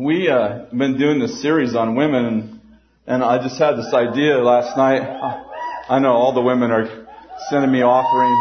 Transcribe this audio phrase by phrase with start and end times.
[0.00, 2.62] we uh, been doing this series on women,
[3.06, 5.02] and, I just had this idea last night.
[5.90, 7.06] I know all the women are
[7.50, 8.38] sending me offerings.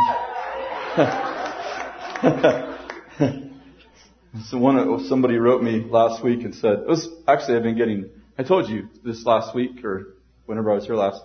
[4.50, 8.10] so one somebody wrote me last week and said it was actually I've been getting.
[8.38, 10.16] I told you this last week or
[10.46, 11.22] whenever I was here last.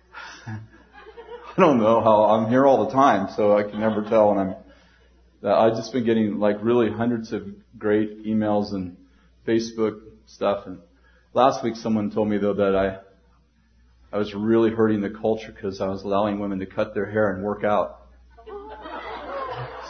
[0.46, 0.60] I
[1.56, 4.54] don't know how I'm here all the time, so I can never tell when I'm.
[5.44, 7.42] I've just been getting like really hundreds of
[7.76, 8.97] great emails and
[9.48, 10.66] Facebook stuff.
[10.66, 10.78] And
[11.32, 12.98] last week someone told me though that I,
[14.14, 17.32] I was really hurting the culture because I was allowing women to cut their hair
[17.32, 18.02] and work out.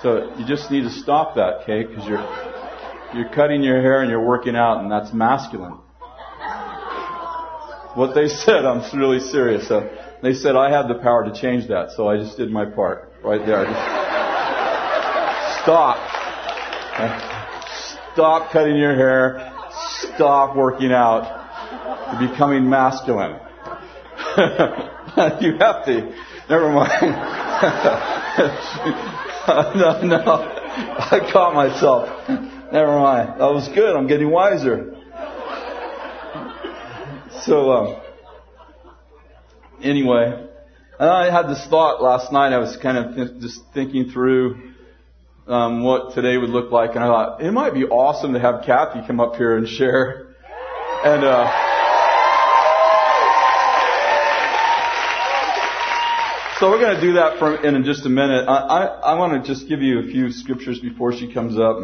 [0.03, 1.83] So you just need to stop that, okay?
[1.85, 2.25] Because you're,
[3.15, 5.79] you're cutting your hair and you're working out and that's masculine.
[7.95, 9.67] What they said, I'm really serious.
[9.67, 9.91] So
[10.23, 13.13] they said I had the power to change that, so I just did my part
[13.25, 13.65] right there.
[13.65, 13.79] Just
[15.65, 17.28] stop.
[18.19, 19.53] Stop cutting your hair.
[20.17, 22.19] Stop working out.
[22.21, 23.31] You're becoming masculine.
[25.41, 26.13] you have to.
[26.51, 27.01] Never mind.
[29.77, 30.19] no, no.
[30.99, 32.29] I caught myself.
[32.73, 33.41] Never mind.
[33.41, 33.95] That was good.
[33.95, 34.97] I'm getting wiser.
[37.43, 38.01] So, um,
[39.81, 40.45] anyway,
[40.99, 42.53] I had this thought last night.
[42.53, 44.68] I was kind of th- just thinking through
[45.49, 48.65] um, what today would look like, and I thought it might be awesome to have
[48.65, 50.27] Kathy come up here and share.
[51.05, 51.47] And uh,
[56.59, 58.47] so we're going to do that in just a minute.
[58.47, 61.79] I, I, I want to just give you a few scriptures before she comes up,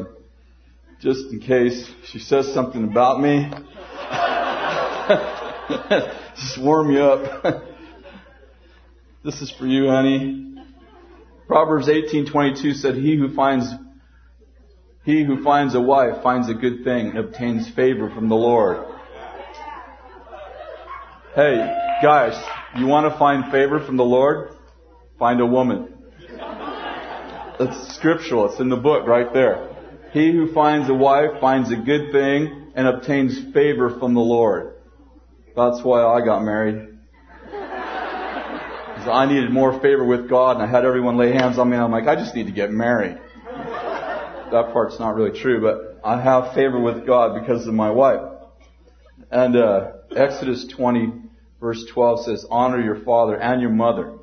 [1.00, 3.50] just in case she says something about me.
[6.36, 7.44] just warm you up.
[9.24, 10.53] this is for you, honey.
[11.46, 13.72] Proverbs 18:22 said, "He who finds
[15.04, 18.78] he who finds a wife finds a good thing and obtains favor from the Lord."
[21.34, 21.56] Hey,
[22.02, 22.40] guys,
[22.76, 24.50] you want to find favor from the Lord?
[25.18, 25.88] Find a woman.
[27.60, 28.46] It's scriptural.
[28.46, 29.68] It's in the book right there.
[30.12, 34.74] He who finds a wife finds a good thing and obtains favor from the Lord.
[35.56, 36.93] That's why I got married.
[39.06, 41.84] I needed more favor with God, and I had everyone lay hands on me, and
[41.84, 43.18] I'm like, I just need to get married.
[43.46, 48.20] That part's not really true, but I have favor with God because of my wife.
[49.30, 51.12] And uh, Exodus 20,
[51.60, 54.18] verse 12 says, "Honor your father and your mother."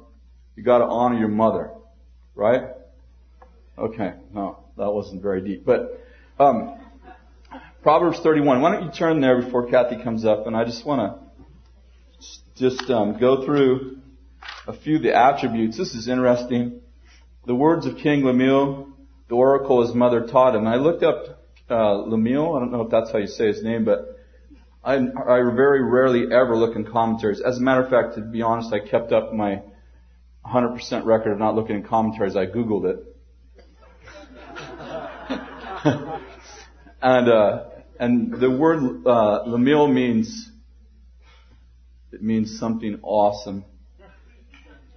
[0.56, 1.72] You got to honor your mother,
[2.36, 2.64] right?
[3.78, 6.02] Okay, no, that wasn't very deep, but
[6.40, 6.80] um,
[7.84, 8.62] Proverbs 31.
[8.62, 11.22] Why don't you turn there before Kathy comes up, and I just want to
[12.56, 13.97] just um, go through
[14.67, 15.77] a few of the attributes.
[15.77, 16.81] This is interesting.
[17.45, 18.89] The words of King Lemuel,
[19.27, 20.67] the oracle his mother taught him.
[20.67, 22.55] I looked up uh, Lemuel.
[22.55, 24.19] I don't know if that's how you say his name, but
[24.83, 27.41] I, I very rarely ever look in commentaries.
[27.41, 29.61] As a matter of fact, to be honest, I kept up my
[30.45, 32.35] 100% record of not looking in commentaries.
[32.35, 33.07] I Googled it.
[37.01, 37.66] and, uh,
[37.99, 40.51] and the word, uh, Lemuel means,
[42.11, 43.66] it means something awesome.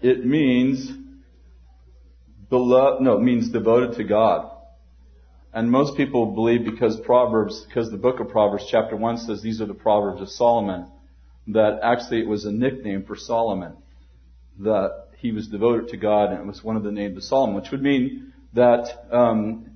[0.05, 0.93] It means
[2.51, 4.51] beloved, no, it means devoted to God.
[5.55, 9.63] And most people believe because Proverbs, because the book of Proverbs chapter 1 says these
[9.63, 10.93] are the Proverbs of Solomon,
[11.47, 13.79] that actually it was a nickname for Solomon.
[14.59, 17.57] That he was devoted to God and it was one of the names of Solomon,
[17.57, 19.71] which would mean that, um,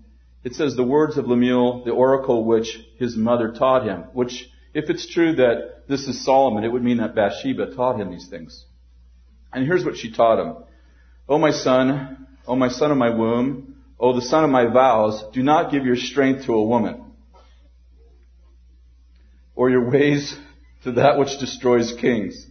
[0.45, 4.91] it says the words of Lemuel, the oracle which his mother taught him, which if
[4.91, 8.67] it's true that this is Solomon, it would mean that Bathsheba taught him these things.
[9.53, 10.65] And here's what she taught him.
[11.29, 15.25] O my son, O my son of my womb, O the son of my vows,
[15.33, 17.05] do not give your strength to a woman,
[19.55, 20.37] or your ways
[20.85, 22.47] to that which destroys kings.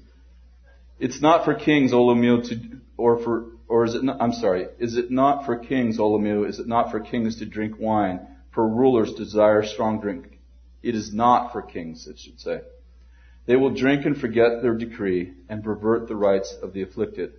[0.99, 2.55] It's not for kings, O to,
[2.97, 6.59] or for, or is it not, I'm sorry, is it not for kings, O is
[6.59, 10.39] it not for kings to drink wine, for rulers desire strong drink?
[10.83, 12.61] It is not for kings, it should say.
[13.47, 17.31] They will drink and forget their decree and pervert the rights of the afflicted.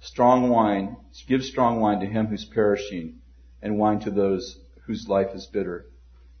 [0.00, 0.96] Strong wine,
[1.26, 3.18] give strong wine to him who's perishing
[3.60, 5.86] and wine to those whose life is bitter.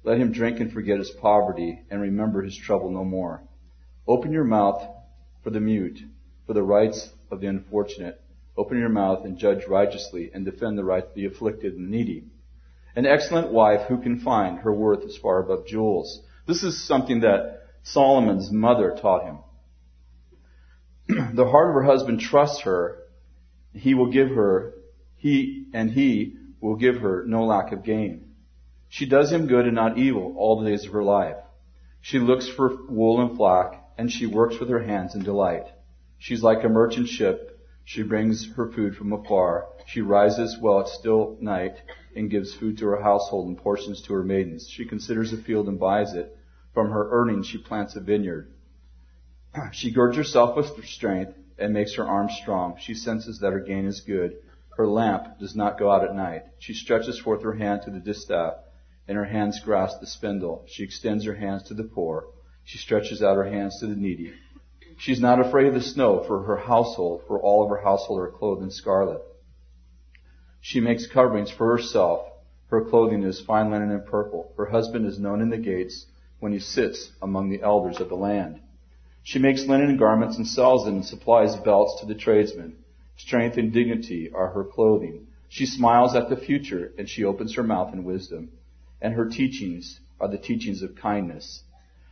[0.04, 3.42] Let him drink and forget his poverty and remember his trouble no more.
[4.06, 4.86] Open your mouth
[5.42, 6.00] for the mute,
[6.46, 8.20] for the rights of the unfortunate.
[8.56, 12.24] Open your mouth and judge righteously and defend the rights of the afflicted and needy.
[12.94, 16.22] An excellent wife who can find her worth is far above jewels.
[16.46, 19.38] This is something that Solomon's mother taught him.
[21.36, 22.98] the heart of her husband trusts her.
[23.72, 24.74] He will give her,
[25.16, 28.34] he and he will give her no lack of gain.
[28.88, 31.36] She does him good and not evil all the days of her life.
[32.00, 35.66] She looks for wool and flax, and she works with her hands in delight.
[36.18, 37.60] She's like a merchant ship.
[37.84, 39.66] She brings her food from afar.
[39.86, 41.76] She rises while it's still night
[42.14, 44.68] and gives food to her household and portions to her maidens.
[44.68, 46.36] She considers a field and buys it.
[46.74, 48.52] From her earnings she plants a vineyard.
[49.72, 52.76] She girds herself with strength and makes her arms strong.
[52.78, 54.36] She senses that her gain is good.
[54.76, 56.44] Her lamp does not go out at night.
[56.58, 58.54] She stretches forth her hand to the distaff,
[59.08, 60.64] and her hands grasp the spindle.
[60.68, 62.26] She extends her hands to the poor.
[62.64, 64.32] She stretches out her hands to the needy.
[64.98, 68.30] She's not afraid of the snow for her household, for all of her household are
[68.30, 69.22] clothed in scarlet.
[70.60, 72.28] She makes coverings for herself.
[72.66, 74.52] Her clothing is fine linen and purple.
[74.56, 76.06] Her husband is known in the gates
[76.40, 78.60] when he sits among the elders of the land.
[79.22, 82.76] She makes linen garments and sells them and supplies belts to the tradesmen.
[83.16, 85.26] Strength and dignity are her clothing.
[85.48, 88.50] She smiles at the future and she opens her mouth in wisdom.
[89.00, 91.62] And her teachings are the teachings of kindness.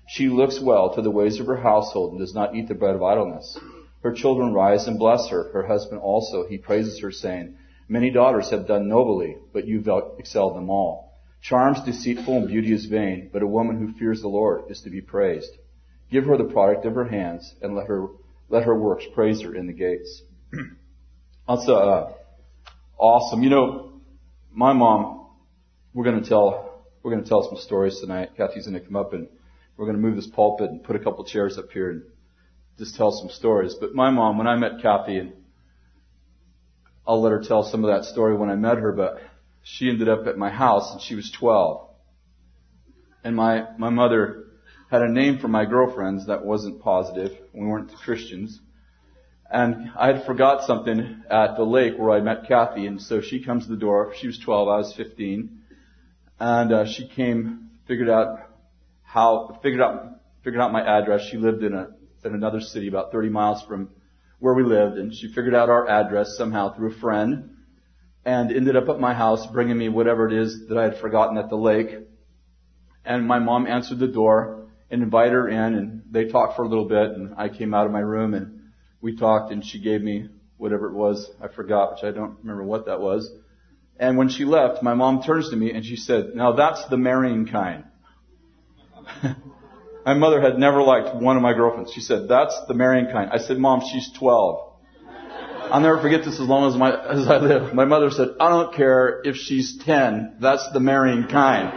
[0.09, 2.95] She looks well to the ways of her household and does not eat the bread
[2.95, 3.59] of idleness.
[4.03, 5.51] Her children rise and bless her.
[5.53, 7.57] Her husband also, he praises her saying,
[7.89, 9.89] Many daughters have done nobly, but you've
[10.19, 11.06] excelled them all.
[11.43, 14.91] Charm's deceitful and beauty is vain, but a woman who fears the Lord is to
[14.91, 15.51] be praised.
[16.11, 18.07] Give her the product of her hands, and let her
[18.49, 20.23] let her works praise her in the gates.
[21.49, 22.13] That's uh,
[22.99, 23.43] awesome.
[23.43, 24.01] You know,
[24.53, 25.15] my mom.
[25.93, 28.31] We're going to tell we're going to tell some stories tonight.
[28.37, 29.29] Kathy's going to come up and
[29.77, 32.03] we're going to move this pulpit and put a couple chairs up here and
[32.79, 33.75] just tell some stories.
[33.79, 35.33] But my mom, when I met Kathy, and
[37.07, 39.21] I'll let her tell some of that story when I met her, but
[39.69, 41.89] she ended up at my house and she was 12.
[43.25, 44.45] And my, my mother
[44.93, 47.37] had a name for my girlfriends that wasn't positive.
[47.53, 48.61] We weren't Christians.
[49.51, 53.43] And I had forgot something at the lake where I met Kathy, and so she
[53.43, 54.15] comes to the door.
[54.17, 55.59] She was 12, I was 15,
[56.39, 58.39] and uh, she came, figured out
[59.03, 61.29] how, figured out, figured out my address.
[61.29, 61.89] She lived in a
[62.25, 63.91] in another city about 30 miles from
[64.39, 67.56] where we lived, and she figured out our address somehow through a friend,
[68.27, 71.39] and ended up at my house bringing me whatever it is that I had forgotten
[71.39, 71.97] at the lake.
[73.05, 76.69] And my mom answered the door and invited her in, and they talked for a
[76.69, 78.63] little bit, and I came out of my room and
[79.01, 82.65] we talked, and she gave me whatever it was I forgot, which I don't remember
[82.65, 83.31] what that was.
[83.99, 86.97] And when she left, my mom turns to me and she said, "Now that's the
[86.97, 87.85] marrying kind."
[90.05, 91.93] my mother had never liked one of my girlfriends.
[91.93, 94.66] She said, "That's the marrying kind." I said, "Mom, she's 12."
[95.71, 97.75] I'll never forget this as long as my as I live.
[97.75, 100.37] My mother said, "I don't care if she's 10.
[100.41, 101.73] That's the marrying kind."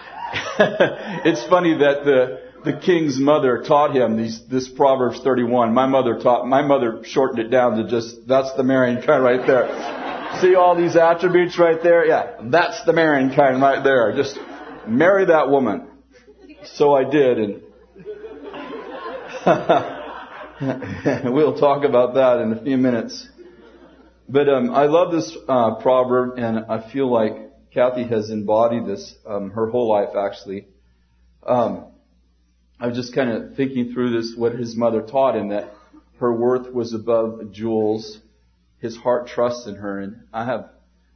[1.25, 5.73] it's funny that the the king's mother taught him these, this Proverbs 31.
[5.73, 9.45] My mother taught, my mother shortened it down to just, that's the marrying kind right
[9.45, 10.39] there.
[10.41, 12.05] See all these attributes right there?
[12.05, 14.15] Yeah, that's the marrying kind right there.
[14.15, 14.37] Just
[14.87, 15.87] marry that woman.
[16.63, 17.61] So I did, and
[21.23, 23.27] we'll talk about that in a few minutes.
[24.29, 29.15] But um, I love this uh, proverb, and I feel like Kathy has embodied this
[29.25, 30.67] um, her whole life, actually.
[31.41, 31.87] Um,
[32.79, 35.73] I was just kind of thinking through this, what his mother taught him, that
[36.19, 38.19] her worth was above jewels.
[38.77, 40.69] His heart trusts in her, and I have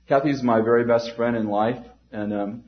[0.08, 2.64] Kathy's my very best friend in life, and um,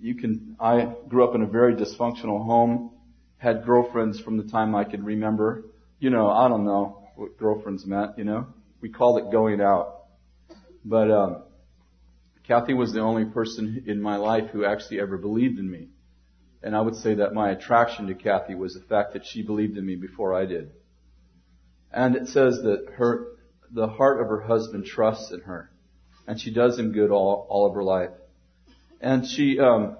[0.00, 0.56] you can.
[0.58, 2.90] I grew up in a very dysfunctional home,
[3.38, 5.62] had girlfriends from the time I could remember.
[5.98, 8.18] You know, I don't know what girlfriends meant.
[8.18, 8.46] You know,
[8.80, 10.04] we called it going out,
[10.84, 11.42] but um,
[12.46, 15.88] Kathy was the only person in my life who actually ever believed in me.
[16.62, 19.78] And I would say that my attraction to Kathy was the fact that she believed
[19.78, 20.72] in me before I did.
[21.92, 23.28] And it says that her,
[23.70, 25.70] the heart of her husband trusts in her.
[26.26, 28.10] And she does him good all, all of her life.
[29.00, 29.96] And she, um,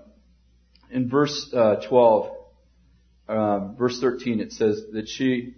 [0.90, 2.36] in verse uh, 12,
[3.28, 5.54] uh, verse 13, it says that she,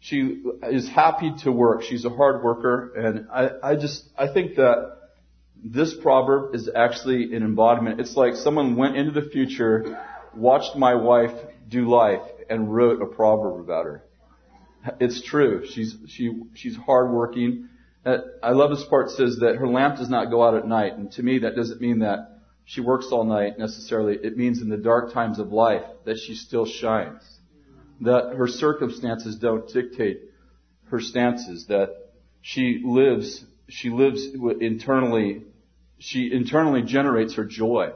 [0.00, 1.82] she is happy to work.
[1.82, 2.92] She's a hard worker.
[2.94, 4.96] And I, I just, I think that
[5.62, 8.00] this proverb is actually an embodiment.
[8.00, 10.02] It's like someone went into the future,
[10.34, 11.38] watched my wife
[11.68, 14.02] do life, and wrote a proverb about her.
[14.98, 15.66] It's true.
[15.66, 17.68] She's she she's hardworking.
[18.04, 19.10] Uh, I love this part.
[19.10, 21.82] Says that her lamp does not go out at night, and to me that doesn't
[21.82, 24.16] mean that she works all night necessarily.
[24.22, 27.39] It means in the dark times of life that she still shines.
[28.00, 30.22] That her circumstances don't dictate
[30.90, 31.66] her stances.
[31.66, 34.26] That she lives she lives
[34.60, 35.44] internally
[36.00, 37.92] she internally generates her joy.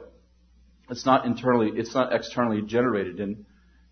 [0.89, 3.19] It's not internally, it's not externally generated.
[3.19, 3.45] And,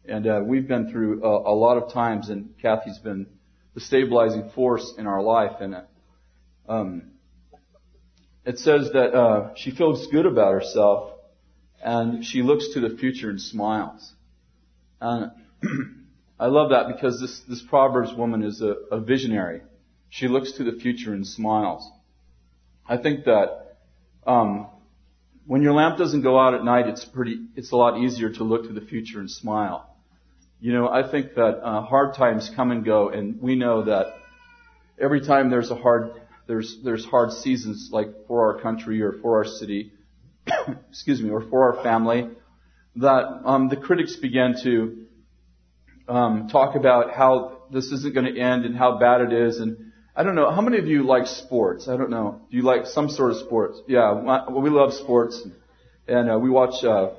[0.08, 3.26] and uh, we've been through a, a, lot of times, and Kathy's been
[3.74, 5.54] the stabilizing force in our life.
[5.60, 5.78] And
[6.70, 7.12] um,
[8.46, 11.14] it says that uh, she feels good about herself,
[11.84, 14.14] and she looks to the future and smiles.
[15.02, 15.32] And
[16.44, 19.62] I love that because this, this Proverbs woman is a, a visionary.
[20.10, 21.90] She looks to the future and smiles.
[22.86, 23.78] I think that
[24.28, 24.68] um,
[25.48, 28.44] when your lamp doesn't go out at night, it's pretty, it's a lot easier to
[28.44, 29.90] look to the future and smile.
[30.60, 34.08] You know, I think that uh, hard times come and go, and we know that
[35.00, 36.12] every time there's a hard,
[36.46, 39.94] there's there's hard seasons like for our country or for our city,
[40.90, 42.28] excuse me, or for our family,
[42.98, 45.04] that um, the critics begin to
[46.08, 49.92] um, talk about how this isn't going to end and how bad it is, and
[50.16, 51.88] I don't know how many of you like sports.
[51.88, 52.42] I don't know.
[52.52, 53.80] Do you like some sort of sports?
[53.88, 54.14] Yeah,
[54.50, 55.42] we love sports,
[56.08, 57.12] and uh, we watch uh,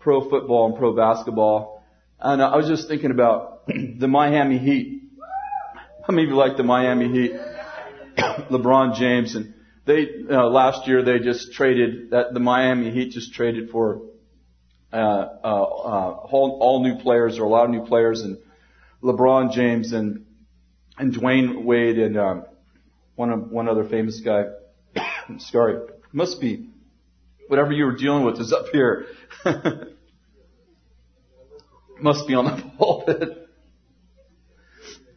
[0.00, 1.84] pro football and pro basketball.
[2.20, 5.02] And I was just thinking about the Miami Heat.
[6.06, 7.32] How many of you like the Miami Heat?
[8.50, 13.32] LeBron James and they uh, last year they just traded that the Miami Heat just
[13.32, 14.02] traded for
[14.92, 18.38] uh, uh, uh, all, all new players or a lot of new players and
[19.02, 20.24] LeBron James and
[20.98, 22.44] and Dwyane Wade and um,
[23.14, 24.44] one one other famous guy.
[25.38, 25.80] Sorry,
[26.12, 26.70] must be
[27.48, 29.06] whatever you were dealing with is up here.
[32.00, 33.48] must be on the pulpit.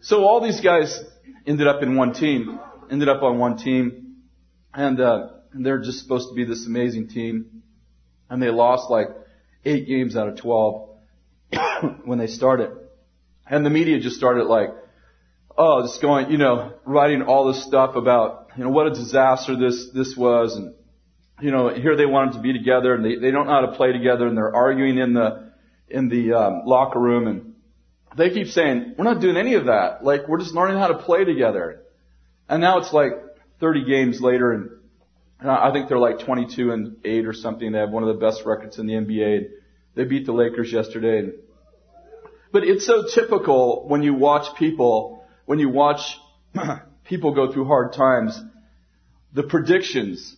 [0.02, 1.04] So all these guys
[1.46, 2.60] ended up in one team,
[2.90, 4.16] ended up on one team,
[4.74, 7.64] and, uh, and they're just supposed to be this amazing team,
[8.30, 9.10] and they lost like
[9.66, 10.90] eight games out of twelve
[12.06, 12.72] when they started,
[13.48, 14.70] and the media just started like,
[15.58, 19.56] oh, just going, you know, writing all this stuff about, you know, what a disaster
[19.58, 20.76] this this was, and
[21.42, 23.74] you know, here they wanted to be together, and they they don't know how to
[23.74, 25.52] play together, and they're arguing in the
[25.90, 27.56] in the um, locker room, and
[28.18, 30.04] they keep saying, "We're not doing any of that.
[30.04, 31.84] Like we're just learning how to play together."
[32.48, 33.12] And now it's like
[33.60, 34.70] 30 games later, and
[35.42, 37.72] I think they're like 22 and eight or something.
[37.72, 39.50] They have one of the best records in the NBA.
[39.96, 41.32] They beat the Lakers yesterday.
[42.52, 46.18] But it's so typical when you watch people, when you watch
[47.06, 48.40] people go through hard times,
[49.34, 50.36] the predictions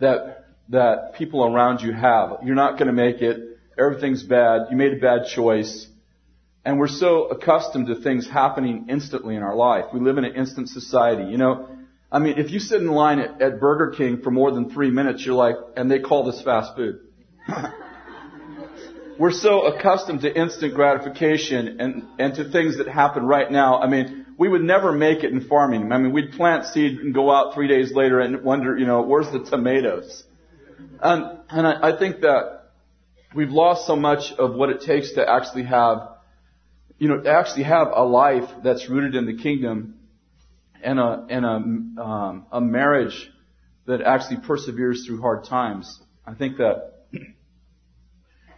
[0.00, 2.38] that that people around you have.
[2.44, 5.86] You're not going to make it everything's bad, you made a bad choice.
[6.64, 9.86] And we're so accustomed to things happening instantly in our life.
[9.92, 11.24] We live in an instant society.
[11.24, 11.71] You know,
[12.12, 14.90] I mean, if you sit in line at, at Burger King for more than three
[14.90, 17.00] minutes, you're like, and they call this fast food.
[19.18, 23.80] we're so accustomed to instant gratification and, and to things that happen right now.
[23.80, 25.90] I mean, we would never make it in farming.
[25.90, 29.00] I mean, we'd plant seed and go out three days later and wonder, you know,
[29.00, 30.22] where's the tomatoes?
[31.00, 32.72] And, and I, I think that
[33.34, 36.10] we've lost so much of what it takes to actually have,
[36.98, 39.94] you know, to actually have a life that's rooted in the kingdom
[40.82, 43.30] and a, and a, um, a marriage
[43.86, 46.00] that actually perseveres through hard times.
[46.26, 46.92] I think that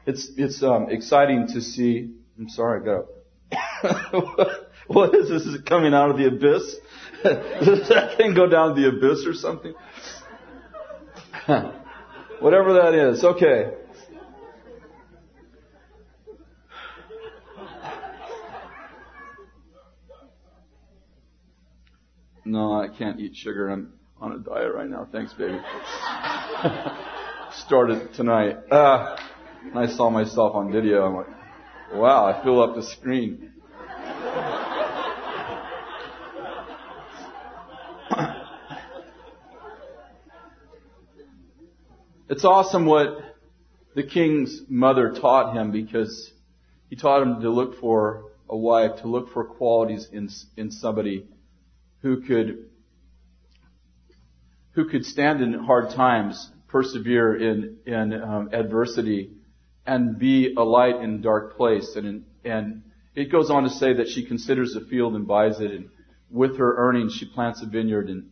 [0.06, 3.06] it's, it's, um, exciting to see, I'm sorry, I got
[4.86, 5.42] what is this?
[5.42, 6.76] Is it coming out of the abyss?
[7.22, 9.74] Does that thing go down the abyss or something?
[12.40, 13.24] Whatever that is.
[13.24, 13.72] Okay.
[22.46, 23.70] No, I can't eat sugar.
[23.70, 25.08] I'm on a diet right now.
[25.10, 25.58] Thanks, baby.
[27.52, 28.58] Started tonight.
[28.70, 29.16] Uh,
[29.74, 31.06] I saw myself on video.
[31.06, 31.26] I'm like,
[31.94, 33.50] wow, I fill up the screen.
[42.28, 43.36] it's awesome what
[43.94, 46.30] the king's mother taught him because
[46.90, 51.26] he taught him to look for a wife, to look for qualities in, in somebody
[52.04, 52.66] who could
[54.72, 59.30] who could stand in hard times, persevere in in um, adversity,
[59.86, 61.96] and be a light in a dark place.
[61.96, 62.82] And and
[63.14, 65.88] it goes on to say that she considers a field and buys it, and
[66.30, 68.10] with her earnings she plants a vineyard.
[68.10, 68.30] And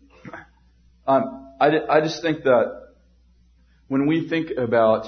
[1.07, 2.89] um, I I just think that
[3.89, 5.07] when we think about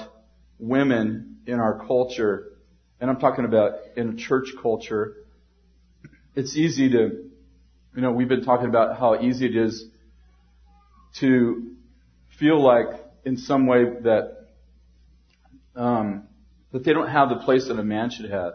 [0.57, 2.53] women in our culture,
[2.99, 5.17] and I'm talking about in a church culture,
[6.35, 7.25] it's easy to
[7.95, 9.85] you know, we've been talking about how easy it is
[11.19, 11.75] to
[12.37, 12.87] feel like
[13.23, 14.47] in some way that
[15.75, 16.27] um,
[16.73, 18.53] that they don't have the place that a man should have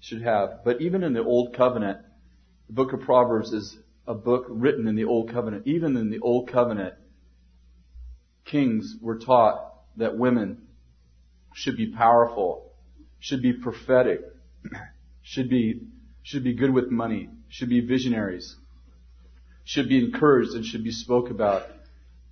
[0.00, 0.64] should have.
[0.64, 1.98] But even in the Old Covenant,
[2.66, 3.76] the book of Proverbs is
[4.06, 5.66] a book written in the Old Covenant.
[5.66, 6.94] Even in the Old Covenant,
[8.46, 10.62] kings were taught that women
[11.52, 12.72] should be powerful,
[13.18, 14.20] should be prophetic,
[15.22, 15.82] should be
[16.22, 18.56] should be good with money, should be visionaries,
[19.68, 21.64] should be encouraged and should be spoke about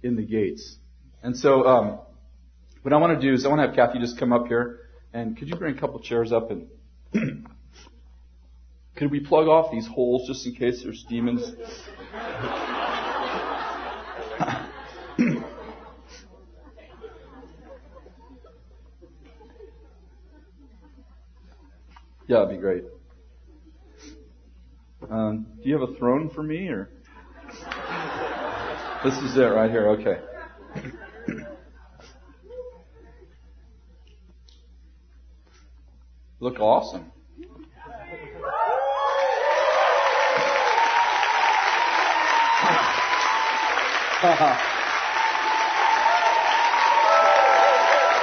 [0.02, 0.78] in the gates.
[1.23, 1.99] And so, um,
[2.81, 4.81] what I want to do is I want to have Kathy just come up here,
[5.12, 6.66] and could you bring a couple chairs up and
[8.97, 11.43] could we plug off these holes just in case there's demons?
[22.26, 22.85] yeah, that'd be great.
[25.11, 26.88] Um, do you have a throne for me, or
[29.05, 29.88] this is it right here?
[29.88, 30.19] Okay.
[36.41, 37.12] Look awesome.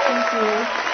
[0.04, 0.84] Thank you.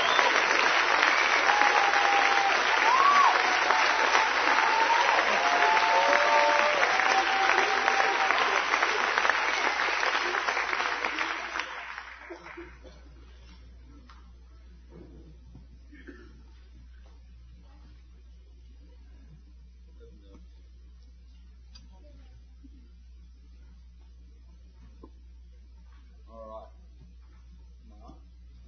[26.33, 26.69] All right.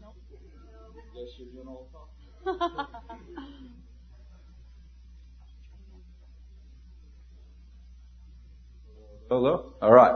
[0.01, 0.07] No?
[1.15, 1.89] Guess you're doing all
[2.45, 3.13] the talking.
[9.29, 9.73] Hello.
[9.81, 10.15] All right.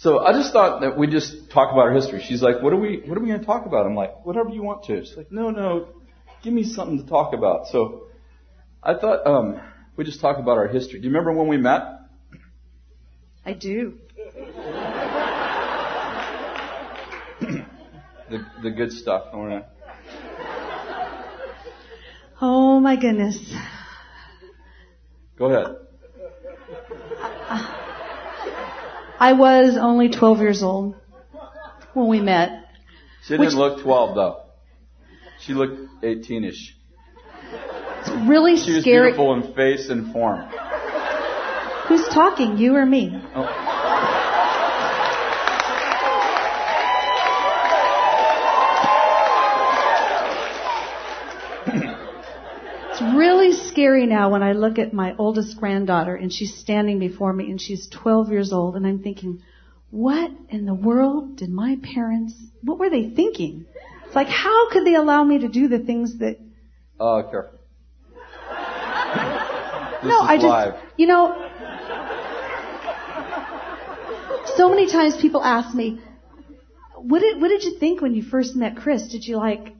[0.00, 2.24] So I just thought that we just talk about our history.
[2.26, 3.02] She's like, "What are we?
[3.04, 5.30] What are we going to talk about?" I'm like, "Whatever you want to." She's like,
[5.30, 5.88] "No, no,
[6.42, 8.04] give me something to talk about." So
[8.82, 9.60] I thought um,
[9.96, 11.00] we just talk about our history.
[11.00, 11.82] Do you remember when we met?
[13.44, 13.98] I do.
[18.30, 19.24] The the good stuff.
[19.34, 19.64] I
[22.40, 23.36] Oh my goodness.
[25.36, 25.76] Go ahead.
[29.20, 30.94] I was only 12 years old
[31.92, 32.64] when we met.
[33.22, 34.40] She didn't Which- look 12 though.
[35.40, 36.70] She looked 18ish.
[38.00, 40.40] It's really She was beautiful in face and form.
[41.88, 43.20] Who's talking, you or me?
[43.34, 43.66] Oh.
[52.90, 57.32] It's really scary now when I look at my oldest granddaughter and she's standing before
[57.32, 59.42] me and she's 12 years old and I'm thinking,
[59.90, 63.66] what in the world did my parents, what were they thinking?
[64.06, 66.38] It's like, how could they allow me to do the things that,
[66.98, 67.58] Oh, careful.
[70.02, 70.74] No, I just, live.
[70.96, 71.46] you know,
[74.56, 76.00] so many times people ask me,
[76.96, 79.08] what did, what did you think when you first met Chris?
[79.08, 79.74] Did you like,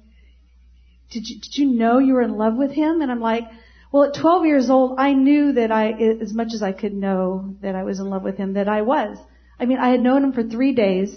[1.10, 3.00] did you, did you know you were in love with him?
[3.00, 3.44] And I'm like,
[3.92, 7.56] well, at 12 years old, I knew that I, as much as I could know
[7.60, 9.18] that I was in love with him, that I was.
[9.58, 11.14] I mean, I had known him for three days.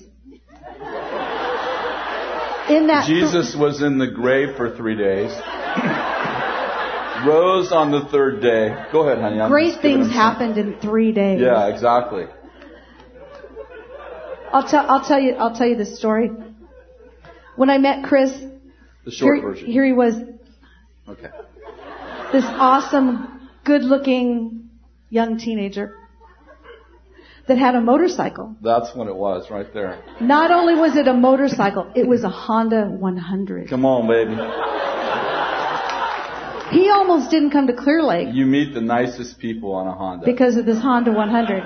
[2.69, 5.29] In that Jesus was in the grave for three days.
[7.27, 8.73] Rose on the third day.
[8.91, 9.39] Go ahead, honey.
[9.39, 11.39] I'm great things happened in three days.
[11.41, 12.25] Yeah, exactly.
[14.51, 16.31] I'll tell, I'll tell you, I'll tell you this story.
[17.55, 18.31] When I met Chris,
[19.05, 19.67] The short here, version.
[19.67, 20.15] here he was,
[21.07, 21.29] Okay.
[22.33, 24.69] This awesome, good-looking
[25.09, 25.95] young teenager
[27.47, 28.55] that had a motorcycle.
[28.61, 30.03] That's what it was right there.
[30.19, 33.69] Not only was it a motorcycle, it was a Honda 100.
[33.69, 34.35] Come on, baby.
[36.71, 40.25] He almost didn't come to Clear Lake You meet the nicest people on a Honda.
[40.25, 41.63] because of this Honda 100.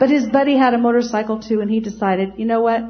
[0.00, 2.82] But his buddy had a motorcycle too, and he decided, you know what?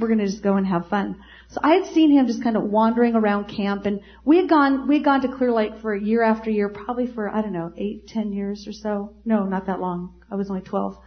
[0.00, 1.16] We're going to just go and have fun.
[1.48, 4.88] So I had seen him just kind of wandering around camp, and we had gone
[4.88, 7.72] we had gone to Clear Lake for year after year, probably for I don't know
[7.76, 9.14] eight, ten years or so.
[9.24, 10.14] No, not that long.
[10.30, 10.98] I was only twelve.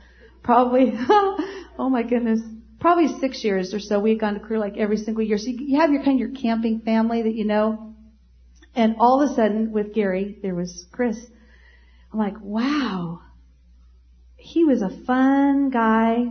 [0.44, 0.94] Probably.
[0.96, 2.40] oh my goodness.
[2.80, 4.00] Probably six years or so.
[4.00, 5.38] We had gone to Clear Lake every single year.
[5.38, 7.94] So you have your kind of your camping family that you know.
[8.74, 11.18] And all of a sudden, with Gary, there was Chris.
[12.14, 13.22] I'm like, wow.
[14.38, 16.28] He was a fun guy.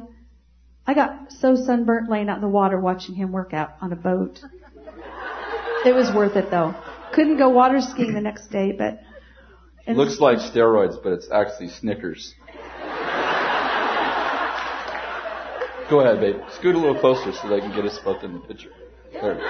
[0.89, 3.97] I got so sunburnt laying out in the water watching him work out on a
[3.97, 4.41] boat.
[5.85, 6.75] It was worth it though.
[7.13, 9.03] Couldn't go water skiing the next day, but.
[9.87, 12.35] Looks like steroids, but it's actually Snickers.
[15.91, 16.41] Go ahead, babe.
[16.53, 18.71] Scoot a little closer so they can get us both in the picture.
[19.13, 19.41] There.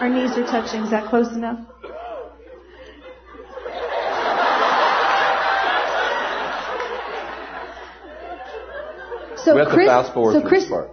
[0.00, 0.82] Our knees are touching.
[0.82, 1.66] Is that close enough?
[9.44, 10.90] So we have Chris, to fast forward so through Chris, this part.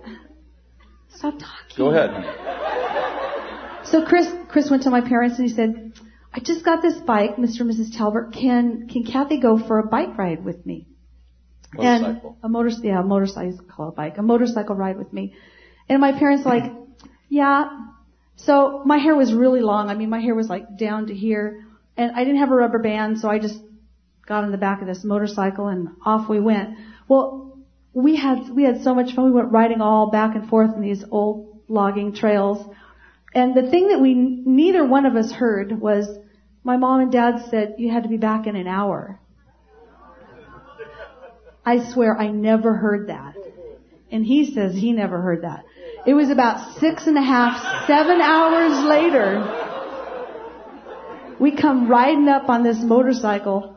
[1.15, 1.77] stop talking.
[1.77, 3.85] Go ahead, honey.
[3.85, 5.93] So Chris, Chris went to my parents and he said,
[6.33, 7.61] "I just got this bike, Mr.
[7.61, 7.97] and Mrs.
[7.97, 8.33] Talbert.
[8.33, 10.87] Can can Kathy go for a bike ride with me?"
[11.73, 12.29] Motorcycle.
[12.29, 15.33] And a motor, yeah, a motorcycle bike, a motorcycle ride with me.
[15.87, 16.71] And my parents like,
[17.29, 17.69] yeah.
[18.35, 19.89] So my hair was really long.
[19.89, 21.65] I mean, my hair was like down to here.
[21.95, 23.59] And I didn't have a rubber band, so I just
[24.25, 26.77] got on the back of this motorcycle and off we went.
[27.07, 27.50] Well,
[27.93, 29.25] we had, we had so much fun.
[29.25, 32.65] We went riding all back and forth in these old logging trails.
[33.33, 36.07] And the thing that we, neither one of us heard was
[36.63, 39.19] my mom and dad said you had to be back in an hour.
[41.65, 43.35] I swear I never heard that.
[44.11, 45.63] And he says he never heard that.
[46.05, 49.67] It was about six and a half, seven hours later.
[51.39, 53.75] We come riding up on this motorcycle.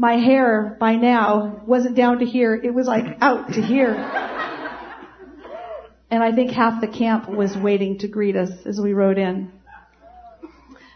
[0.00, 2.54] My hair by now wasn't down to here.
[2.54, 3.96] It was like out to here.
[6.10, 9.52] And I think half the camp was waiting to greet us as we rode in.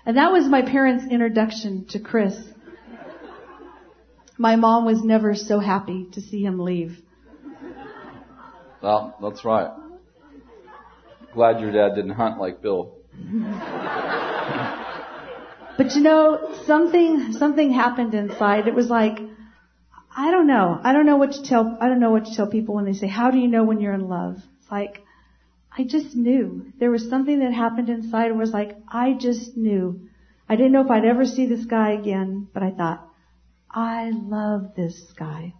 [0.07, 2.35] And that was my parents' introduction to Chris.
[4.38, 6.97] My mom was never so happy to see him leave.
[8.83, 9.71] Well, that's right.
[11.35, 12.95] Glad your dad didn't hunt like Bill.
[15.77, 18.69] but you know, something something happened inside.
[18.69, 19.19] It was like
[20.17, 20.81] I don't know.
[20.83, 22.93] I don't know what to tell I don't know what to tell people when they
[22.93, 25.03] say, "How do you know when you're in love?" It's like
[25.77, 26.73] I just knew.
[26.79, 28.29] There was something that happened inside.
[28.29, 30.09] It was like I just knew.
[30.49, 33.09] I didn't know if I'd ever see this guy again, but I thought,
[33.71, 35.55] I love this guy.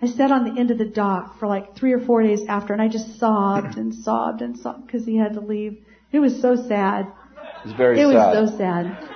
[0.00, 2.72] I sat on the end of the dock for like three or four days after
[2.72, 5.78] and I just sobbed and sobbed and sobbed because he had to leave.
[6.12, 7.06] It was so sad.
[7.06, 8.36] It was very it sad.
[8.36, 9.15] It was so sad.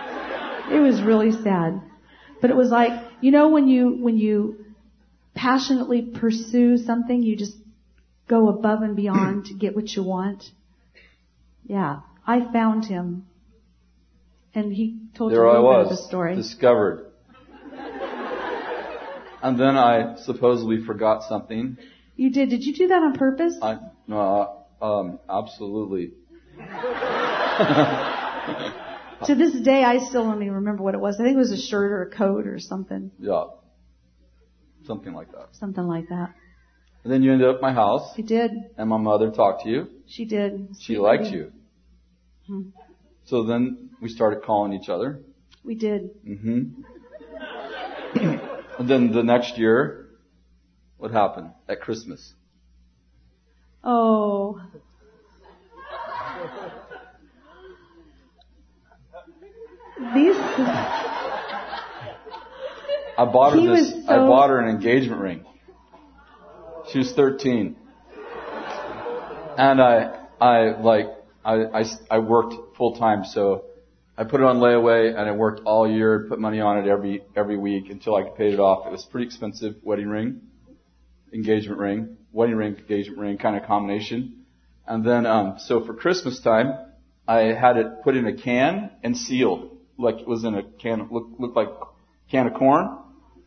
[0.71, 1.83] It was really sad.
[2.41, 4.65] But it was like, you know when you, when you
[5.35, 7.57] passionately pursue something, you just
[8.29, 10.45] go above and beyond to get what you want?
[11.67, 12.01] Yeah.
[12.27, 13.27] I found him.
[14.55, 16.37] And he told there you a little I bit of the story.
[16.37, 17.07] discovered.
[19.43, 21.79] And then I supposedly forgot something.
[22.17, 22.51] You did.
[22.51, 23.57] Did you do that on purpose?
[23.63, 26.13] I no, um, absolutely.
[29.27, 31.17] to this day, I still don't even remember what it was.
[31.21, 33.11] I think it was a shirt or a coat or something.
[33.19, 33.45] Yeah,
[34.87, 35.49] something like that.
[35.53, 36.35] Something like that.
[37.03, 38.13] And then you ended up at my house.
[38.17, 38.51] You did.
[38.77, 39.89] And my mother talked to you.
[40.07, 40.77] She did.
[40.79, 41.53] She liked you.
[42.47, 42.71] Hmm.
[43.25, 45.21] So then we started calling each other.
[45.65, 46.11] We did.
[46.25, 46.83] hmm
[48.79, 50.09] And then the next year,
[50.97, 52.33] what happened at Christmas?
[53.85, 54.61] Oh.
[60.15, 60.35] These.
[63.19, 63.93] I bought her He this.
[63.93, 65.45] was I bought her an engagement ring.
[66.91, 67.77] She was 13,
[69.59, 71.07] and I, I like,
[71.45, 73.67] I, I, I worked full time, so
[74.17, 77.23] I put it on layaway, and I worked all year, put money on it every
[77.37, 78.87] every week until I could pay it off.
[78.87, 80.41] It was a pretty expensive wedding ring,
[81.33, 84.47] engagement ring, wedding ring, engagement ring, kind of combination.
[84.87, 86.73] And then, um, so for Christmas time,
[87.29, 89.70] I had it put in a can and sealed,
[90.01, 92.99] like it was in a can, looked looked like a can of corn.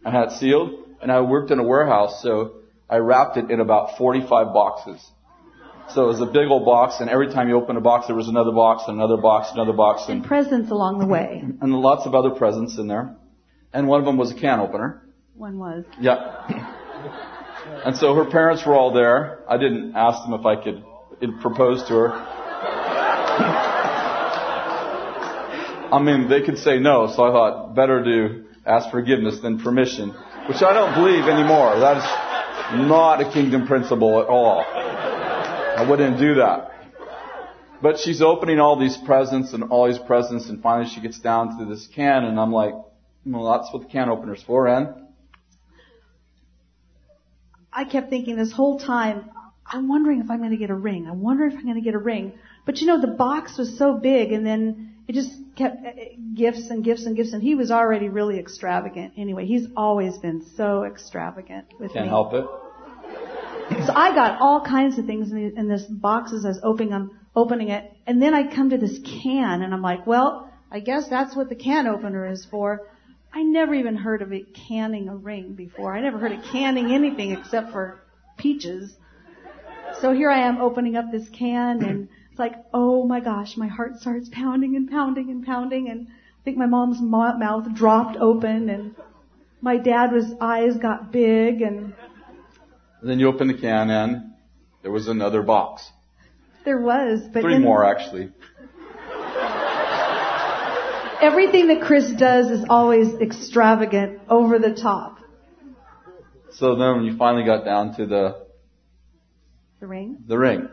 [0.05, 2.55] I had it sealed, and I worked in a warehouse, so
[2.89, 5.05] I wrapped it in about 45 boxes.
[5.89, 8.15] So it was a big old box, and every time you opened a box, there
[8.15, 11.43] was another box, and another box, another box, And and, presents along the way.
[11.61, 13.15] and lots of other presents in there.
[13.73, 15.03] And one of them was a can opener.
[15.35, 15.83] One was.
[15.99, 16.79] Yeah.
[17.85, 19.39] And so her parents were all there.
[19.49, 20.83] I didn't ask them if I could
[21.41, 23.72] propose to her.
[25.93, 30.09] I mean, they could say no, so I thought better to ask forgiveness than permission,
[30.47, 31.79] which I don't believe anymore.
[31.79, 34.65] That is not a kingdom principle at all.
[34.65, 36.71] I wouldn't do that.
[37.79, 41.59] But she's opening all these presents and all these presents, and finally she gets down
[41.59, 42.73] to this can, and I'm like,
[43.23, 44.95] well, that's what the can opener's for, and
[47.71, 49.29] I kept thinking this whole time,
[49.63, 51.07] I'm wondering if I'm going to get a ring.
[51.07, 52.33] I'm wondering if I'm going to get a ring.
[52.65, 55.91] But you know, the box was so big and then it just kept uh,
[56.33, 59.45] gifts and gifts and gifts and he was already really extravagant anyway.
[59.45, 62.09] He's always been so extravagant with can't me.
[62.09, 62.45] help it.
[63.85, 66.89] So I got all kinds of things in, in this box as I was opening
[66.91, 70.79] them, opening it, and then I come to this can, and I'm like, well, I
[70.79, 72.87] guess that's what the can opener is for.
[73.33, 75.95] I never even heard of it canning a ring before.
[75.95, 78.01] I never heard of canning anything except for
[78.37, 78.93] peaches.
[80.01, 83.67] So here I am opening up this can, and it's like, oh my gosh, my
[83.67, 88.17] heart starts pounding and pounding and pounding, and I think my mom's mo- mouth dropped
[88.17, 88.95] open, and
[89.61, 91.93] my dad was eyes got big, and
[93.01, 94.31] And then you open the can and
[94.81, 95.87] there was another box.
[96.65, 98.31] there was, but Three in- more actually.
[101.21, 105.19] Everything that Chris does is always extravagant, over the top.
[106.53, 108.45] So then when you finally got down to the
[109.79, 110.17] The ring.
[110.27, 110.67] The ring.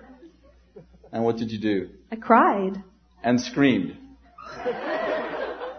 [1.12, 1.90] And what did you do?
[2.11, 2.83] I cried.
[3.23, 3.96] And screamed.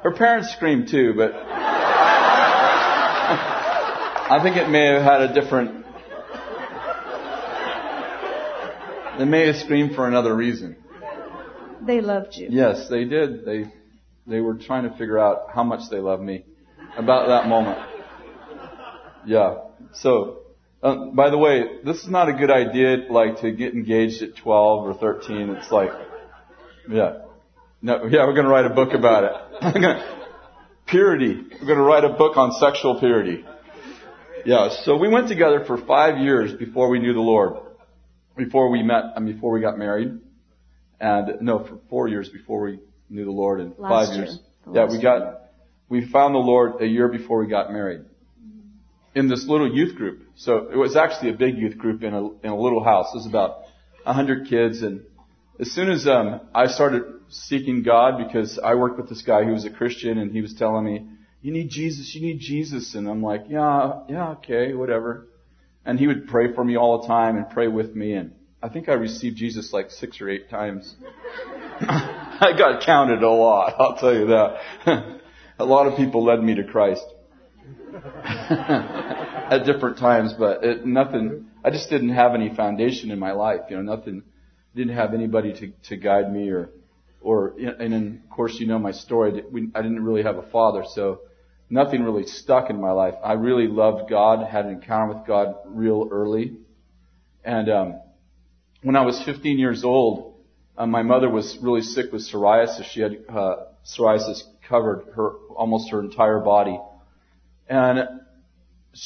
[0.03, 1.31] Her parents screamed too, but
[4.31, 5.85] I think it may have had a different.
[9.19, 10.77] They may have screamed for another reason.
[11.85, 12.47] They loved you.
[12.49, 13.45] Yes, they did.
[13.45, 13.65] They
[14.27, 16.45] they were trying to figure out how much they loved me
[16.97, 17.79] about that moment.
[19.25, 19.55] Yeah.
[19.93, 20.40] So,
[20.83, 24.35] uh, by the way, this is not a good idea, like to get engaged at
[24.37, 25.49] 12 or 13.
[25.49, 25.91] It's like,
[26.89, 27.19] yeah.
[27.81, 30.05] No, yeah, we're going to write a book about it.
[30.87, 31.43] purity.
[31.59, 33.45] We're going to write a book on sexual purity.
[34.45, 34.69] Yeah.
[34.83, 37.53] So we went together for five years before we knew the Lord.
[38.35, 40.19] Before we met and before we got married.
[40.99, 44.25] And no, for four years before we knew the Lord and Last five year.
[44.25, 44.39] years.
[44.71, 45.41] Yeah, we got,
[45.89, 48.01] we found the Lord a year before we got married.
[49.13, 50.23] In this little youth group.
[50.35, 53.07] So it was actually a big youth group in a, in a little house.
[53.13, 53.63] It was about
[54.05, 55.01] a hundred kids and
[55.61, 59.51] as soon as, um, I started seeking God because I worked with this guy who
[59.51, 61.05] was a Christian and he was telling me,
[61.43, 62.95] you need Jesus, you need Jesus.
[62.95, 65.27] And I'm like, yeah, yeah, okay, whatever.
[65.85, 68.69] And he would pray for me all the time and pray with me and I
[68.69, 70.95] think I received Jesus like six or eight times.
[71.81, 75.19] I got counted a lot, I'll tell you that.
[75.59, 77.05] a lot of people led me to Christ.
[79.51, 83.61] At different times, but it, nothing, I just didn't have any foundation in my life,
[83.69, 84.23] you know, nothing,
[84.75, 86.69] didn't have anybody to, to guide me or,
[87.21, 89.43] or, and then, of course, you know my story,
[89.75, 91.21] I didn't really have a father, so
[91.69, 93.15] nothing really stuck in my life.
[93.23, 96.57] I really loved God, had an encounter with God real early,
[97.43, 98.01] and, um,
[98.83, 100.35] when I was 15 years old,
[100.77, 102.85] uh, my mother was really sick with psoriasis.
[102.85, 106.79] She had uh, psoriasis covered her almost her entire body,
[107.67, 107.99] and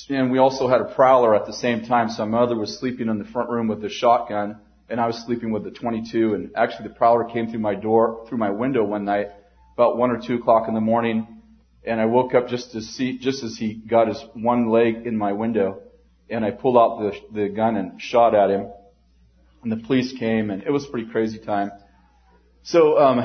[0.10, 2.10] and we also had a prowler at the same time.
[2.10, 5.24] So my mother was sleeping in the front room with a shotgun, and I was
[5.26, 6.34] sleeping with the 22.
[6.34, 9.28] And actually, the prowler came through my door, through my window one night,
[9.76, 11.42] about one or two o'clock in the morning,
[11.84, 15.18] and I woke up just to see, just as he got his one leg in
[15.18, 15.82] my window,
[16.30, 18.72] and I pulled out the the gun and shot at him
[19.66, 21.72] and the police came, and it was a pretty crazy time.
[22.62, 23.20] So, um,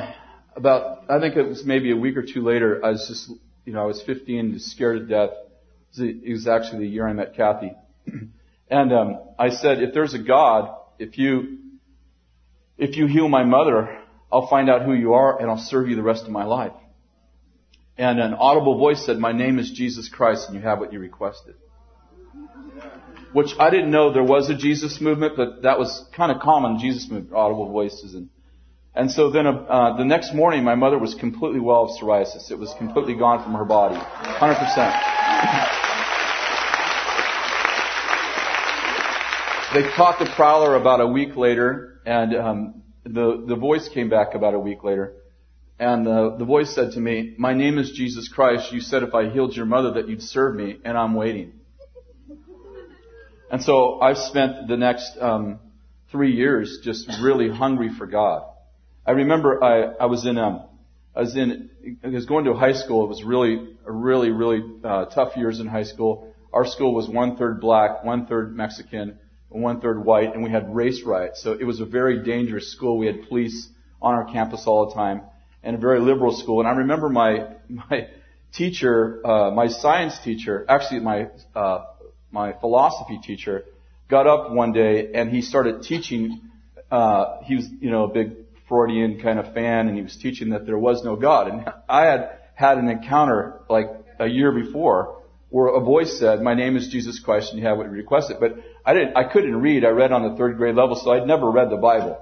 [0.57, 3.31] about I think it was maybe a week or two later, I was just,
[3.65, 5.31] you know, I was 15, scared to death.
[5.97, 7.73] It was actually the year I met Kathy,
[8.71, 11.59] and um, I said, if there's a God, if you
[12.79, 13.99] if you heal my mother,
[14.33, 16.73] I'll find out who you are, and I'll serve you the rest of my life.
[17.99, 20.99] And an audible voice said, My name is Jesus Christ, and you have what you
[20.99, 21.57] requested
[23.33, 26.79] which I didn't know there was a Jesus movement, but that was kind of common,
[26.79, 28.15] Jesus movement, audible voices.
[28.15, 28.29] And,
[29.01, 32.51] and so then uh, the next morning, my mother was completely well of psoriasis.
[32.51, 33.95] It was completely gone from her body.
[33.97, 34.01] 100%.
[39.73, 44.35] They caught the prowler about a week later, and um, the, the voice came back
[44.35, 45.15] about a week later.
[45.79, 48.71] And uh, the voice said to me, My name is Jesus Christ.
[48.71, 51.55] You said if I healed your mother that you'd serve me, and I'm waiting.
[53.51, 55.59] And so I've spent the next um,
[56.13, 58.50] three years just really hungry for God.
[59.11, 60.63] I remember I, I was in um,
[61.17, 61.71] I was in
[62.05, 63.03] I was going to high school.
[63.03, 66.33] It was really really really uh, tough years in high school.
[66.53, 69.19] Our school was one third black, one third Mexican,
[69.51, 71.43] and one third white, and we had race riots.
[71.43, 72.99] So it was a very dangerous school.
[72.99, 73.69] We had police
[74.01, 75.23] on our campus all the time,
[75.65, 76.61] and a very liberal school.
[76.61, 78.11] And I remember my my
[78.55, 81.85] teacher, uh, my science teacher, actually my uh,
[82.31, 83.65] my philosophy teacher,
[84.09, 86.43] got up one day and he started teaching.
[86.93, 88.40] Uh, he was, you know, a big
[88.71, 91.49] Freudian kind of fan, and he was teaching that there was no God.
[91.49, 96.55] And I had had an encounter like a year before where a voice said, "My
[96.55, 98.55] name is Jesus Christ, and you have what you requested." But
[98.87, 99.85] I didn't, I couldn't read.
[99.85, 102.19] I read on the third grade level, so I'd never read the Bible.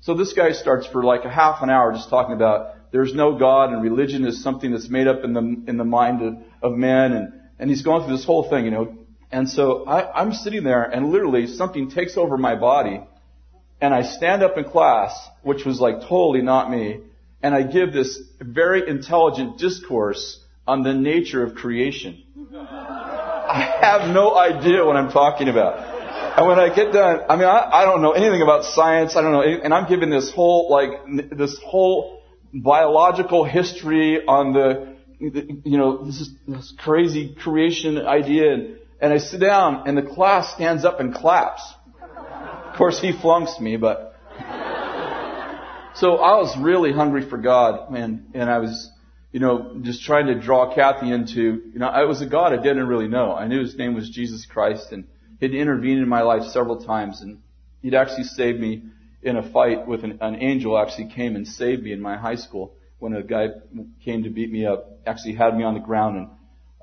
[0.00, 3.38] So this guy starts for like a half an hour just talking about there's no
[3.38, 6.76] God and religion is something that's made up in the in the mind of, of
[6.76, 8.98] men, and and he's going through this whole thing, you know,
[9.32, 13.00] and so I, I'm sitting there and literally something takes over my body
[13.82, 17.00] and I stand up in class, which was like totally not me,
[17.42, 22.22] and I give this very intelligent discourse on the nature of creation.
[22.54, 25.90] I have no idea what I'm talking about.
[26.38, 29.16] And when I get done, I mean, I, I don't know anything about science.
[29.16, 30.92] I don't know, and I'm giving this whole, like,
[31.36, 32.22] this whole
[32.54, 38.54] biological history on the, you know, this, is, this crazy creation idea.
[38.54, 41.62] And, and I sit down and the class stands up and claps.
[42.72, 44.14] Of course, he flunks me, but.
[45.94, 48.90] So I was really hungry for God, and, and I was,
[49.30, 52.56] you know, just trying to draw Kathy into, you know, I was a God I
[52.56, 53.34] didn't really know.
[53.34, 55.04] I knew his name was Jesus Christ and
[55.38, 57.42] he'd intervened in my life several times and
[57.82, 58.84] he'd actually saved me
[59.22, 62.36] in a fight with an, an angel actually came and saved me in my high
[62.36, 63.48] school when a guy
[64.02, 66.28] came to beat me up, actually had me on the ground and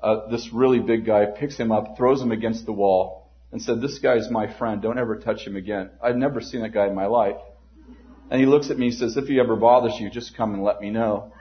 [0.02, 3.19] uh, this really big guy picks him up, throws him against the wall,
[3.52, 4.80] and said, "This guy is my friend.
[4.80, 7.36] Don't ever touch him again." I'd never seen that guy in my life.
[8.30, 10.62] And he looks at me and says, "If he ever bothers you, just come and
[10.62, 11.32] let me know."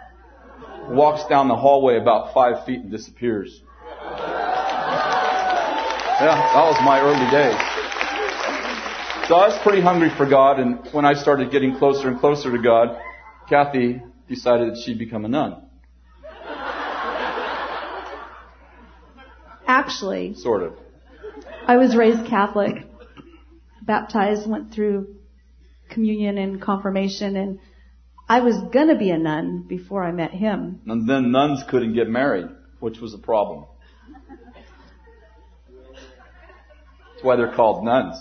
[0.89, 3.61] Walks down the hallway about five feet and disappears.
[6.19, 7.55] Yeah, that was my early days.
[9.29, 12.51] So I was pretty hungry for God, and when I started getting closer and closer
[12.51, 12.99] to God,
[13.47, 15.61] Kathy decided that she'd become a nun.
[19.67, 20.73] Actually, Sort of.
[21.69, 22.87] I was raised Catholic,
[23.83, 25.17] baptized, went through
[25.87, 27.59] communion and confirmation, and
[28.27, 30.81] I was gonna be a nun before I met him.
[30.87, 32.47] And then nuns couldn't get married,
[32.79, 33.65] which was a problem.
[37.11, 38.15] That's why they're called nuns.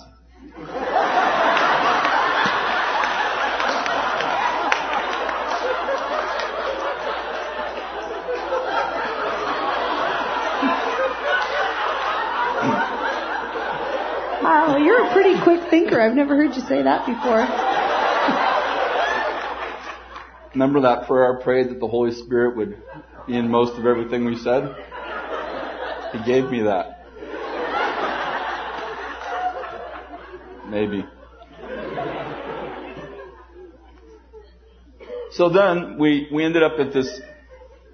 [14.78, 16.00] Wow, you're a pretty quick thinker.
[16.00, 17.44] I've never heard you say that before.
[20.52, 22.80] Remember that prayer I prayed that the Holy Spirit would
[23.26, 24.76] be in most of everything we said?
[26.12, 27.04] He gave me that.
[30.68, 31.04] Maybe.
[35.32, 37.20] So then we, we ended up at this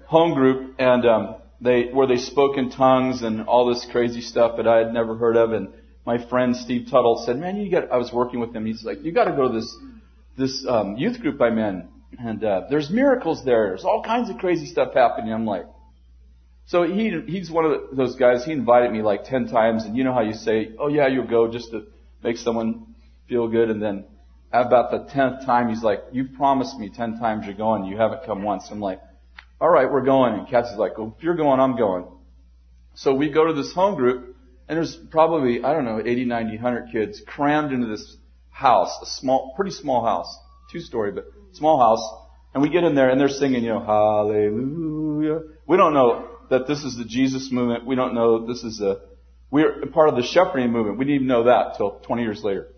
[0.05, 4.57] home group and um, they where they spoke in tongues and all this crazy stuff
[4.57, 5.73] that I had never heard of and
[6.05, 8.65] my friend Steve Tuttle said, "Man, you got." I was working with him.
[8.65, 9.75] He's like, "You got to go to this
[10.37, 11.87] this um, youth group I'm in,
[12.19, 13.69] and uh, there's miracles there.
[13.69, 15.65] There's all kinds of crazy stuff happening." I'm like,
[16.67, 18.45] so he he's one of those guys.
[18.45, 21.27] He invited me like ten times, and you know how you say, "Oh yeah, you'll
[21.27, 21.87] go," just to
[22.23, 22.95] make someone
[23.27, 24.05] feel good, and then
[24.53, 27.85] about the tenth time, he's like, "You've promised me ten times you're going.
[27.85, 29.01] You haven't come once." I'm like,
[29.59, 32.05] "All right, we're going." And Kathy's like, "Well, if you're going, I'm going."
[32.93, 34.34] So we go to this home group
[34.67, 38.17] and there's probably, I don't know, 80, 90, 100 kids crammed into this
[38.49, 40.35] house, a small, pretty small house,
[40.71, 42.23] two story, but small house.
[42.53, 45.41] And we get in there and they're singing, you know, hallelujah.
[45.67, 47.85] We don't know that this is the Jesus movement.
[47.85, 49.01] We don't know this is a,
[49.51, 50.97] we're part of the shepherding movement.
[50.97, 52.69] We didn't even know that till 20 years later.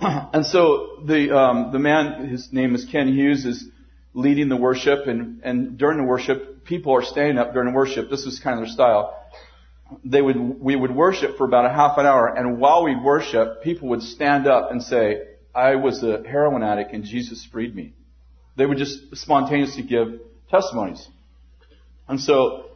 [0.00, 3.68] and so the, um, the man, his name is Ken Hughes, is
[4.14, 8.08] leading the worship and, and during the worship, people are standing up during the worship.
[8.08, 9.14] This was kind of their style
[10.04, 13.62] they would, we would worship for about a half an hour, and while we worship,
[13.62, 15.22] people would stand up and say,
[15.54, 17.94] I was a heroin addict and Jesus freed me.
[18.56, 20.20] They would just spontaneously give
[20.50, 21.06] testimonies.
[22.08, 22.66] And so,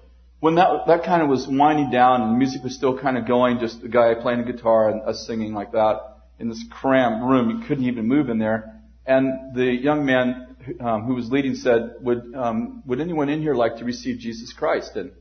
[0.40, 3.58] when that, that kind of was winding down and music was still kind of going,
[3.60, 6.00] just the guy playing the guitar and us singing like that
[6.38, 8.80] in this cramped room, you couldn't even move in there.
[9.06, 13.54] And the young man um, who was leading said, would, um, would anyone in here
[13.54, 14.96] like to receive Jesus Christ?
[14.96, 15.12] And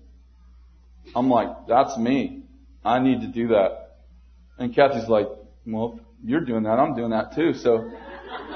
[1.16, 2.44] I'm like, that's me.
[2.84, 3.98] I need to do that.
[4.58, 5.28] And Kathy's like,
[5.66, 7.54] well, you're doing that, I'm doing that too.
[7.54, 7.92] So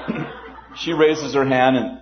[0.76, 2.00] she raises her hand and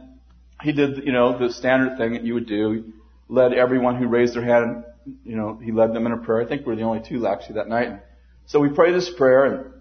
[0.62, 2.72] he did, you know, the standard thing that you would do.
[2.72, 2.92] He
[3.28, 4.84] led everyone who raised their hand,
[5.24, 6.42] you know, he led them in a prayer.
[6.42, 8.00] I think we are the only two actually that night.
[8.46, 9.72] So we pray this prayer and,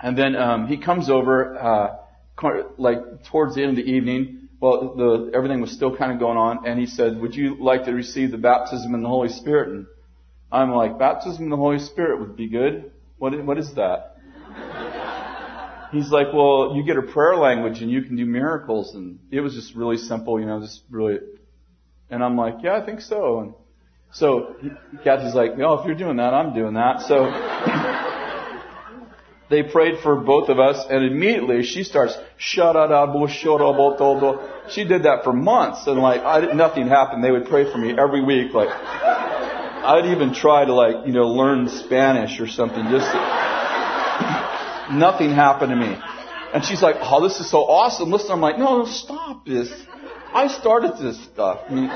[0.00, 1.96] and then, um, he comes over, uh,
[2.76, 6.38] like towards the end of the evening well, the, everything was still kind of going
[6.38, 9.70] on, and he said, would you like to receive the baptism in the Holy Spirit?
[9.70, 9.86] And
[10.52, 12.92] I'm like, baptism in the Holy Spirit would be good.
[13.18, 14.18] What, what is that?
[15.90, 18.94] He's like, well, you get a prayer language and you can do miracles.
[18.94, 21.18] And it was just really simple, you know, just really.
[22.08, 23.40] And I'm like, yeah, I think so.
[23.40, 23.54] And
[24.12, 24.54] so
[25.02, 27.00] Kathy's like, no, if you're doing that, I'm doing that.
[27.02, 27.24] So
[29.52, 32.72] they prayed for both of us, and immediately she starts, She did
[35.04, 37.22] that for months, and like, I, nothing happened.
[37.22, 41.28] They would pray for me every week, like, I'd even try to like, you know,
[41.28, 43.12] learn Spanish or something, just,
[44.92, 45.98] nothing happened to me.
[46.54, 48.10] And she's like, oh, this is so awesome.
[48.10, 49.70] Listen, I'm like, no, no, stop this.
[50.34, 51.60] I started this stuff.
[51.68, 51.90] I mean,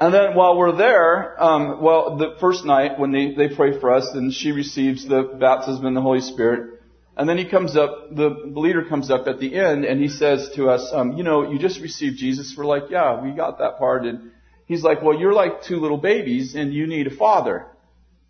[0.00, 3.92] and then while we're there, um, well, the first night when they, they pray for
[3.92, 6.80] us, and she receives the baptism in the Holy Spirit.
[7.18, 10.52] And then he comes up, the leader comes up at the end and he says
[10.54, 12.54] to us, um, you know, you just received Jesus.
[12.56, 14.06] We're like, yeah, we got that part.
[14.06, 14.30] And
[14.64, 17.66] he's like, well, you're like two little babies and you need a father.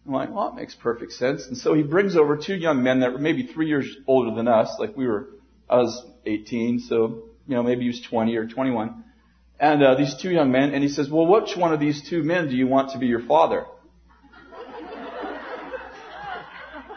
[0.05, 1.47] I'm like, well, that makes perfect sense.
[1.47, 4.49] And so he brings over two young men that were maybe three years older than
[4.49, 4.75] us.
[4.81, 5.29] Like we were,
[5.69, 9.05] I was 18, so, you know, maybe he was 20 or 21
[9.61, 12.23] and uh, these two young men, and he says, "Well, which one of these two
[12.23, 13.67] men do you want to be your father?"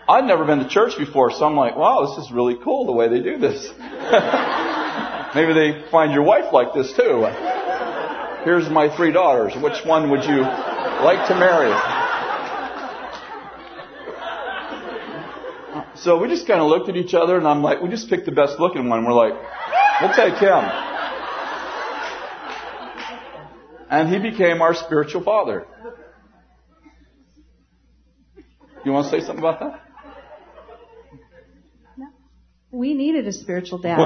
[0.07, 2.91] I'd never been to church before, so I'm like, wow, this is really cool the
[2.91, 3.69] way they do this.
[5.35, 7.25] Maybe they find your wife like this too.
[8.43, 9.53] Here's my three daughters.
[9.55, 11.71] Which one would you like to marry?
[15.95, 18.25] So we just kind of looked at each other and I'm like, we just picked
[18.25, 19.05] the best looking one.
[19.05, 19.33] We're like,
[20.01, 20.92] we'll take him.
[23.93, 25.67] And he became our spiritual father.
[28.83, 29.81] You want to say something about that?
[31.95, 32.07] No.
[32.71, 33.99] We needed a spiritual dad.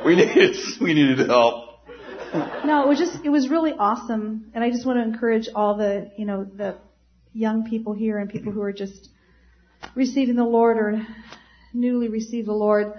[0.06, 1.70] we needed we needed help.
[2.64, 5.76] No, it was just it was really awesome, and I just want to encourage all
[5.76, 6.76] the you know the
[7.32, 9.08] young people here and people who are just
[9.96, 11.04] receiving the Lord or
[11.72, 12.92] newly received the Lord.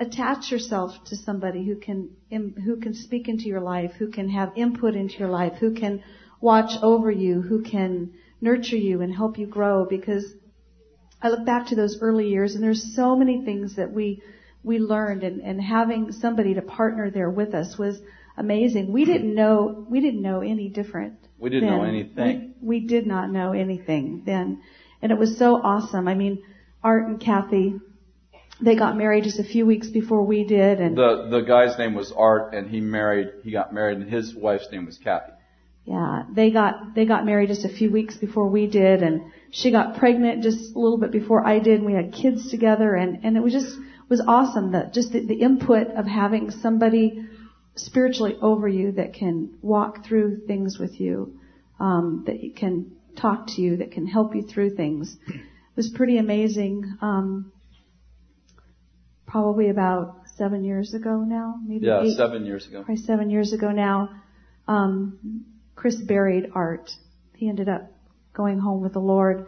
[0.00, 4.52] Attach yourself to somebody who can who can speak into your life, who can have
[4.56, 6.02] input into your life, who can
[6.40, 10.24] watch over you, who can nurture you and help you grow because
[11.22, 14.22] I look back to those early years and there's so many things that we
[14.62, 17.98] we learned and, and having somebody to partner there with us was
[18.36, 18.92] amazing.
[18.92, 21.18] We didn't know we didn't know any different.
[21.38, 21.78] We didn't then.
[21.78, 22.54] know anything.
[22.60, 24.62] We, we did not know anything then.
[25.02, 26.08] And it was so awesome.
[26.08, 26.42] I mean,
[26.82, 27.74] Art and Kathy,
[28.62, 31.94] they got married just a few weeks before we did and The the guy's name
[31.94, 35.32] was Art and he married he got married and his wife's name was Kathy.
[35.84, 39.70] Yeah, they got they got married just a few weeks before we did, and she
[39.70, 41.80] got pregnant just a little bit before I did.
[41.80, 43.76] And we had kids together, and and it was just
[44.08, 47.24] was awesome that just the, the input of having somebody
[47.76, 51.38] spiritually over you that can walk through things with you,
[51.78, 55.40] um, that can talk to you, that can help you through things, it
[55.76, 56.84] was pretty amazing.
[57.00, 57.52] Um,
[59.30, 62.82] probably about seven years ago now, maybe Yeah, eight, seven years ago.
[62.82, 64.10] probably seven years ago now.
[64.66, 65.44] Um,
[65.76, 66.90] Chris buried Art.
[67.36, 67.90] He ended up
[68.34, 69.46] going home with the Lord,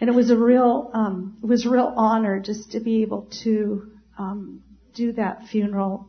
[0.00, 3.28] and it was a real um, it was a real honor just to be able
[3.44, 4.62] to um,
[4.94, 6.08] do that funeral.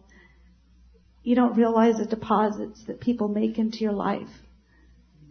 [1.24, 4.30] You don't realize the deposits that people make into your life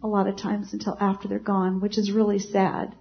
[0.02, 2.94] a lot of times until after they're gone, which is really sad.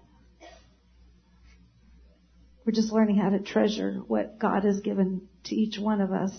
[2.68, 6.34] We're just learning how to treasure what God has given to each one of us.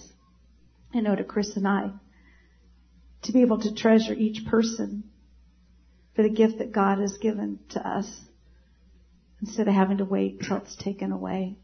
[0.92, 1.92] I know to Chris and I
[3.22, 5.04] to be able to treasure each person
[6.14, 8.06] for the gift that God has given to us
[9.40, 11.56] instead of having to wait till it's taken away.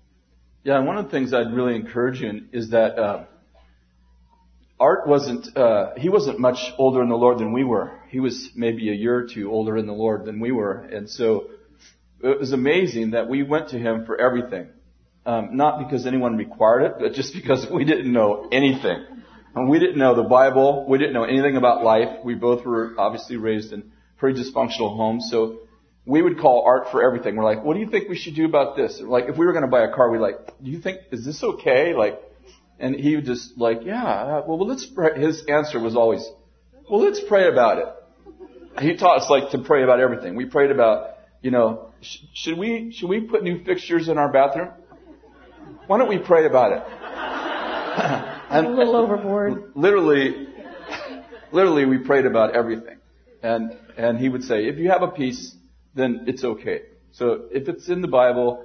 [0.62, 3.24] Yeah, and one of the things I'd really encourage you in is that uh,
[4.80, 8.00] Art wasn't uh, he wasn't much older in the Lord than we were.
[8.08, 11.10] He was maybe a year or two older in the Lord than we were, and
[11.10, 11.50] so
[12.24, 14.68] it was amazing that we went to him for everything.
[15.26, 19.04] Um, not because anyone required it, but just because we didn't know anything.
[19.54, 20.86] And we didn't know the Bible.
[20.88, 22.24] We didn't know anything about life.
[22.24, 25.28] We both were obviously raised in pretty dysfunctional homes.
[25.30, 25.60] So
[26.04, 27.36] we would call Art for everything.
[27.36, 29.00] We're like, what do you think we should do about this?
[29.00, 31.24] Like, if we were going to buy a car, we'd like, do you think, is
[31.24, 31.94] this okay?
[31.94, 32.20] Like,
[32.78, 35.18] and he would just like, yeah, uh, well, let's pray.
[35.20, 36.28] His answer was always,
[36.90, 38.82] well, let's pray about it.
[38.82, 40.34] He taught us like to pray about everything.
[40.34, 41.13] We prayed about,
[41.44, 44.70] you know, sh- should we, should we put new fixtures in our bathroom?
[45.86, 46.82] Why don't we pray about it?
[48.50, 49.72] and a little overboard.
[49.74, 50.48] Literally,
[51.52, 52.96] literally, we prayed about everything,
[53.42, 55.54] and and he would say, if you have a peace,
[55.94, 56.80] then it's okay.
[57.12, 58.64] So if it's in the Bible,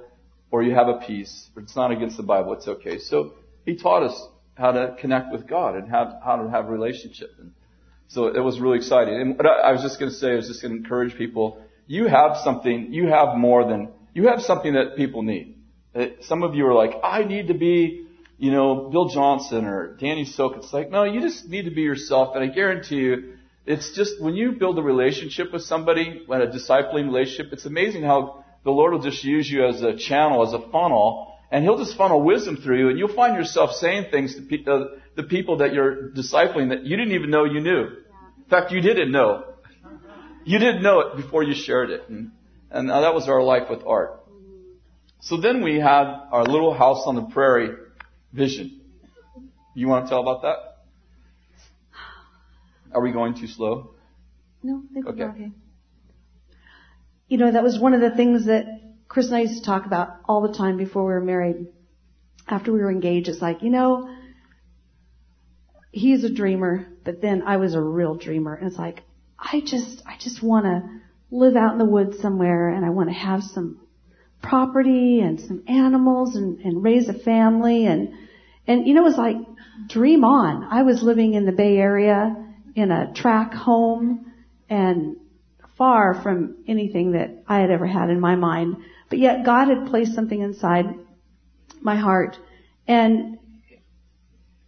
[0.50, 2.98] or you have a peace, or it's not against the Bible, it's okay.
[2.98, 3.34] So
[3.66, 7.30] he taught us how to connect with God and how how to have a relationship.
[7.38, 7.52] And
[8.08, 9.20] so it was really exciting.
[9.20, 11.62] And what I was just going to say, I was just going to encourage people.
[11.96, 12.92] You have something.
[12.92, 13.80] You have more than
[14.14, 15.56] you have something that people need.
[16.20, 18.06] Some of you are like, I need to be
[18.40, 20.54] you know, Bill Johnson or Danny Silk.
[20.56, 22.34] It's like, no, you just need to be yourself.
[22.34, 23.34] And I guarantee you,
[23.66, 28.02] it's just when you build a relationship with somebody, when a discipling relationship, it's amazing
[28.02, 31.76] how the Lord will just use you as a channel, as a funnel, and He'll
[31.76, 35.24] just funnel wisdom through you, and you'll find yourself saying things to pe- uh, the
[35.24, 37.88] people that you're discipling that you didn't even know you knew.
[37.88, 39.49] In fact, you didn't know.
[40.44, 42.08] You didn't know it before you shared it.
[42.08, 42.32] And,
[42.70, 44.20] and that was our life with art.
[45.20, 47.76] So then we had our little house on the prairie
[48.32, 48.80] vision.
[49.74, 50.56] You want to tell about that?
[52.92, 53.94] Are we going too slow?
[54.62, 55.22] No, I think Okay.
[55.22, 55.52] we're okay.
[57.28, 58.66] You know, that was one of the things that
[59.08, 61.66] Chris and I used to talk about all the time before we were married.
[62.48, 64.12] After we were engaged, it's like, you know,
[65.92, 68.54] he's a dreamer, but then I was a real dreamer.
[68.54, 69.02] And it's like,
[69.40, 73.08] I just, I just want to live out in the woods somewhere and I want
[73.08, 73.80] to have some
[74.42, 78.14] property and some animals and, and raise a family and,
[78.66, 79.36] and you know, it was like,
[79.88, 80.64] dream on.
[80.64, 82.36] I was living in the Bay Area
[82.74, 84.32] in a track home
[84.68, 85.16] and
[85.76, 88.76] far from anything that I had ever had in my mind.
[89.08, 90.94] But yet God had placed something inside
[91.80, 92.36] my heart.
[92.86, 93.38] And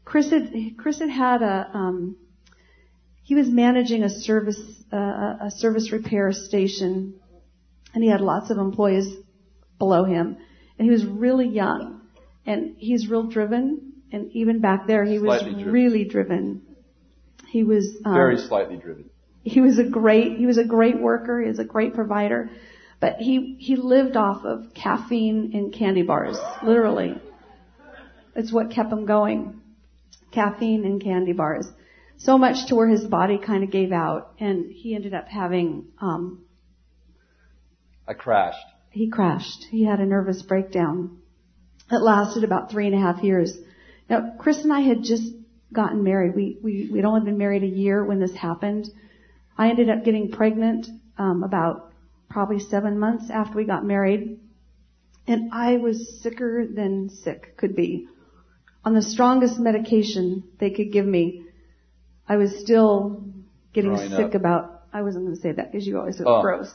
[0.04, 2.16] Chris had, Chris had had a, um,
[3.32, 4.60] he was managing a service,
[4.92, 4.96] uh,
[5.40, 7.14] a service repair station
[7.94, 9.06] and he had lots of employees
[9.78, 10.36] below him
[10.78, 12.02] and he was really young
[12.44, 15.72] and he's real driven and even back there he was Slightly driven.
[15.72, 16.60] really driven.
[17.48, 19.08] He was, um, Very slightly driven.
[19.44, 22.50] he was a great he was a great worker he was a great provider
[23.00, 27.14] but he he lived off of caffeine and candy bars literally
[28.36, 29.58] it's what kept him going
[30.32, 31.66] caffeine and candy bars
[32.18, 35.86] so much to where his body kind of gave out and he ended up having
[36.00, 36.44] um
[38.06, 38.66] I crashed.
[38.90, 39.64] he crashed.
[39.70, 41.18] He had a nervous breakdown.
[41.90, 43.56] It lasted about three and a half years.
[44.08, 45.32] Now chris and i had just
[45.72, 46.34] gotten married.
[46.34, 48.88] We we we'd only been married a year when this happened.
[49.56, 50.86] I ended up getting pregnant
[51.18, 51.92] um, about
[52.28, 54.40] probably seven months after we got married,
[55.26, 58.08] and I was sicker than sick could be.
[58.84, 61.41] On the strongest medication they could give me,
[62.32, 63.22] I was still
[63.74, 64.34] getting Throwing sick up.
[64.34, 64.82] about.
[64.90, 66.40] I wasn't going to say that because you always said Oh.
[66.40, 66.70] gross.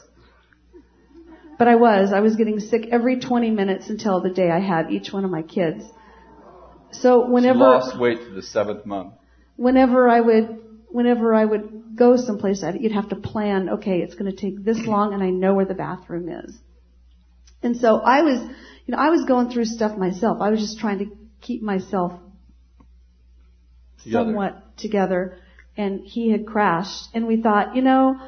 [1.58, 2.12] But I was.
[2.12, 5.32] I was getting sick every 20 minutes until the day I had each one of
[5.32, 5.84] my kids.
[6.92, 9.14] So She whenever lost weight to the seventh month.
[9.56, 10.46] whenever I would,
[10.90, 14.64] whenever I would go someplace, I'd, you'd have to plan, okay, it's going to take
[14.64, 16.56] this long and I know where the bathroom is.
[17.64, 18.38] And so I was,
[18.86, 20.40] you know, I was going through stuff myself.
[20.40, 21.06] I was just trying to
[21.40, 22.12] keep myself
[24.04, 24.26] Together.
[24.26, 25.38] somewhat together
[25.78, 28.20] and he had crashed and we thought, you know,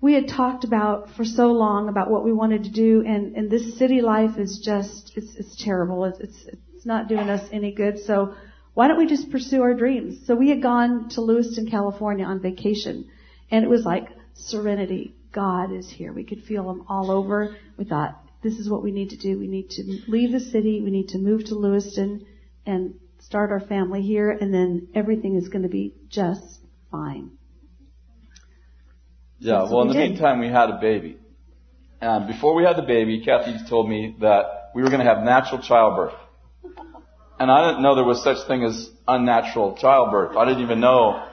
[0.00, 3.50] we had talked about for so long about what we wanted to do and, and
[3.50, 6.04] this city life is just, it's, it's terrible.
[6.04, 8.00] It's, it's, it's not doing us any good.
[8.00, 8.34] So
[8.74, 10.26] why don't we just pursue our dreams?
[10.26, 13.08] So we had gone to Lewiston, California on vacation
[13.50, 15.14] and it was like serenity.
[15.32, 16.12] God is here.
[16.12, 17.56] We could feel him all over.
[17.76, 19.38] We thought, this is what we need to do.
[19.38, 20.80] We need to leave the city.
[20.82, 22.26] We need to move to Lewiston
[22.66, 26.60] and start our family here and then everything is going to be just
[26.90, 27.30] fine.
[29.38, 30.10] Yeah, well, in the did.
[30.10, 31.18] meantime, we had a baby.
[32.00, 35.22] And before we had the baby, Kathy told me that we were going to have
[35.22, 36.14] natural childbirth.
[37.38, 40.36] And I didn't know there was such thing as unnatural childbirth.
[40.36, 41.26] I didn't even know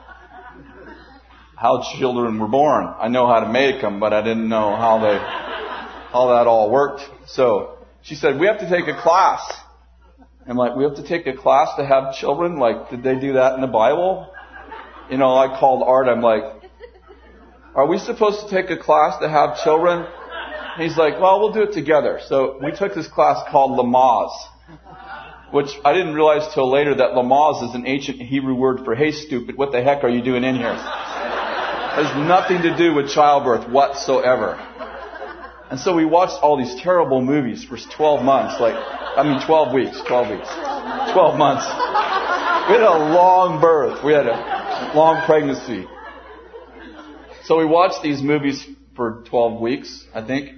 [1.54, 2.86] how children were born.
[2.98, 6.70] I know how to make them, but I didn't know how they, how that all
[6.70, 7.02] worked.
[7.26, 9.40] So she said, we have to take a class.
[10.46, 12.56] I'm like, we have to take a class to have children?
[12.58, 14.32] Like, did they do that in the Bible?
[15.10, 16.42] You know, I called Art, I'm like,
[17.74, 20.06] are we supposed to take a class to have children?
[20.76, 22.20] He's like, well, we'll do it together.
[22.26, 24.36] So we took this class called Lamaze,
[25.50, 29.12] which I didn't realize till later that Lamaze is an ancient Hebrew word for, hey
[29.12, 30.74] stupid, what the heck are you doing in here?
[30.74, 34.54] Has nothing to do with childbirth whatsoever.
[35.70, 39.72] And so we watched all these terrible movies for 12 months, like, I mean 12
[39.72, 40.48] weeks, 12 weeks,
[41.12, 41.64] 12 months.
[42.68, 44.04] We had a long birth.
[44.04, 44.57] We had a
[44.94, 45.86] long pregnancy.
[47.44, 48.64] So we watched these movies
[48.94, 50.50] for 12 weeks, I think,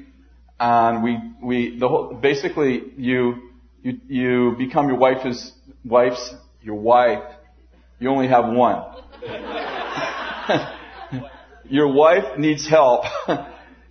[0.59, 3.51] and we we the whole basically you
[3.83, 5.53] you you become your wife's
[5.85, 7.23] wife's your wife.
[7.99, 8.83] You only have one.
[11.65, 13.05] your wife needs help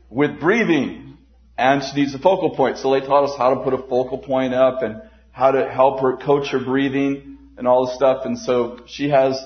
[0.10, 1.18] with breathing,
[1.58, 2.80] and she needs a focal point.
[2.80, 6.02] So they taught us how to put a focal point up and how to help
[6.02, 8.26] her coach her breathing and all this stuff.
[8.26, 9.42] And so she has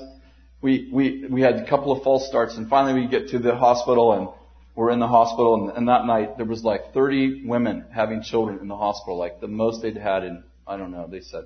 [0.63, 3.53] we, we, we had a couple of false starts and finally we get to the
[3.53, 4.29] hospital and
[4.75, 8.59] we're in the hospital and, and that night there was like 30 women having children
[8.59, 11.43] in the hospital, like the most they'd had in, I don't know, they said.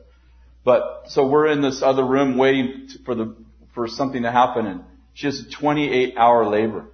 [0.64, 3.36] But, so we're in this other room waiting for the,
[3.74, 4.84] for something to happen and
[5.16, 6.86] she has a 28 hour labor.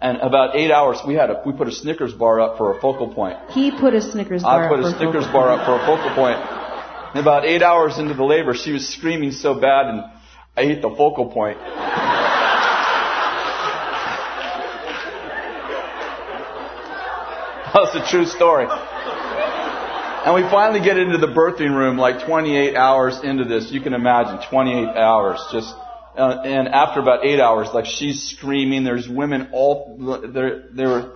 [0.00, 2.80] And about eight hours, we had a, we put a Snickers bar up for a
[2.80, 3.38] focal point.
[3.50, 5.86] He put a Snickers bar I put up a for Snickers bar up for a
[5.86, 6.38] focal point.
[7.14, 10.02] And about eight hours into the labor, she was screaming so bad and
[10.56, 11.58] I hit the focal point.
[17.74, 18.66] That's a true story.
[20.26, 23.70] And we finally get into the birthing room like 28 hours into this.
[23.70, 25.74] You can imagine 28 hours just,
[26.16, 28.82] uh, and after about eight hours, like she's screaming.
[28.82, 29.98] There's women all,
[30.32, 31.12] there, there were,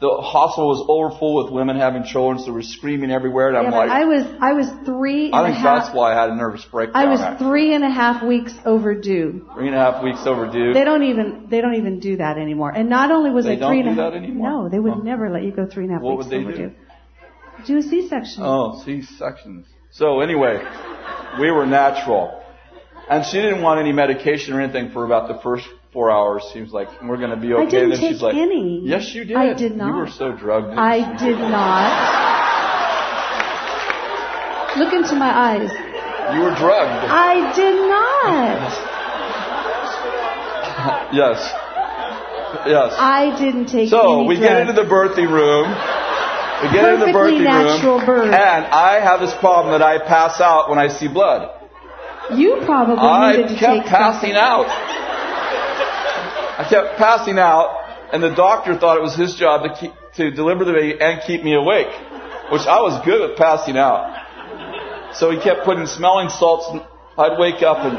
[0.00, 3.48] the hospital was overfull with women having children, so we're screaming everywhere.
[3.48, 5.84] And I'm like, I was I was three and I a think half.
[5.84, 7.02] that's why I had a nervous breakdown.
[7.02, 7.46] I was actually.
[7.48, 9.48] three and a half weeks overdue.
[9.54, 10.72] Three and a half weeks overdue.
[10.74, 12.70] They don't even they don't even do that anymore.
[12.70, 14.50] And not only was They I don't three and a do that anymore?
[14.50, 15.00] No, they would Oh.
[15.00, 16.44] never let you go three and a half What weeks overdue.
[16.46, 17.66] What would they do?
[17.66, 18.42] Do a C-section.
[18.42, 19.66] Oh, C sections.
[19.90, 20.60] So anyway,
[21.40, 22.42] we were natural.
[23.08, 26.42] And she didn't want any medication or anything for about the first four hours.
[26.52, 28.80] She was like, "We're going to be okay." I didn't then take she's like, any.
[28.84, 29.36] "Yes, you did.
[29.36, 29.88] I did not.
[29.88, 32.34] You were so drugged." I did not.
[34.78, 35.70] Look into my eyes.
[36.34, 37.06] you were drugged.
[37.06, 38.72] I did not.
[41.12, 41.38] yes.
[42.66, 42.94] Yes.
[42.96, 43.88] I didn't take any.
[43.90, 45.68] So we get into the birthing room.
[46.62, 48.34] We get into the Perfectly birthing natural room, birth.
[48.34, 51.50] and I have this problem that I pass out when I see blood.
[52.32, 54.36] You probably I needed to kept take passing something.
[54.36, 54.66] out.
[56.56, 57.76] I kept passing out,
[58.12, 61.20] and the doctor thought it was his job to keep to deliver the baby and
[61.26, 61.90] keep me awake,
[62.50, 64.22] which I was good at passing out.
[65.14, 66.66] So he kept putting smelling salts.
[66.70, 66.82] And
[67.18, 67.98] I'd wake up and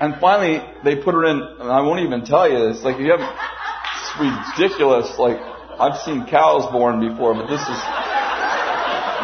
[0.00, 1.40] and finally they put her in.
[1.40, 5.18] And I won't even tell you It's Like you have, it's ridiculous.
[5.18, 5.38] Like
[5.80, 7.80] I've seen cows born before, but this is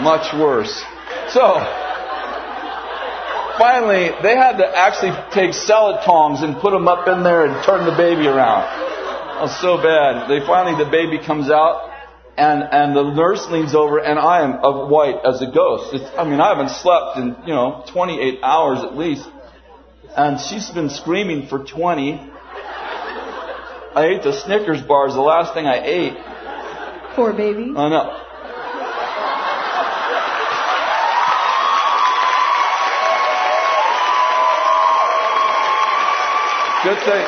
[0.01, 0.83] much worse.
[1.29, 1.82] So
[3.59, 7.65] finally, they had to actually take salad tongs and put them up in there and
[7.65, 8.65] turn the baby around.
[9.41, 10.29] Was so bad.
[10.29, 11.91] They finally, the baby comes out,
[12.37, 15.95] and and the nurse leans over, and I am of white as a ghost.
[15.95, 19.29] It's, I mean, I haven't slept in you know 28 hours at least,
[20.17, 22.31] and she's been screaming for 20.
[23.95, 26.17] I ate the Snickers bars, the last thing I ate.
[27.15, 27.73] Poor baby.
[27.77, 28.32] Oh no.
[36.83, 37.27] Good thing.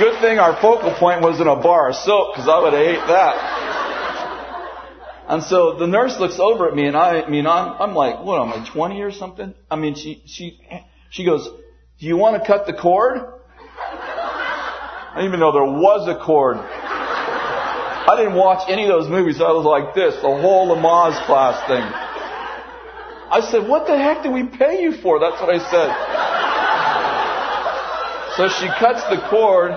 [0.00, 2.82] Good thing our focal point was in a bar of soap because I would have
[2.82, 3.58] ate that.
[5.28, 8.24] And so the nurse looks over at me and I, I mean, I'm, I'm like,
[8.24, 9.54] what am I, 20 or something?
[9.70, 10.60] I mean, she, she,
[11.10, 11.48] she goes,
[12.00, 13.18] do you want to cut the cord?
[13.18, 16.56] I didn't even know there was a cord.
[16.56, 19.40] I didn't watch any of those movies.
[19.40, 21.86] I was like this, the whole Lamaze class thing.
[23.30, 25.20] I said, what the heck did we pay you for?
[25.20, 26.37] That's what I said.
[28.38, 29.76] So she cuts the cord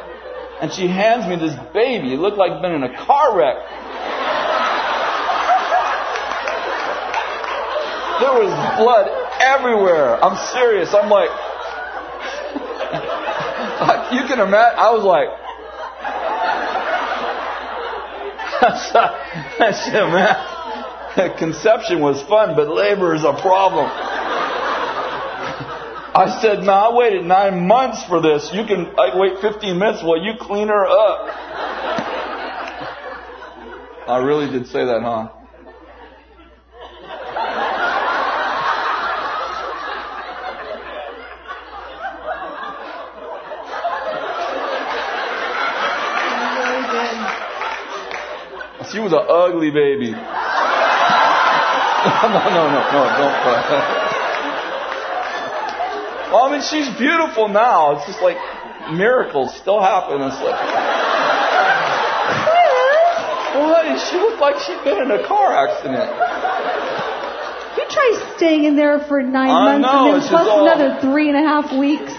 [0.61, 2.13] and she hands me this baby.
[2.13, 3.57] It looked like it'd been in a car wreck.
[8.21, 9.09] There was blood
[9.41, 10.23] everywhere.
[10.23, 10.93] I'm serious.
[10.93, 11.31] I'm like,
[14.13, 14.77] you can imagine.
[14.77, 15.27] I was like,
[21.17, 23.89] man, conception was fun, but labor is a problem.
[26.13, 28.49] I said, no, I waited nine months for this.
[28.53, 31.29] You can I wait 15 minutes while you clean her up.
[34.09, 35.29] I really did say that, huh?
[48.91, 50.11] She was an ugly baby.
[50.11, 50.19] no,
[52.27, 53.45] no, no, no, don't.
[53.45, 54.00] well,
[56.61, 57.97] Mean, she's beautiful now.
[57.97, 58.37] It's just like
[58.93, 60.21] miracles still happen.
[60.21, 60.59] It's like,
[63.55, 63.99] what?
[64.09, 66.09] She looked like she'd been in a car accident.
[67.77, 70.99] You try staying in there for nine I months know, and then plus all- another
[71.01, 72.11] three and a half weeks.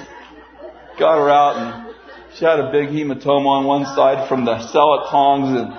[0.99, 1.95] Got her out, and
[2.37, 5.73] she had a big hematoma on one side from the salad tongs, and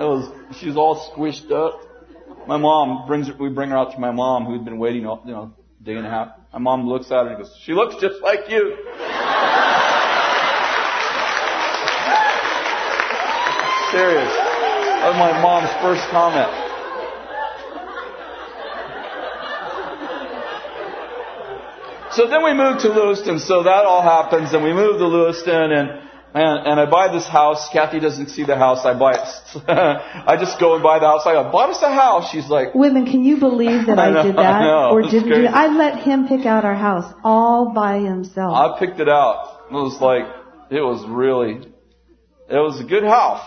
[0.00, 1.80] it was she's all squished up.
[2.46, 5.32] My mom brings her, we bring her out to my mom, who'd been waiting, you
[5.32, 6.28] know, a day and a half.
[6.56, 8.78] My mom looks at her and goes, "She looks just like you."
[13.92, 14.32] Serious.
[14.32, 16.48] That was my mom's first comment.
[22.12, 23.38] So then we moved to Lewiston.
[23.38, 26.05] So that all happens, and we moved to Lewiston, and
[26.36, 27.68] and, and I buy this house.
[27.72, 28.84] Kathy doesn't see the house.
[28.84, 29.26] I buy it.
[29.68, 31.22] I just go and buy the house.
[31.24, 32.30] I go, bought us a house.
[32.30, 34.60] She's like, Women, can you believe that I I, know, did I that?
[34.60, 35.42] know, or didn't crazy.
[35.42, 38.52] do I let him pick out our house all by himself.
[38.54, 39.62] I picked it out.
[39.70, 40.24] It was like,
[40.70, 41.72] it was really,
[42.50, 43.46] it was a good house.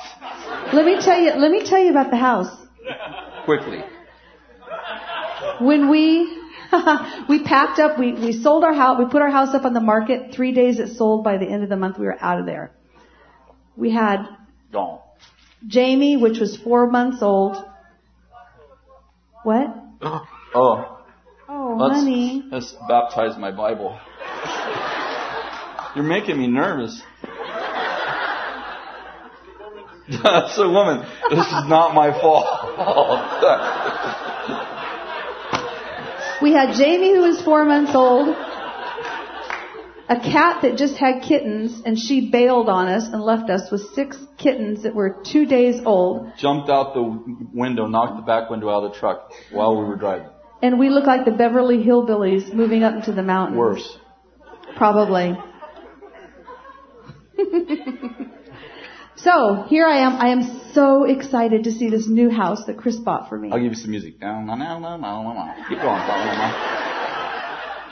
[0.74, 2.50] let me tell you let me tell you about the house.
[3.46, 3.82] Quickly.
[5.62, 6.38] When we
[7.30, 9.80] we packed up, we, we sold our house, we put our house up on the
[9.82, 10.34] market.
[10.34, 11.24] Three days it sold.
[11.24, 12.72] By the end of the month, we were out of there.
[13.80, 14.28] We had
[14.74, 15.00] Gone.
[15.66, 17.58] Jamie, which was four months old.
[19.44, 19.76] What?
[20.52, 20.98] Oh,
[21.48, 22.44] Oh, let's, honey.
[22.52, 24.00] let's baptize my Bible.
[25.96, 27.00] You're making me nervous.
[30.24, 31.06] That's a woman.
[31.30, 32.48] This is not my fault.
[36.42, 38.36] We had Jamie, who was four months old.
[40.10, 43.94] A cat that just had kittens, and she bailed on us and left us with
[43.94, 46.32] six kittens that were two days old.
[46.36, 47.04] Jumped out the
[47.54, 50.30] window, knocked the back window out of the truck while we were driving.
[50.64, 53.60] And we look like the Beverly Hillbillies moving up into the mountains.
[53.60, 54.00] Worse.
[54.78, 55.38] Probably.
[59.16, 60.16] so here I am.
[60.16, 63.52] I am so excited to see this new house that Chris bought for me.
[63.52, 64.14] I'll give you some music.
[64.14, 64.22] Keep
[65.82, 67.09] going.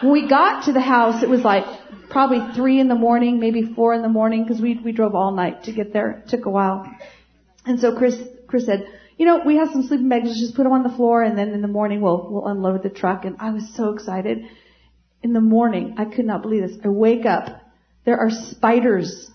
[0.01, 1.65] When we got to the house, it was like
[2.09, 5.31] probably three in the morning, maybe four in the morning, because we we drove all
[5.31, 6.23] night to get there.
[6.23, 6.85] It took a while.
[7.65, 8.15] And so Chris
[8.47, 8.87] Chris said,
[9.17, 10.27] you know, we have some sleeping bags.
[10.27, 12.83] Let's just put them on the floor, and then in the morning we'll we'll unload
[12.83, 13.25] the truck.
[13.25, 14.45] And I was so excited.
[15.23, 16.77] In the morning, I could not believe this.
[16.85, 17.47] I wake up.
[18.05, 19.31] There are spiders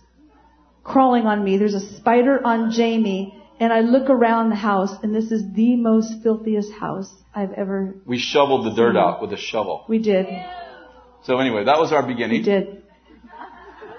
[0.85, 1.59] crawling on me.
[1.59, 3.42] There's a spider on Jamie.
[3.61, 7.95] And I look around the house, and this is the most filthiest house I've ever.
[8.07, 9.85] We shoveled the dirt out with a shovel.
[9.89, 10.27] We did.
[11.25, 12.39] So anyway, that was our beginning.
[12.39, 12.83] We did.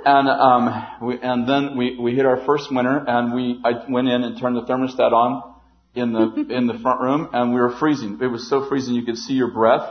[0.06, 4.10] And um, we, and then we, we hit our first winter, and we I went
[4.10, 5.56] in and turned the thermostat on
[5.96, 8.20] in the in the front room, and we were freezing.
[8.22, 9.90] It was so freezing you could see your breath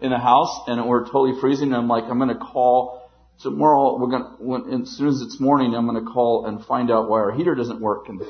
[0.00, 1.68] in the house, and we were totally freezing.
[1.68, 3.98] And I'm like, I'm going to call tomorrow.
[3.98, 7.08] We're going when as soon as it's morning, I'm going to call and find out
[7.08, 8.08] why our heater doesn't work.
[8.08, 8.22] And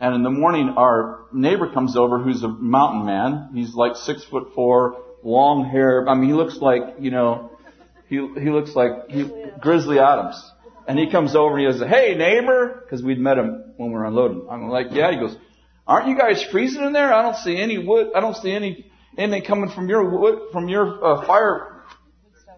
[0.00, 3.50] and in the morning, our neighbor comes over, who's a mountain man.
[3.54, 6.08] He's like six foot four, long hair.
[6.08, 7.50] I mean, he looks like you know,
[8.08, 9.30] he he looks like he,
[9.60, 10.42] Grizzly Adams.
[10.88, 13.94] And he comes over and he goes, "Hey neighbor," because we'd met him when we
[13.94, 14.48] were unloading.
[14.50, 15.36] I'm like, "Yeah." He goes,
[15.86, 17.12] "Aren't you guys freezing in there?
[17.12, 18.08] I don't see any wood.
[18.14, 21.82] I don't see any anything coming from your wood from your uh, fire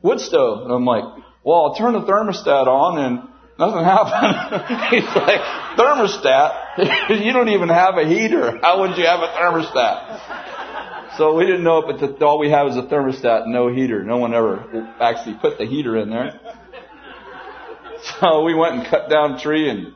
[0.01, 1.05] wood stove." And I'm like,
[1.43, 3.29] "Well, I'll turn the thermostat on and
[3.59, 5.41] nothing happened." He's like,
[5.77, 7.25] "Thermostat?
[7.25, 8.59] you don't even have a heater.
[8.63, 12.51] How would you have a thermostat?" So we didn't know it, but the, all we
[12.51, 14.03] have is a thermostat, no heater.
[14.03, 16.41] No one ever actually put the heater in there.
[18.21, 19.95] So we went and cut down a tree and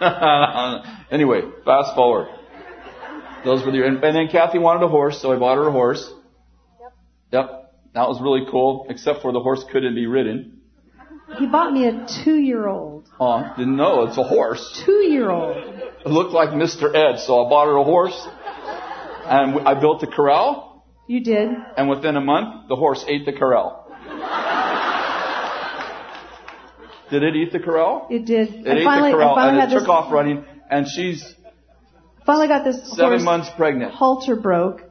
[1.10, 2.28] anyway, fast forward.
[3.44, 5.72] Those were the and, and then Kathy wanted a horse, so I bought her a
[5.72, 6.10] horse.
[6.80, 6.92] Yep.
[7.32, 7.74] Yep.
[7.94, 10.62] That was really cool, except for the horse couldn't be ridden.
[11.38, 13.08] He bought me a two-year-old.
[13.18, 14.82] Uh, oh, didn't know it's a horse.
[14.84, 15.56] Two-year-old.
[15.56, 16.94] It looked like Mr.
[16.94, 18.28] Ed, so I bought her a horse,
[19.26, 20.84] and I built a corral.
[21.06, 21.50] You did.
[21.76, 23.80] And within a month, the horse ate the corral.
[27.10, 28.06] Did it eat the corral?
[28.10, 28.48] It did.
[28.48, 31.34] It I ate finally, the corral and it took off running, and she's
[32.24, 33.92] finally got this seven months pregnant.
[33.92, 34.82] Halter broke.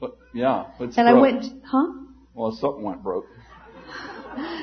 [0.00, 0.98] But, yeah, and broke.
[0.98, 1.86] I went, huh?
[2.34, 3.26] Well, something went broke.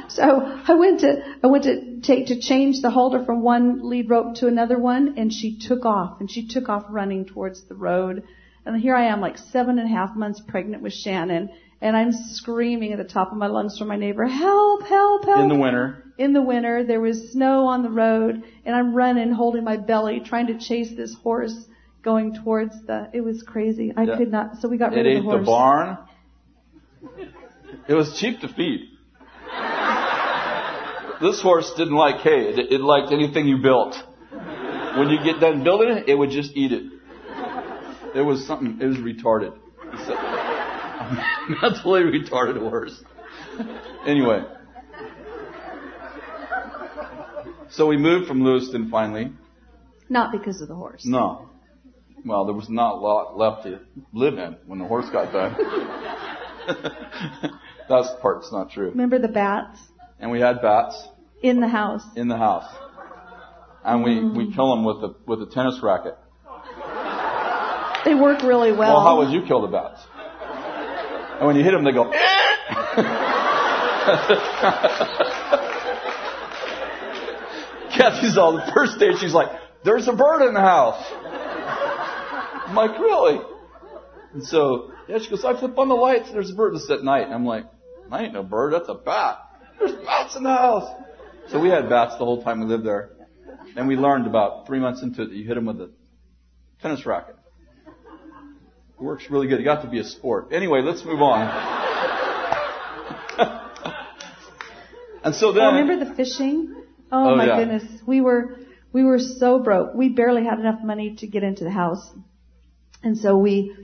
[0.09, 4.09] So I went to I went to take to change the holder from one lead
[4.09, 7.76] rope to another one, and she took off, and she took off running towards the
[7.76, 8.24] road.
[8.65, 11.49] And here I am, like seven and a half months pregnant with Shannon,
[11.82, 15.41] and I'm screaming at the top of my lungs for my neighbor, help, help, help.
[15.41, 16.03] In the winter.
[16.17, 20.21] In the winter, there was snow on the road, and I'm running, holding my belly,
[20.24, 21.65] trying to chase this horse
[22.03, 23.91] going towards the, it was crazy.
[23.95, 24.17] I yeah.
[24.17, 25.36] could not, so we got rid it of the horse.
[25.36, 25.97] It ate the barn.
[27.88, 28.89] It was cheap to feed.
[31.22, 32.49] This horse didn't like hay.
[32.49, 33.95] It, it liked anything you built.
[34.97, 36.84] When you get done building it, it would just eat it.
[38.16, 39.58] It was something, it was retarded.
[41.62, 43.04] mentally retarded horse.
[44.06, 44.43] anyway.
[47.70, 49.32] So we moved from Lewiston finally.
[50.10, 51.06] Not because of the horse.
[51.06, 51.49] No.
[52.24, 53.80] Well, there was not a lot left to
[54.14, 55.56] live in when the horse got done.
[57.89, 58.89] that part's not true.
[58.89, 59.79] Remember the bats?
[60.19, 61.07] And we had bats.
[61.41, 62.03] In the house.
[62.15, 62.71] In the house.
[63.84, 64.36] And we, mm.
[64.36, 66.17] we kill them with a, with a tennis racket.
[68.05, 68.95] They work really well.
[68.95, 70.01] Well, how would you kill the bats?
[71.38, 72.11] And when you hit them, they go,
[77.95, 79.49] Kathy's all the first day, she's like,
[79.84, 81.03] there's a bird in the house.
[82.67, 83.39] I'm like, really?
[84.34, 86.76] And so, yeah, she goes, I flip on the lights, and there's a bird.
[86.76, 87.26] This at night.
[87.26, 87.66] And I'm like,
[88.12, 89.39] I ain't no bird, that's a bat.
[89.80, 90.89] There's bats in the house.
[91.49, 93.10] So we had bats the whole time we lived there.
[93.76, 95.89] And we learned about three months into it that you hit them with a
[96.82, 97.36] tennis racket.
[97.88, 99.60] It works really good.
[99.60, 100.54] It got to be a sport.
[100.54, 101.41] Anyway, let's move on.
[105.24, 105.64] and so then.
[105.64, 106.76] Oh, remember the fishing?
[107.12, 107.58] Oh, oh my yeah.
[107.58, 107.84] goodness.
[108.06, 108.58] We were,
[108.91, 109.95] we were so broke.
[109.95, 112.08] We barely had enough money to get into the house.
[113.01, 113.76] And so we,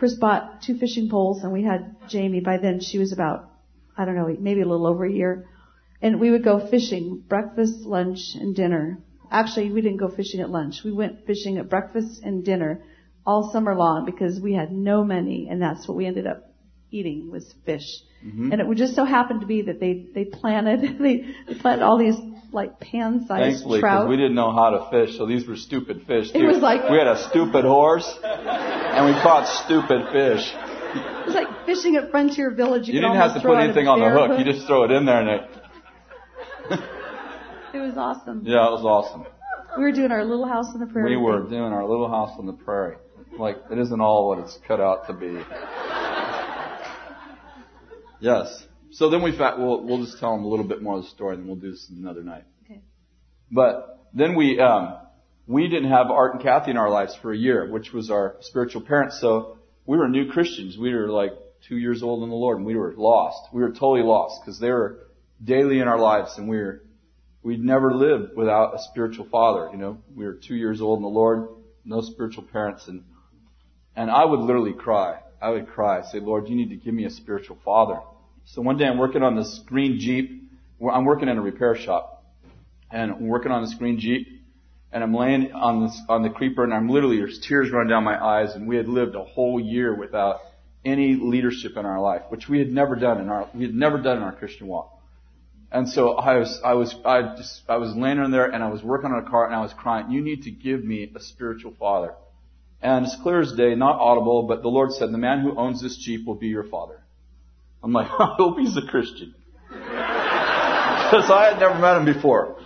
[0.00, 2.40] Chris bought two fishing poles and we had Jamie.
[2.40, 3.50] By then she was about,
[3.98, 5.46] I don't know, maybe a little over a year.
[6.00, 9.02] And we would go fishing, breakfast, lunch, and dinner.
[9.30, 10.76] Actually, we didn't go fishing at lunch.
[10.82, 12.82] We went fishing at breakfast and dinner
[13.26, 16.50] all summer long because we had no money and that's what we ended up
[16.90, 17.84] eating was fish.
[18.24, 18.52] Mm-hmm.
[18.52, 21.84] And it would just so happen to be that they, they planted, they, they planted
[21.84, 22.16] all these
[22.52, 24.08] like pan-sized Thankfully, trout.
[24.08, 26.30] we didn't know how to fish, so these were stupid fish.
[26.34, 30.52] It was like we had a stupid horse, and we caught stupid fish.
[30.92, 32.88] It was like fishing at Frontier Village.
[32.88, 34.30] You, you didn't have to put anything on the hook.
[34.30, 34.38] hook.
[34.38, 35.50] You just throw it in there and it.
[37.74, 38.42] it was awesome.
[38.44, 39.26] Yeah, it was awesome.
[39.76, 41.16] We were doing our little house on the prairie.
[41.16, 42.96] We were doing our little house on the prairie.
[43.38, 45.40] Like, it isn't all what it's cut out to be.
[48.20, 48.66] yes.
[48.92, 51.10] So then we fact, we'll, we'll just tell them a little bit more of the
[51.10, 52.44] story and we'll do this another night.
[52.64, 52.80] Okay.
[53.50, 54.96] But then we, um,
[55.46, 58.36] we didn't have Art and Kathy in our lives for a year, which was our
[58.40, 59.20] spiritual parents.
[59.20, 60.76] So we were new Christians.
[60.76, 61.32] We were like
[61.68, 63.52] two years old in the Lord and we were lost.
[63.52, 65.06] We were totally lost because they were
[65.42, 66.82] daily in our lives and we were
[67.42, 69.70] We'd never lived without a spiritual father.
[69.72, 71.48] You know, we were two years old in the Lord,
[71.84, 73.04] no spiritual parents, and
[73.96, 75.20] and I would literally cry.
[75.40, 78.00] I would cry, say, Lord, you need to give me a spiritual father.
[78.52, 80.50] So one day I'm working on this green Jeep.
[80.82, 82.24] I'm working in a repair shop,
[82.90, 84.26] and I'm working on this green Jeep,
[84.90, 88.02] and I'm laying on this on the creeper, and I'm literally there's tears running down
[88.02, 90.40] my eyes, and we had lived a whole year without
[90.84, 93.98] any leadership in our life, which we had never done in our we had never
[93.98, 94.98] done in our Christian walk.
[95.70, 98.70] And so I was, I was, I just, I was laying in there and I
[98.70, 101.20] was working on a car and I was crying, you need to give me a
[101.20, 102.14] spiritual father.
[102.82, 105.80] And it's clear as day, not audible, but the Lord said, the man who owns
[105.80, 107.04] this Jeep will be your father.
[107.82, 109.34] I'm like, I hope he's a Christian.
[109.68, 112.56] Because I had never met him before.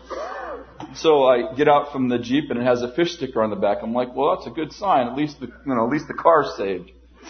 [0.94, 3.56] So I get out from the Jeep and it has a fish sticker on the
[3.56, 3.78] back.
[3.82, 5.08] I'm like, well, that's a good sign.
[5.08, 6.90] At least the, you know, at least the car's saved.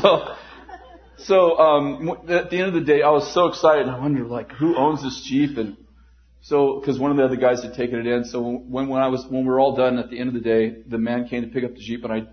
[0.00, 0.34] so,
[1.18, 3.88] so um, at the end of the day, I was so excited.
[3.88, 5.56] I wondered, like, who owns this Jeep?
[5.58, 5.76] And
[6.40, 8.24] so, because one of the other guys had taken it in.
[8.24, 10.40] So when when I was when we were all done at the end of the
[10.40, 12.26] day, the man came to pick up the Jeep, and I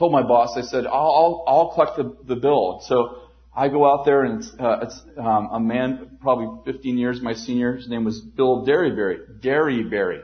[0.00, 2.82] told my boss, I said, I'll I'll, I'll collect the the bill.
[2.86, 3.20] So
[3.54, 7.34] I go out there, and it's, uh, it's um, a man, probably 15 years my
[7.34, 7.76] senior.
[7.76, 9.40] His name was Bill Derryberry.
[9.40, 10.22] Derryberry.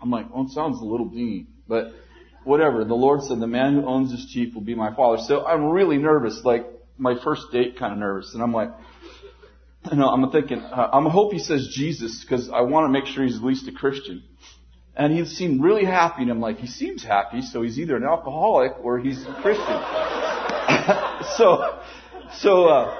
[0.00, 1.92] I'm like, oh, it sounds a little deep, but
[2.44, 2.84] whatever.
[2.84, 5.22] The Lord said, the man who owns this Jeep will be my father.
[5.22, 6.66] So I'm really nervous, like
[6.98, 8.70] my first date kind of nervous, and I'm like,
[9.90, 13.06] you know, I'm thinking, uh, I'm hope he says Jesus because I want to make
[13.06, 14.24] sure he's at least a Christian.
[14.94, 18.04] And he seemed really happy, and I'm like, he seems happy, so he's either an
[18.04, 19.66] alcoholic or he's a Christian.
[21.36, 21.80] so,
[22.36, 22.96] so uh,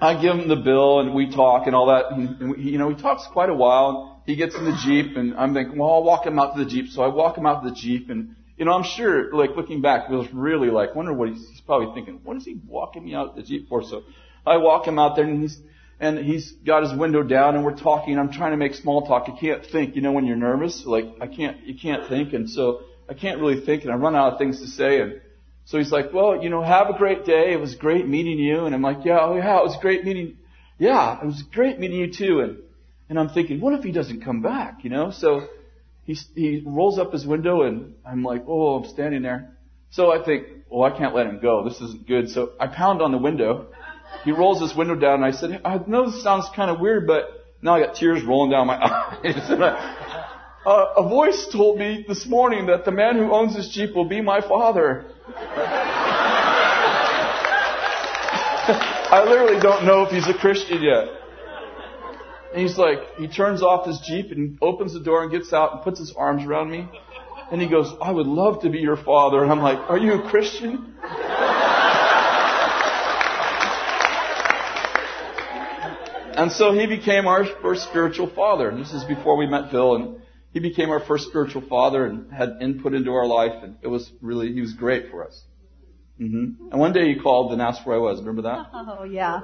[0.00, 2.10] I give him the bill, and we talk and all that.
[2.10, 4.22] And, we, you know, he talks quite a while.
[4.26, 6.70] He gets in the jeep, and I'm thinking, well, I'll walk him out to the
[6.70, 6.90] jeep.
[6.90, 9.80] So I walk him out to the jeep, and you know, I'm sure, like looking
[9.80, 12.20] back, was really like, wonder what he's, he's probably thinking.
[12.24, 13.84] What is he walking me out to the jeep for?
[13.84, 14.02] So
[14.44, 15.60] I walk him out there, and he's
[16.00, 18.18] and he's got his window down, and we're talking.
[18.18, 19.28] I'm trying to make small talk.
[19.28, 19.96] I can't think.
[19.96, 23.40] You know, when you're nervous, like I can't, you can't think, and so I can't
[23.40, 25.00] really think, and I run out of things to say.
[25.00, 25.20] And
[25.64, 27.52] so he's like, well, you know, have a great day.
[27.52, 28.64] It was great meeting you.
[28.64, 30.38] And I'm like, yeah, oh yeah, it was great meeting.
[30.78, 32.40] Yeah, it was great meeting you too.
[32.40, 32.58] And
[33.08, 34.84] and I'm thinking, what if he doesn't come back?
[34.84, 35.48] You know, so
[36.04, 39.56] he, he rolls up his window and I'm like, oh, I'm standing there.
[39.90, 41.64] So I think, well, I can't let him go.
[41.64, 42.30] This isn't good.
[42.30, 43.68] So I pound on the window.
[44.24, 47.06] He rolls his window down and I said, I know this sounds kind of weird,
[47.06, 49.50] but now I got tears rolling down my eyes.
[49.50, 54.08] uh, a voice told me this morning that the man who owns this Jeep will
[54.08, 55.06] be my father.
[59.10, 61.08] I literally don't know if he's a Christian yet.
[62.52, 65.72] And he's like, he turns off his Jeep and opens the door and gets out
[65.74, 66.88] and puts his arms around me.
[67.50, 69.42] And he goes, I would love to be your father.
[69.42, 70.94] And I'm like, are you a Christian?
[76.38, 78.68] And so he became our first spiritual father.
[78.68, 79.96] And this is before we met Bill.
[79.96, 80.22] And
[80.52, 83.62] he became our first spiritual father and had input into our life.
[83.62, 85.42] And it was really, he was great for us.
[86.20, 86.70] Mm-hmm.
[86.70, 88.20] And one day he called and asked where I was.
[88.20, 88.70] Remember that?
[88.72, 89.40] Oh, yeah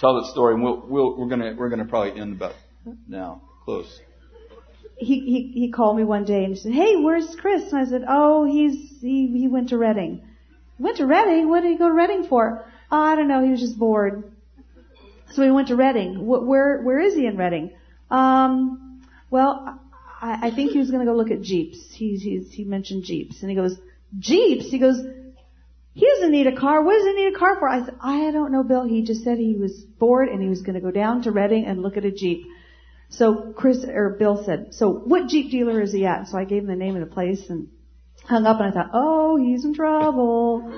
[0.00, 2.54] tell that story, and we'll, we'll, we're gonna we're gonna probably end about
[3.06, 4.00] now, close.
[4.96, 7.88] He, he he called me one day and he said, "Hey, where's Chris?" And I
[7.88, 10.22] said, "Oh, he's he he went to Redding.
[10.78, 11.48] Went to Redding?
[11.48, 12.64] What did he go to Redding for?
[12.90, 13.44] Oh, I don't know.
[13.44, 14.29] He was just bored.
[15.32, 16.26] So he went to Redding.
[16.26, 17.72] Where where is he in Redding?
[18.10, 19.80] Um, well,
[20.20, 21.78] I, I think he was going to go look at Jeeps.
[21.92, 23.76] He's he's he mentioned Jeeps, and he goes,
[24.18, 24.70] Jeeps.
[24.70, 25.00] He goes,
[25.92, 26.82] he doesn't need a car.
[26.82, 27.68] What does he need a car for?
[27.68, 28.84] I said, I don't know, Bill.
[28.86, 31.66] He just said he was bored and he was going to go down to Redding
[31.66, 32.46] and look at a Jeep.
[33.08, 36.28] So Chris or Bill said, so what Jeep dealer is he at?
[36.28, 37.68] So I gave him the name of the place and
[38.24, 40.72] hung up and I thought, oh, he's in trouble.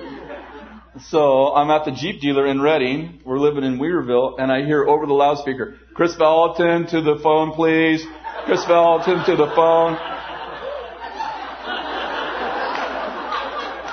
[1.01, 3.21] So I'm at the Jeep dealer in Redding.
[3.25, 7.53] We're living in Weaverville and I hear over the loudspeaker, Chris Vallotton to the phone,
[7.53, 8.05] please.
[8.45, 9.97] Chris Vallotton to the phone.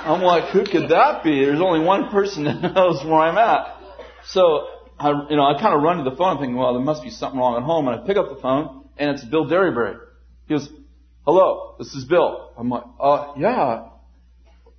[0.03, 1.43] I'm like, who could that be?
[1.43, 3.79] There's only one person that knows where I'm at.
[4.27, 4.67] So,
[4.99, 7.09] I, you know, I kind of run to the phone thinking, well, there must be
[7.09, 7.89] something wrong at home.
[7.89, 9.99] And I pick up the phone and it's Bill Derryberry.
[10.47, 10.69] He goes,
[11.25, 12.53] hello, this is Bill.
[12.59, 13.85] I'm like, uh, yeah.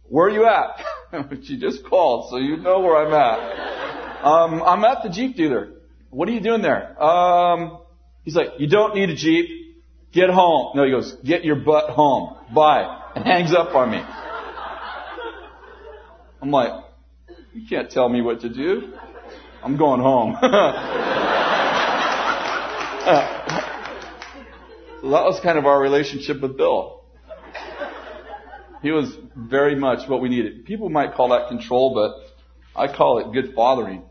[0.03, 0.85] where are you at?
[1.43, 4.25] she just called, so you know where I'm at.
[4.25, 5.69] Um, I'm at the Jeep dealer.
[6.09, 7.01] What are you doing there?
[7.01, 7.79] Um,
[8.23, 9.49] he's like, you don't need a Jeep.
[10.11, 10.75] Get home.
[10.75, 12.35] No, he goes, get your butt home.
[12.53, 12.97] Bye.
[13.13, 14.01] And hangs up on me.
[16.41, 16.71] I'm like,
[17.53, 18.93] you can't tell me what to do.
[19.61, 20.37] I'm going home.
[20.41, 20.47] so
[25.09, 27.00] that was kind of our relationship with Bill.
[28.81, 30.65] He was very much what we needed.
[30.65, 34.03] People might call that control, but I call it good fathering.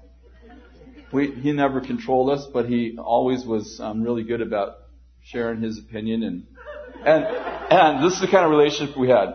[1.13, 4.77] We, he never controlled us, but he always was um, really good about
[5.23, 6.47] sharing his opinion and
[7.05, 9.35] and and this is the kind of relationship we had.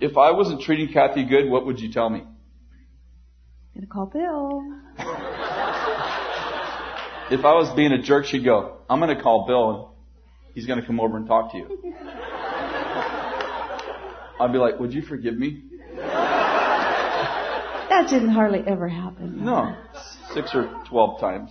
[0.00, 2.24] If I wasn't treating Kathy good, what would you tell me?
[3.74, 4.62] Gonna call Bill.
[7.30, 9.86] if I was being a jerk, she'd go, I'm gonna call Bill and
[10.54, 11.94] he's gonna come over and talk to you.
[14.42, 15.62] I'd be like, would you forgive me?
[17.88, 19.44] That didn't hardly ever happen.
[19.44, 19.76] No.
[20.34, 21.50] Six or twelve times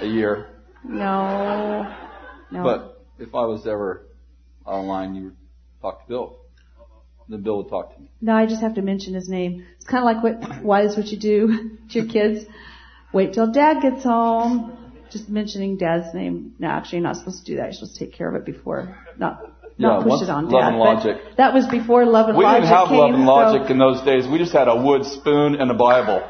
[0.00, 0.48] a year.
[0.82, 1.94] No.
[2.50, 2.62] No.
[2.64, 4.06] But if I was ever
[4.64, 5.36] online, you would
[5.80, 6.38] talk to Bill.
[7.28, 8.10] Then Bill would talk to me.
[8.20, 9.64] No, I just have to mention his name.
[9.76, 12.46] It's kind of like what, why is what you do to your kids.
[13.12, 14.72] Wait till dad gets home.
[15.12, 16.54] Just mentioning dad's name.
[16.58, 17.64] No, actually, you're not supposed to do that.
[17.64, 18.96] You're supposed to take care of it before.
[19.18, 20.68] Not, not Yeah, push it on Love dad.
[20.68, 21.16] and Logic.
[21.36, 22.98] That was before love and We logic We didn't have came.
[22.98, 24.26] love and so- logic in those days.
[24.28, 26.22] We just had a wood spoon and a Bible.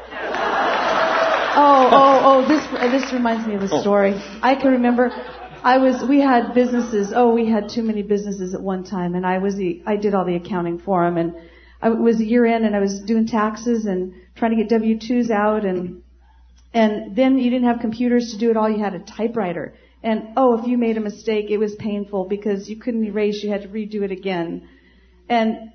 [1.61, 3.81] Oh, oh, oh, this, this reminds me of a Oh.
[3.81, 4.13] story.
[4.41, 5.11] I can remember,
[5.63, 9.25] I was, we had businesses, oh, we had too many businesses at one time, and
[9.25, 11.33] I was the, I did all the accounting for them, and
[11.81, 14.69] I it was a year in, and I was doing taxes and trying to get
[14.69, 16.01] W-2s out, and,
[16.73, 19.73] and then you didn't have computers to do it all, you had a typewriter.
[20.01, 23.49] And oh, if you made a mistake, it was painful because you couldn't erase, you
[23.49, 24.69] had to redo it again.
[25.27, 25.71] And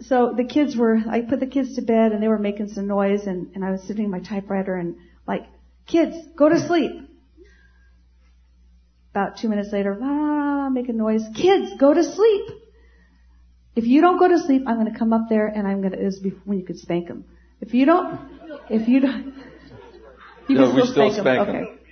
[0.00, 2.86] so the kids were, I put the kids to bed and they were making some
[2.86, 4.96] noise and, and I was sitting in my typewriter and
[5.26, 5.46] like,
[5.86, 7.02] kids, go to sleep.
[9.10, 11.22] About two minutes later, ah, making noise.
[11.34, 12.50] Kids, go to sleep.
[13.74, 15.92] If you don't go to sleep, I'm going to come up there and I'm going
[15.92, 17.24] to, this is when you could spank them.
[17.60, 18.18] If you don't,
[18.70, 19.26] if you don't,
[20.48, 21.56] you Yeah, can we still spank, spank them.
[21.56, 21.62] 'em.
[21.64, 21.85] Okay.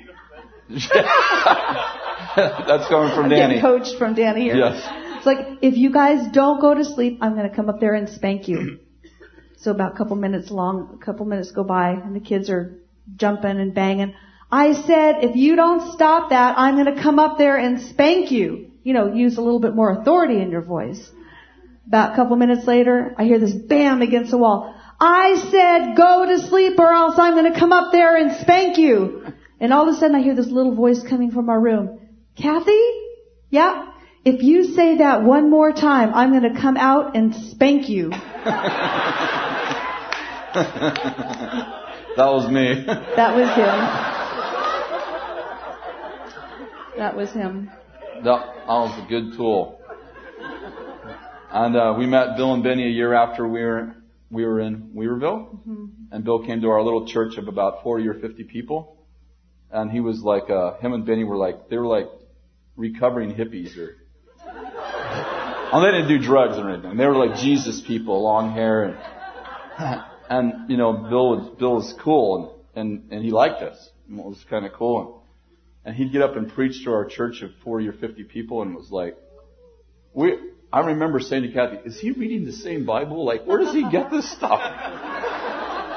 [2.36, 3.54] That's coming from I'm Danny.
[3.56, 4.56] getting coached from Danny here.
[4.56, 4.86] Yes.
[5.16, 7.94] It's like, if you guys don't go to sleep, I'm going to come up there
[7.94, 8.78] and spank you.
[9.58, 12.78] so about a couple minutes long, a couple minutes go by, and the kids are
[13.16, 14.14] jumping and banging.
[14.50, 18.30] I said, if you don't stop that, I'm going to come up there and spank
[18.30, 18.70] you.
[18.82, 21.10] You know, use a little bit more authority in your voice.
[21.86, 24.74] About a couple minutes later, I hear this bam against the wall.
[25.00, 28.78] I said, go to sleep or else I'm going to come up there and spank
[28.78, 29.33] you.
[29.64, 31.98] And all of a sudden I hear this little voice coming from our room.
[32.36, 32.84] Kathy?
[33.48, 33.86] Yeah?
[34.22, 38.12] If you say that one more time, I'm going to come out and spank you.
[42.16, 42.84] That was me.
[43.16, 43.78] That was him.
[46.96, 47.70] That was him.
[48.22, 49.80] That, that was a good tool.
[51.50, 53.96] And uh, we met Bill and Beni a year after we were
[54.30, 55.58] we were in Weaverville,
[56.12, 58.93] and Bill came to our little church of about 40 or 50 people,
[59.74, 62.08] and he was like, uh, him and Beni were like, they were like
[62.76, 63.96] recovering hippies or.
[65.72, 66.96] Oh, they didn't do drugs or anything.
[66.96, 71.92] They were like Jesus people, long hair, and and you know Bill was Bill was
[72.00, 73.90] cool, and and, and he liked us.
[74.08, 75.24] And It was kind of cool.
[75.84, 78.74] And he'd get up and preach to our church of 40 or 50 people and
[78.74, 79.16] was like,
[80.14, 80.38] we,
[80.72, 83.24] I remember saying to Kathy, is he reading the same Bible?
[83.24, 84.60] Like, where does he get this stuff?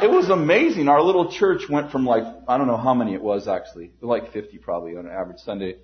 [0.02, 0.88] It was amazing.
[0.88, 4.32] Our little church went from like, I don't know how many it was actually, like
[4.32, 5.78] 50 probably on an average Sunday,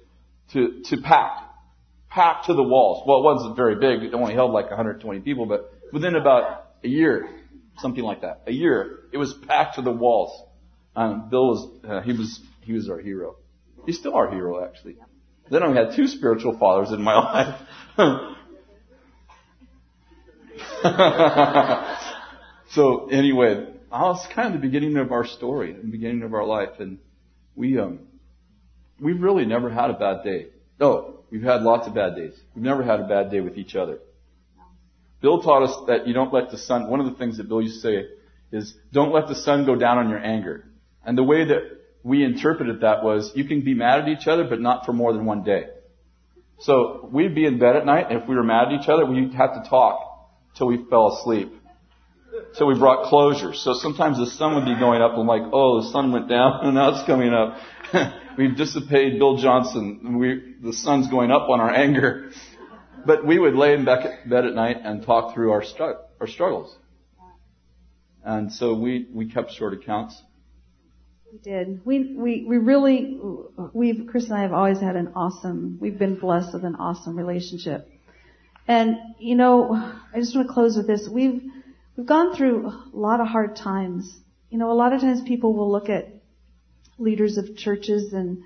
[0.53, 1.41] to, to packed.
[2.09, 3.03] Packed to the walls.
[3.07, 4.03] Well, it wasn't very big.
[4.03, 7.27] It only held like 120 people, but within about a year,
[7.77, 10.43] something like that, a year, it was packed to the walls.
[10.95, 13.37] Um, Bill was, uh, he was, he was our hero.
[13.85, 14.97] He's still our hero, actually.
[15.49, 17.15] Then I had two spiritual fathers in my
[17.97, 18.37] life.
[22.71, 26.79] so anyway, was kind of the beginning of our story, the beginning of our life,
[26.79, 26.97] and
[27.55, 27.99] we um,
[28.99, 30.47] we've really never had a bad day.
[30.79, 32.33] No, we've had lots of bad days.
[32.55, 33.99] We've never had a bad day with each other.
[35.21, 36.89] Bill taught us that you don't let the sun.
[36.89, 38.07] One of the things that Bill used to say
[38.51, 40.65] is, "Don't let the sun go down on your anger."
[41.05, 41.61] And the way that
[42.03, 45.13] we interpreted that was, you can be mad at each other, but not for more
[45.13, 45.67] than one day.
[46.59, 49.05] So we'd be in bed at night, and if we were mad at each other,
[49.05, 49.99] we'd have to talk
[50.55, 51.53] till we fell asleep.
[52.53, 53.53] So we brought closure.
[53.53, 56.29] So sometimes the sun would be going up, and I'm like, oh, the sun went
[56.29, 57.57] down, and now it's coming up.
[58.37, 60.17] We've dissipated Bill Johnson.
[60.17, 62.31] We, the sun's going up on our anger.
[63.05, 65.63] but we would lay in bed at night and talk through our,
[66.19, 66.75] our struggles.
[68.23, 70.19] And so we, we kept short accounts.
[71.31, 71.81] We did.
[71.85, 73.19] We, we, we really,
[73.73, 77.17] we've, Chris and I have always had an awesome, we've been blessed with an awesome
[77.17, 77.89] relationship.
[78.67, 81.09] And, you know, I just want to close with this.
[81.11, 81.41] We've,
[81.95, 84.17] we've gone through a lot of hard times.
[84.49, 86.09] You know, a lot of times people will look at
[86.97, 88.43] leaders of churches and,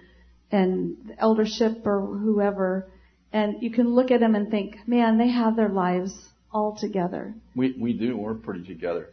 [0.52, 2.90] and the eldership or whoever,
[3.34, 6.14] and you can look at them and think, man, they have their lives
[6.52, 7.36] all together.
[7.56, 8.16] We, we do.
[8.16, 9.10] We're pretty together.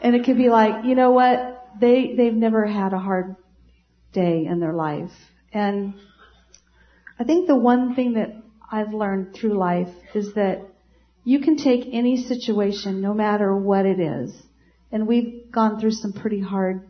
[0.00, 1.68] And it could be like, you know what?
[1.80, 3.36] They, they've never had a hard
[4.12, 5.12] day in their life.
[5.52, 5.94] And
[7.18, 8.34] I think the one thing that
[8.70, 10.62] I've learned through life is that
[11.24, 14.34] you can take any situation, no matter what it is.
[14.90, 16.88] And we've gone through some pretty hard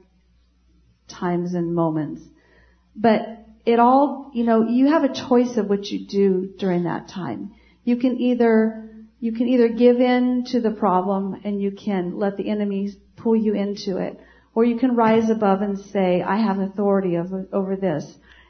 [1.09, 2.23] times and moments.
[2.97, 7.09] But it all, you know, you have a choice of what you do during that
[7.09, 7.53] time.
[7.85, 12.37] You can either, you can either give in to the problem and you can let
[12.37, 14.19] the enemy pull you into it,
[14.55, 18.05] or you can rise above and say, I have authority over, over this.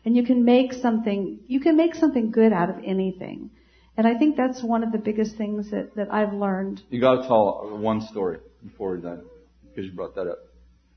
[0.05, 3.51] And you can make something, you can make something good out of anything.
[3.97, 6.83] And I think that's one of the biggest things that, that I've learned.
[6.89, 9.25] You gotta tell one story before we're done,
[9.69, 10.39] because you brought that up.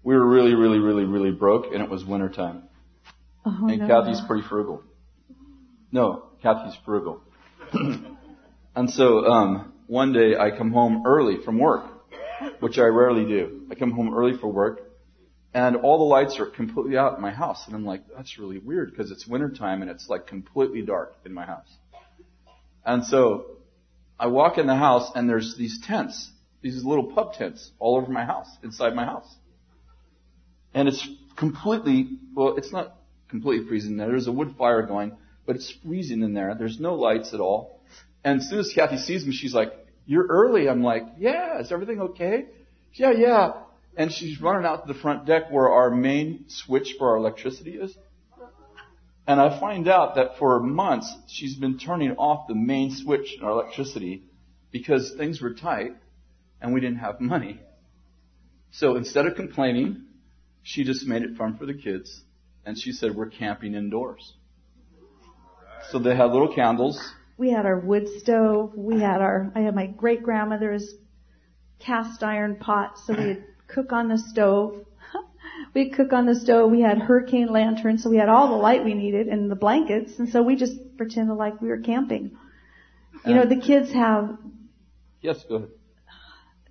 [0.04, 2.64] We were really, really, really, really broke, and it was wintertime.
[3.46, 3.88] Oh, and no.
[3.88, 4.84] Kathy's pretty frugal.
[5.92, 7.22] No, Kathy's frugal.
[8.76, 11.86] and so, um, one day I come home early from work,
[12.60, 13.68] which I rarely do.
[13.70, 14.82] I come home early for work,
[15.54, 17.64] and all the lights are completely out in my house.
[17.68, 21.34] And I'm like, that's really weird because it's wintertime and it's like completely dark in
[21.34, 21.70] my house.
[22.86, 23.58] And so
[24.20, 26.30] I walk in the house and there's these tents,
[26.62, 29.28] these little pub tents all over my house, inside my house.
[30.74, 32.96] And it's completely, well, it's not
[33.30, 34.08] completely freezing there.
[34.08, 36.56] There's a wood fire going, but it's freezing in there.
[36.58, 37.82] There's no lights at all.
[38.24, 39.72] And as soon as Kathy sees me, she's like,
[40.06, 40.70] you're early.
[40.70, 42.46] I'm like, yeah, is everything okay?
[42.94, 43.52] Yeah, yeah
[43.98, 47.72] and she's running out to the front deck where our main switch for our electricity
[47.72, 47.96] is.
[49.28, 53.44] And I find out that for months she's been turning off the main switch in
[53.44, 54.24] our electricity
[54.72, 55.94] because things were tight
[56.62, 57.60] and we didn't have money.
[58.72, 60.06] So instead of complaining,
[60.62, 62.22] she just made it fun for the kids
[62.66, 64.34] and she said we're camping indoors.
[65.92, 67.00] So they had little candles.
[67.38, 68.74] We had our wood stove.
[68.76, 70.94] We had our, I had my great grandmother's
[71.80, 72.98] cast iron pot.
[73.06, 74.86] So we could cook on the stove.
[75.76, 76.72] We'd cook on the stove.
[76.72, 80.18] We had hurricane lanterns, so we had all the light we needed and the blankets,
[80.18, 82.38] and so we just pretended like we were camping.
[83.26, 84.38] You know, the kids have.
[85.22, 85.70] Yes, go ahead.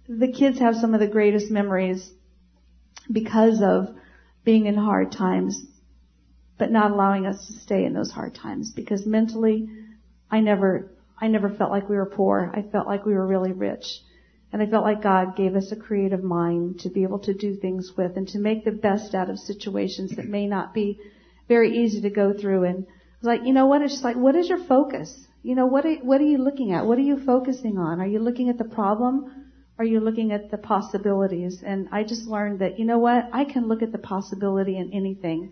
[0.09, 2.12] The kids have some of the greatest memories
[3.12, 3.94] because of
[4.42, 5.62] being in hard times,
[6.59, 9.68] but not allowing us to stay in those hard times because mentally,
[10.30, 12.50] I never, I never felt like we were poor.
[12.55, 13.84] I felt like we were really rich.
[14.55, 17.57] And I felt like God gave us a creative mind to be able to do
[17.57, 21.00] things with and to make the best out of situations that may not be
[21.48, 22.62] very easy to go through.
[22.62, 23.82] And I was like, you know what?
[23.82, 25.12] It's just like, what is your focus?
[25.42, 26.86] You know, what are, what are you looking at?
[26.86, 28.00] What are you focusing on?
[28.00, 29.50] Are you looking at the problem?
[29.76, 31.61] Are you looking at the possibilities?
[31.66, 33.30] And I just learned that, you know what?
[33.32, 35.50] I can look at the possibility in anything.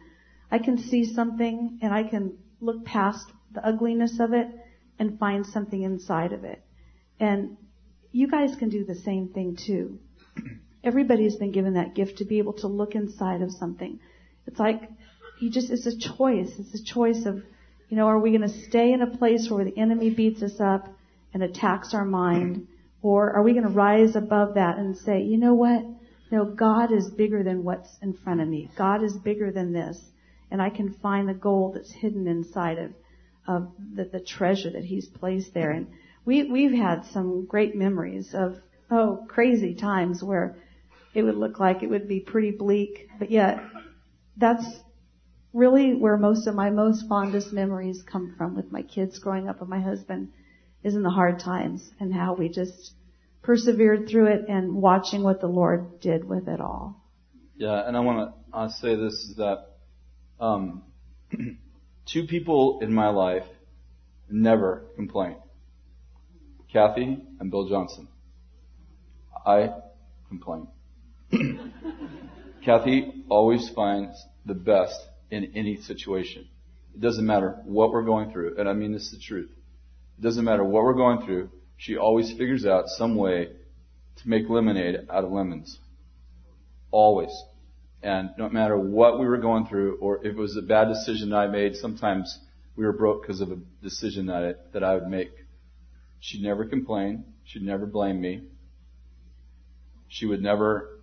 [0.49, 4.47] I can see something and I can look past the ugliness of it
[5.01, 6.63] and find something inside of it.
[7.19, 7.57] And
[8.13, 9.99] you guys can do the same thing too.
[10.85, 13.99] Everybody's been given that gift to be able to look inside of something.
[14.47, 14.83] It's like
[15.41, 16.53] you just, it's a choice.
[16.59, 17.43] It's a choice of,
[17.89, 20.61] you know, are we going to stay in a place where the enemy beats us
[20.61, 20.89] up
[21.35, 22.69] and attacks our mind?
[23.05, 25.85] Or are we going to rise above that and say, you know what?
[26.31, 28.71] No, God is bigger than what's in front of me.
[28.79, 30.01] God is bigger than this.
[30.53, 32.93] And I can find the gold that's hidden inside of,
[33.49, 35.73] of the, the treasure that He's placed there.
[35.73, 35.89] And
[36.25, 38.57] we, we've had some great memories of,
[38.91, 40.57] oh, crazy times where
[41.15, 43.61] it would look like it would be pretty bleak, but yet
[44.37, 44.65] that's
[45.53, 49.61] really where most of my most fondest memories come from with my kids growing up
[49.61, 50.33] and my husband
[50.83, 52.93] is in the hard times and how we just
[53.43, 57.03] persevered through it and watching what the Lord did with it all.
[57.57, 59.67] Yeah, and I want to uh, say this is that
[60.41, 60.83] um,
[62.07, 63.47] two people in my life
[64.31, 65.37] never complain.
[66.73, 68.09] Kathy and Bill Johnson.
[69.45, 69.71] I
[70.29, 70.69] complain.
[72.65, 74.99] Kathy always finds the best
[75.31, 76.49] in any situation.
[76.95, 79.51] It doesn't matter what we're going through, and I mean this is the truth.
[80.19, 83.49] It doesn't matter what we're going through, she always figures out some way
[84.17, 85.79] to make lemonade out of lemons.
[86.91, 87.33] Always.
[88.03, 91.31] And no matter what we were going through, or if it was a bad decision
[91.31, 92.39] that I made, sometimes
[92.77, 95.31] we were broke because of a decision that that I would make.
[96.23, 97.25] She'd never complain.
[97.43, 98.45] She'd never blame me.
[100.07, 101.01] She would never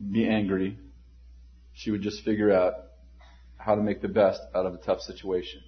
[0.00, 0.78] be angry.
[1.74, 2.72] She would just figure out
[3.58, 5.60] how to make the best out of a tough situation.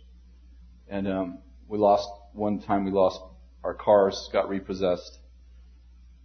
[0.89, 1.39] And um,
[1.69, 2.87] we lost one time.
[2.87, 3.21] We lost
[3.63, 5.19] our cars, got repossessed.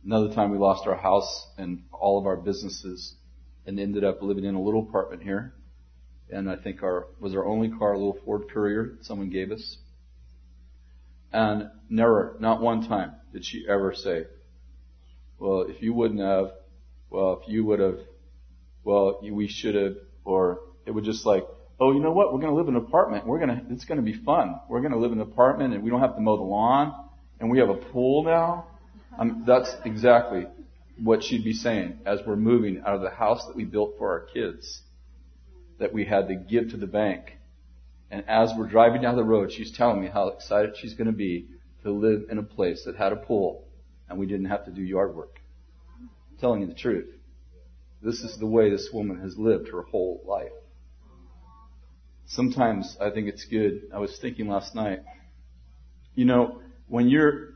[0.06, 3.16] Another time we lost our house and all of our businesses,
[3.66, 5.54] and ended up living in a little apartment here.
[6.30, 9.52] And I think our was our only car, a little Ford Courier that someone gave
[9.52, 9.80] us.
[11.36, 14.24] And never, not one time did she ever say,
[15.38, 16.52] well, if you wouldn't have,
[17.10, 18.00] well, if you would have,
[18.86, 21.44] well, we should have, or it would just like,
[21.78, 22.34] oh, you know what?
[22.34, 23.28] We're going to live in an apartment.
[23.28, 24.62] We're going to, it's going to be fun.
[24.70, 26.96] We're going to live in an apartment and we don't have to mow the lawn
[27.42, 28.68] and we have a pool now.
[29.20, 30.48] Um, that's exactly
[31.04, 34.10] what she'd be saying as we're moving out of the house that we built for
[34.10, 34.84] our kids
[35.80, 37.35] that we had to give to the bank.
[38.16, 41.14] And as we're driving down the road, she's telling me how excited she's going to
[41.14, 41.50] be
[41.84, 43.68] to live in a place that had a pool
[44.08, 45.42] and we didn't have to do yard work.
[46.00, 47.10] I'm telling you the truth.
[48.02, 50.54] This is the way this woman has lived her whole life.
[52.26, 53.82] Sometimes I think it's good.
[53.94, 55.02] I was thinking last night,
[56.14, 57.50] you know, when you're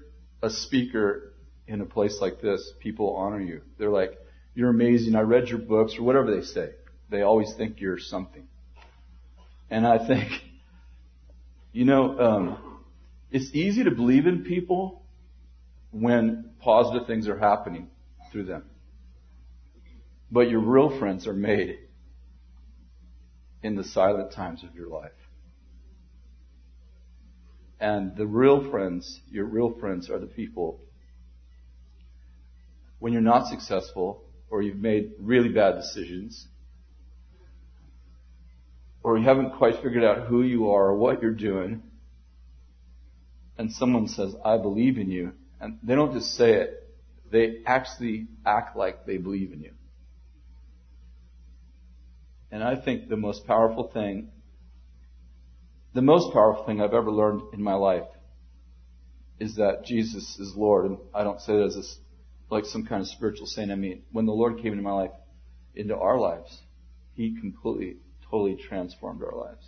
[0.43, 1.35] a speaker
[1.69, 3.61] in a place like this, people honor you.
[3.77, 4.19] They're like,
[4.55, 5.15] you're amazing.
[5.15, 6.71] I read your books or whatever they say.
[7.09, 8.45] They always think you're something.
[9.69, 10.31] And I think,
[11.71, 12.79] you know, um,
[13.31, 15.03] it's easy to believe in people
[15.91, 17.89] when positive things are happening
[18.31, 18.63] through them.
[20.31, 21.77] But your real friends are made
[23.61, 25.11] in the silent times of your life.
[27.79, 30.81] And the real friends, your real friends are the people
[32.99, 36.47] when you're not successful or you've made really bad decisions
[39.09, 41.83] or you haven't quite figured out who you are or what you're doing
[43.59, 46.89] and someone says, I believe in you, and they don't just say it,
[47.29, 49.73] they actually act like they believe in you.
[52.51, 54.29] And I think the most powerful thing,
[55.93, 58.07] the most powerful thing I've ever learned in my life
[59.41, 60.85] is that Jesus is Lord.
[60.85, 63.71] And I don't say that as a, like some kind of spiritual saying.
[63.71, 65.11] I mean, when the Lord came into my life,
[65.75, 66.59] into our lives,
[67.13, 67.97] He completely,
[68.29, 69.65] totally transformed our lives.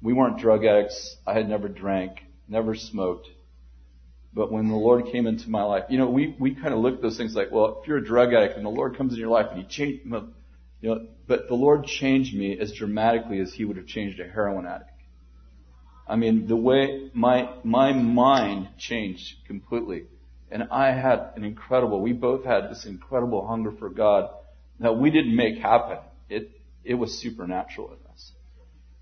[0.00, 1.16] We weren't drug addicts.
[1.26, 3.28] I had never drank, never smoked.
[4.32, 6.96] But when the Lord came into my life, you know, we, we kind of look
[6.96, 9.18] at those things like, well, if you're a drug addict and the Lord comes in
[9.18, 13.52] your life and He changed, you know, but the Lord changed me as dramatically as
[13.52, 14.90] He would have changed a heroin addict.
[16.06, 20.04] I mean, the way my, my mind changed completely.
[20.50, 24.30] And I had an incredible, we both had this incredible hunger for God
[24.80, 25.98] that we didn't make happen.
[26.30, 26.50] It,
[26.84, 28.32] it was supernatural in us.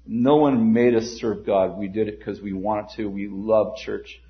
[0.06, 1.78] No one made us serve God.
[1.78, 3.06] We did it because we wanted to.
[3.06, 4.20] We loved church.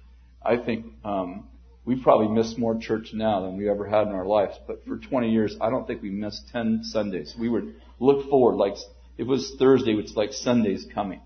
[0.42, 1.48] I think um,
[1.84, 4.58] we probably miss more church now than we ever had in our lives.
[4.66, 7.34] But for 20 years, I don't think we missed 10 Sundays.
[7.38, 8.74] We would look forward like
[9.18, 11.20] it was Thursday, is like Sunday's coming.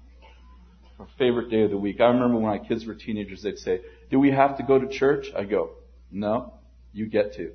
[0.98, 2.00] Our favorite day of the week.
[2.00, 3.80] I remember when my kids were teenagers, they'd say,
[4.10, 5.70] "Do we have to go to church?" I go,
[6.10, 6.52] "No,
[6.92, 7.52] you get to.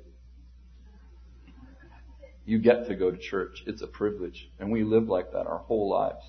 [2.46, 3.62] You get to go to church.
[3.66, 6.24] It's a privilege, and we live like that our whole lives."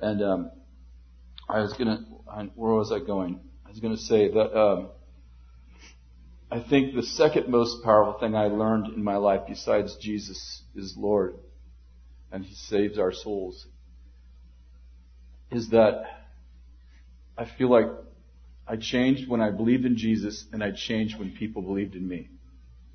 [0.00, 0.50] And um,
[1.48, 2.04] I was gonna,
[2.54, 3.40] where was I going?
[3.64, 4.88] I was to say that um,
[6.50, 10.94] I think the second most powerful thing I learned in my life, besides Jesus is
[10.96, 11.36] Lord,
[12.32, 13.66] and He saves our souls,
[15.50, 16.04] is that
[17.36, 17.86] I feel like
[18.66, 22.30] I changed when I believed in Jesus, and I changed when people believed in me.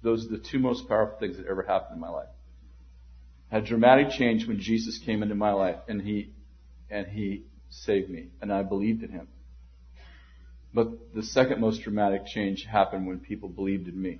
[0.01, 2.29] Those are the two most powerful things that ever happened in my life.
[3.49, 6.33] Had dramatic change when Jesus came into my life, and He
[6.89, 9.27] and He saved me, and I believed in Him.
[10.73, 14.19] But the second most dramatic change happened when people believed in me.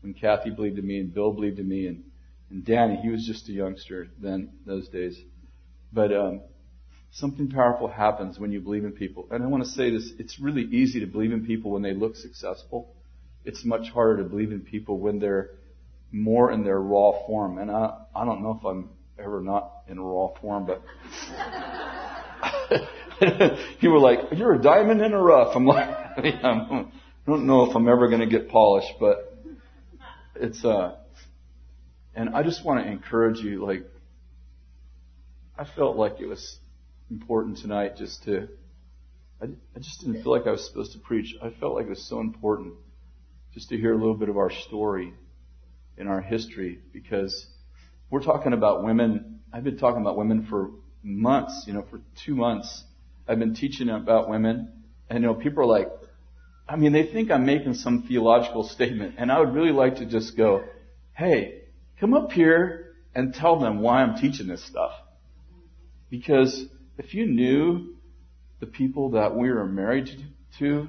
[0.00, 2.04] When Kathy believed in me and Bill believed in me and,
[2.50, 5.20] and Danny, he was just a youngster then, those days.
[5.92, 6.40] But, um,
[7.12, 9.26] something powerful happens when you believe in people.
[9.30, 11.94] And I want to say this, it's really easy to believe in people when they
[11.94, 12.94] look successful.
[13.46, 15.52] It's much harder to believe in people when they're
[16.12, 17.58] more in their raw form.
[17.58, 20.82] And I, I don't know if I'm ever not in raw form, but
[23.80, 25.54] you were like, you're a diamond in a rough.
[25.54, 29.36] I'm like, I, I'm, I don't know if I'm ever going to get polished, but
[30.34, 30.96] it's, uh,
[32.14, 33.84] and I just want to encourage you, like,
[35.58, 36.58] I felt like it was
[37.10, 38.48] important tonight just to,
[39.40, 41.34] I, I just didn't feel like I was supposed to preach.
[41.42, 42.74] I felt like it was so important
[43.56, 45.14] just to hear a little bit of our story
[45.96, 47.46] in our history because
[48.10, 49.40] we're talking about women.
[49.50, 50.72] I've been talking about women for
[51.02, 52.84] months, you know, for two months
[53.26, 55.88] I've been teaching about women, and you know, people are like,
[56.68, 60.04] I mean, they think I'm making some theological statement, and I would really like to
[60.04, 60.62] just go,
[61.14, 61.62] hey,
[61.98, 64.92] come up here and tell them why I'm teaching this stuff.
[66.10, 66.66] Because
[66.98, 67.96] if you knew
[68.60, 70.10] the people that we are married
[70.58, 70.88] to,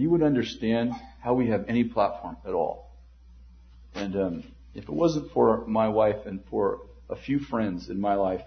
[0.00, 2.90] you would understand how we have any platform at all.
[3.94, 4.44] And um,
[4.74, 8.42] if it wasn't for my wife and for a few friends in my life,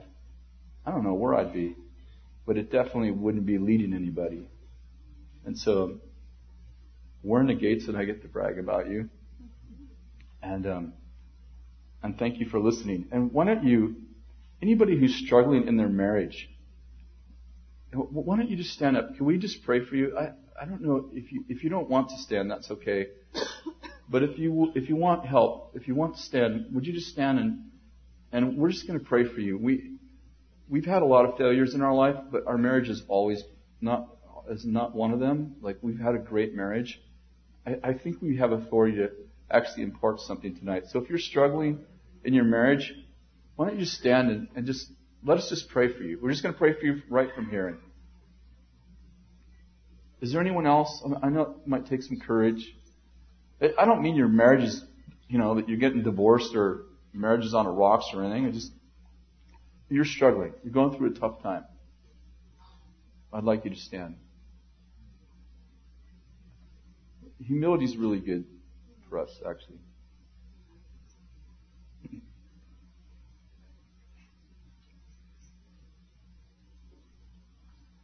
[0.85, 1.75] I don't know where I'd be.
[2.45, 4.47] But it definitely wouldn't be leading anybody.
[5.45, 5.99] And so
[7.23, 9.09] we're in the gates and I get to brag about you.
[10.41, 10.93] And um,
[12.01, 13.07] and thank you for listening.
[13.11, 13.95] And why don't you,
[14.61, 16.49] anybody who's struggling in their marriage,
[17.91, 19.15] why don't you just stand up?
[19.15, 20.17] Can we just pray for you?
[20.17, 23.07] I, I don't know if you if you don't want to stand, that's okay.
[24.09, 27.09] But if you if you want help, if you want to stand, would you just
[27.09, 27.65] stand and
[28.31, 29.57] and we're just going to pray for you.
[29.57, 29.97] We
[30.67, 33.43] we've had a lot of failures in our life, but our marriage is always
[33.81, 34.09] not
[34.49, 35.55] is not one of them.
[35.61, 36.99] Like we've had a great marriage.
[37.65, 39.11] I, I think we have authority to
[39.51, 40.83] actually impart something tonight.
[40.89, 41.79] So if you're struggling
[42.23, 42.93] in your marriage,
[43.55, 44.91] why don't you just stand and, and just
[45.23, 46.19] let us just pray for you.
[46.21, 47.77] We're just going to pray for you right from here.
[50.21, 51.03] Is there anyone else?
[51.23, 52.75] I know it might take some courage.
[53.61, 54.83] I don't mean your marriage is,
[55.27, 56.83] you know, that you're getting divorced or
[57.13, 58.45] marriage is on the rocks or anything.
[58.45, 58.71] I just,
[59.89, 60.53] you're struggling.
[60.63, 61.65] You're going through a tough time.
[63.31, 64.15] I'd like you to stand.
[67.45, 68.45] Humility is really good
[69.09, 69.79] for us, actually.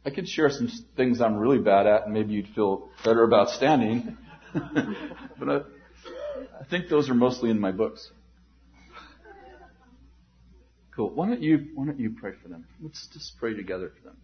[0.06, 3.50] I could share some things I'm really bad at, and maybe you'd feel better about
[3.50, 4.16] standing.
[4.54, 5.56] but I,
[6.60, 8.08] I think those are mostly in my books.
[10.94, 11.10] Cool.
[11.10, 12.66] Why don't you Why don't you pray for them?
[12.80, 14.16] Let's just pray together for them.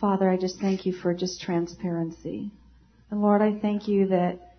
[0.00, 2.50] Father, I just thank you for just transparency.
[3.10, 4.56] And Lord, I thank you that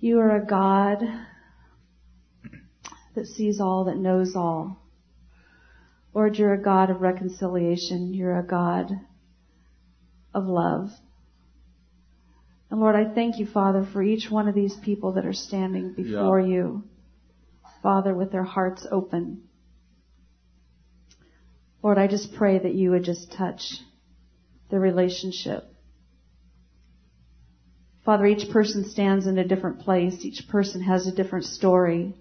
[0.00, 0.98] you are a God
[3.14, 4.83] that sees all, that knows all.
[6.14, 8.14] Lord, you're a God of reconciliation.
[8.14, 8.92] You're a God
[10.32, 10.90] of love.
[12.70, 15.92] And Lord, I thank you, Father, for each one of these people that are standing
[15.92, 16.54] before yeah.
[16.54, 16.84] you,
[17.82, 19.42] Father, with their hearts open.
[21.82, 23.60] Lord, I just pray that you would just touch
[24.70, 25.64] the relationship.
[28.04, 30.24] Father, each person stands in a different place.
[30.24, 32.14] Each person has a different story.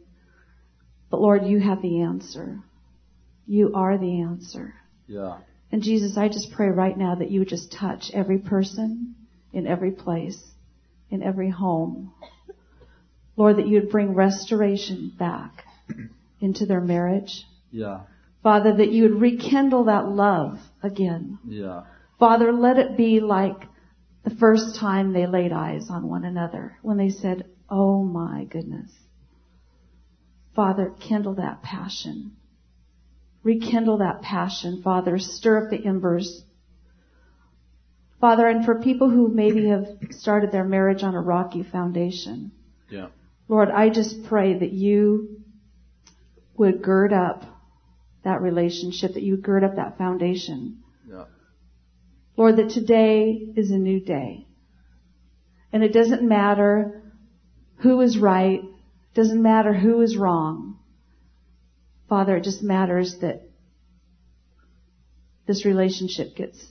[1.09, 2.59] But Lord, you have the answer.
[3.45, 4.73] You are the answer.
[5.07, 5.39] Yeah.
[5.71, 9.15] And Jesus, I just pray right now that you would just touch every person
[9.51, 10.41] in every place,
[11.09, 12.13] in every home.
[13.35, 15.63] Lord, that you would bring restoration back
[16.39, 17.43] into their marriage.
[17.71, 18.01] Yeah.
[18.43, 21.39] Father, that you would rekindle that love again.
[21.47, 21.83] Yeah.
[22.19, 23.57] Father, let it be like
[24.23, 28.91] the first time they laid eyes on one another when they said, Oh my goodness.
[30.55, 32.35] Father, kindle that passion.
[33.43, 35.19] Rekindle that passion, Father.
[35.19, 36.43] Stir up the embers.
[38.21, 42.51] Father, and for people who maybe have started their marriage on a rocky foundation.
[42.89, 43.07] Yeah.
[43.49, 45.41] Lord, I just pray that you
[46.55, 47.43] would gird up
[48.23, 50.83] that relationship, that you would gird up that foundation.
[51.05, 51.25] Yeah.
[52.37, 54.47] Lord, that today is a new day.
[55.73, 57.03] And it doesn't matter
[57.77, 58.61] who is right,
[59.13, 60.72] doesn't matter who is wrong.
[62.13, 63.41] Father, it just matters that
[65.47, 66.63] this relationship gets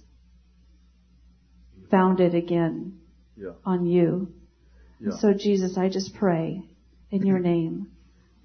[1.90, 3.00] founded again
[3.36, 3.50] yeah.
[3.64, 4.32] on you.
[5.00, 5.16] Yeah.
[5.18, 6.62] So Jesus, I just pray
[7.10, 7.88] in your name,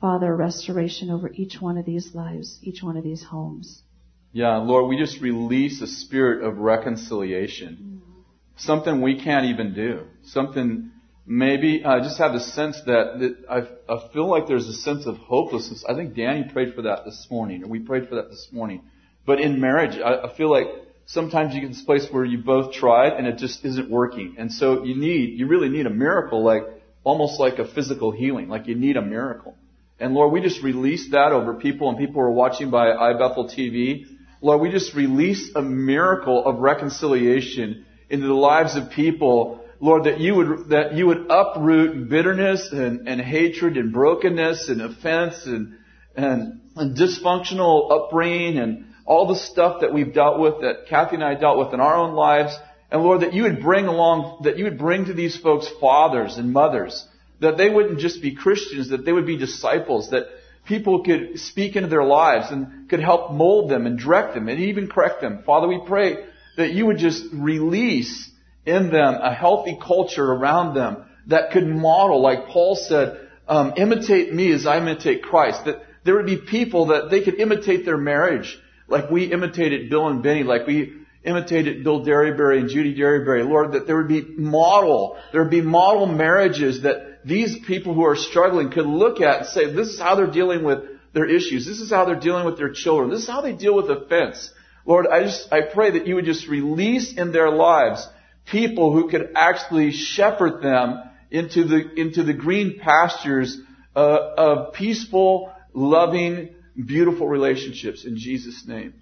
[0.02, 3.84] Father, restoration over each one of these lives, each one of these homes.
[4.32, 7.74] Yeah, Lord, we just release a spirit of reconciliation.
[7.80, 8.22] Mm-hmm.
[8.56, 10.08] Something we can't even do.
[10.24, 10.90] Something
[11.28, 15.06] maybe I just have the sense that, that I, I feel like there's a sense
[15.06, 15.84] of hopelessness.
[15.88, 18.84] I think Danny prayed for that this morning, or we prayed for that this morning.
[19.26, 20.68] But in marriage, I, I feel like
[21.06, 24.36] sometimes you get this place where you both tried and it just isn't working.
[24.38, 26.64] And so you need, you really need a miracle, like
[27.04, 28.48] almost like a physical healing.
[28.48, 29.56] Like you need a miracle.
[30.00, 34.06] And Lord, we just release that over people and people are watching by iBethel TV.
[34.42, 39.66] Lord, we just release a miracle of reconciliation into the lives of people.
[39.80, 44.82] Lord, that you would, that you would uproot bitterness and, and hatred and brokenness and
[44.82, 45.78] offense and,
[46.16, 51.24] and, and dysfunctional upbringing and all the stuff that we've dealt with, that Kathy and
[51.24, 52.58] I dealt with in our own lives.
[52.92, 56.38] And Lord, that you would bring along, that you would bring to these folks fathers
[56.38, 57.08] and mothers,
[57.40, 60.26] that they wouldn't just be Christians, that they would be disciples, that
[60.66, 64.60] people could speak into their lives and could help mold them and direct them and
[64.60, 65.44] even correct them.
[65.46, 66.26] Father, we pray
[66.58, 68.30] that you would just release
[68.68, 74.34] in them a healthy culture around them that could model, like Paul said, um, imitate
[74.34, 75.66] me as I imitate Christ.
[75.66, 78.58] That there would be people that they could imitate their marriage,
[78.88, 83.48] like we imitated Bill and Beni, like we imitated Bill Derryberry and Judy Derryberry.
[83.48, 88.06] Lord, that there would be model, there would be model marriages that these people who
[88.06, 90.80] are struggling could look at and say, this is how they're dealing with
[91.14, 91.66] their issues.
[91.66, 93.10] This is how they're dealing with their children.
[93.10, 94.52] This is how they deal with offense.
[94.86, 98.08] Lord, I just, I pray that you would just release in their lives
[98.52, 103.60] people who could actually shepherd them into the, into the green pastures
[103.96, 104.00] uh,
[104.38, 106.56] of peaceful, loving,
[106.86, 108.94] beautiful relationships in Jesus' name.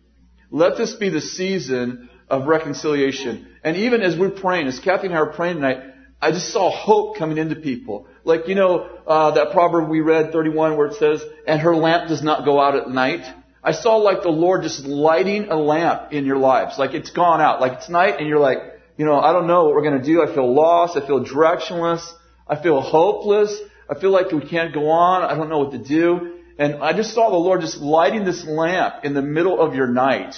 [0.51, 3.47] Let this be the season of reconciliation.
[3.63, 5.83] And even as we're praying, as Kathy and I are praying tonight,
[6.21, 8.07] I just saw hope coming into people.
[8.23, 12.07] Like, you know, uh, that proverb we read, 31, where it says, and her lamp
[12.07, 13.25] does not go out at night.
[13.63, 16.79] I saw like the Lord just lighting a lamp in your lives.
[16.79, 17.61] Like it's gone out.
[17.61, 18.59] Like it's night and you're like,
[18.97, 20.23] you know, I don't know what we're going to do.
[20.23, 20.97] I feel lost.
[20.97, 22.05] I feel directionless.
[22.47, 23.59] I feel hopeless.
[23.89, 25.23] I feel like we can't go on.
[25.23, 26.39] I don't know what to do.
[26.57, 29.87] And I just saw the Lord just lighting this lamp in the middle of your
[29.87, 30.35] night.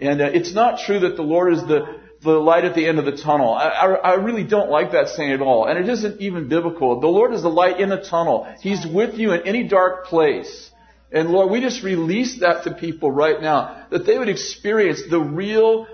[0.00, 2.98] And uh, it's not true that the Lord is the, the light at the end
[2.98, 3.52] of the tunnel.
[3.52, 5.66] I, I, I really don't like that saying at all.
[5.66, 7.00] And it isn't even biblical.
[7.00, 8.48] The Lord is the light in the tunnel.
[8.60, 10.70] He's with you in any dark place.
[11.10, 15.20] And Lord, we just release that to people right now, that they would experience the
[15.20, 15.86] real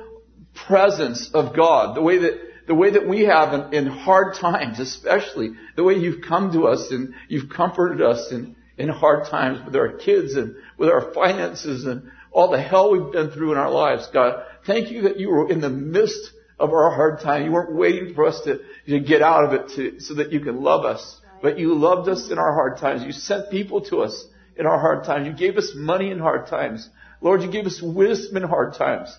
[0.54, 4.80] presence of God, the way that the way that we have in, in, hard times,
[4.80, 9.64] especially the way you've come to us and you've comforted us in, in hard times
[9.64, 13.58] with our kids and with our finances and all the hell we've been through in
[13.58, 14.08] our lives.
[14.12, 17.44] God, thank you that you were in the midst of our hard time.
[17.44, 20.40] You weren't waiting for us to, to get out of it to, so that you
[20.40, 21.20] could love us.
[21.42, 23.02] But you loved us in our hard times.
[23.02, 24.26] You sent people to us
[24.56, 25.26] in our hard times.
[25.26, 26.88] You gave us money in hard times.
[27.20, 29.16] Lord, you gave us wisdom in hard times.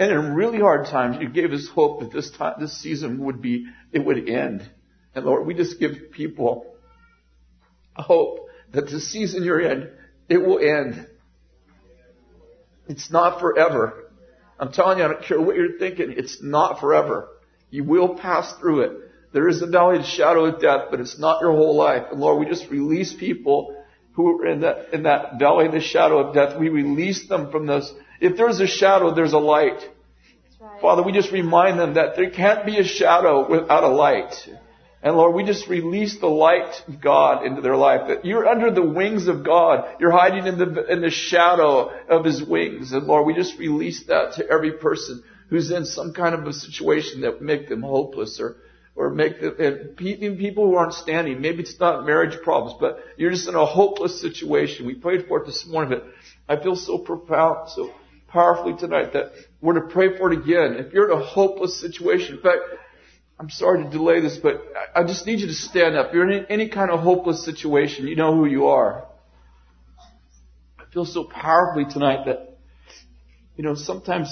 [0.00, 3.42] And in really hard times, you gave us hope that this time, this season would
[3.42, 4.68] be, it would end.
[5.14, 6.74] And Lord, we just give people
[7.94, 9.90] hope that the season you're in,
[10.30, 11.06] it will end.
[12.88, 14.10] It's not forever.
[14.58, 17.28] I'm telling you, I don't care what you're thinking, it's not forever.
[17.68, 18.92] You will pass through it.
[19.34, 22.06] There is a valley of shadow of death, but it's not your whole life.
[22.10, 23.76] And Lord, we just release people
[24.12, 26.58] who are in that, in that valley of the shadow of death.
[26.58, 29.80] We release them from this if there's a shadow, there's a light.
[30.60, 30.80] Right.
[30.80, 34.34] Father, we just remind them that there can't be a shadow without a light.
[35.02, 38.08] And Lord, we just release the light of God into their life.
[38.08, 39.96] That you're under the wings of God.
[39.98, 42.92] You're hiding in the, in the shadow of His wings.
[42.92, 46.52] And Lord, we just release that to every person who's in some kind of a
[46.52, 48.56] situation that make them hopeless or,
[48.94, 51.40] or make them, and even people who aren't standing.
[51.40, 54.86] Maybe it's not marriage problems, but you're just in a hopeless situation.
[54.86, 56.06] We prayed for it this morning, but
[56.46, 57.90] I feel so profound, so
[58.30, 60.74] powerfully tonight that we're to pray for it again.
[60.84, 62.60] If you're in a hopeless situation, in fact,
[63.38, 64.62] I'm sorry to delay this, but
[64.94, 66.08] I just need you to stand up.
[66.08, 69.06] If you're in any kind of hopeless situation, you know who you are.
[70.78, 72.58] I feel so powerfully tonight that,
[73.56, 74.28] you know, sometimes,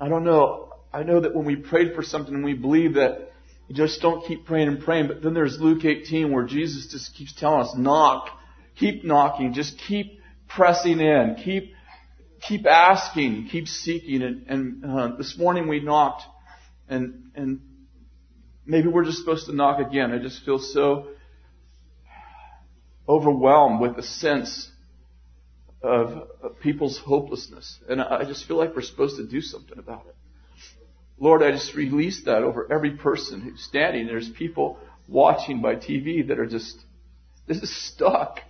[0.00, 3.32] I don't know, I know that when we prayed for something and we believe that
[3.68, 7.14] you just don't keep praying and praying, but then there's Luke 18 where Jesus just
[7.14, 8.30] keeps telling us, knock,
[8.76, 11.72] keep knocking, just keep pressing in, keep
[12.40, 14.22] keep asking, keep seeking.
[14.22, 16.22] And, and uh, this morning we knocked,
[16.88, 17.60] and and
[18.64, 20.12] maybe we're just supposed to knock again.
[20.12, 21.08] I just feel so
[23.08, 24.70] overwhelmed with a sense
[25.82, 30.06] of, of people's hopelessness, and I just feel like we're supposed to do something about
[30.08, 30.16] it.
[31.18, 34.06] Lord, I just release that over every person who's standing.
[34.06, 36.76] There's people watching by TV that are just,
[37.46, 38.40] this is stuck.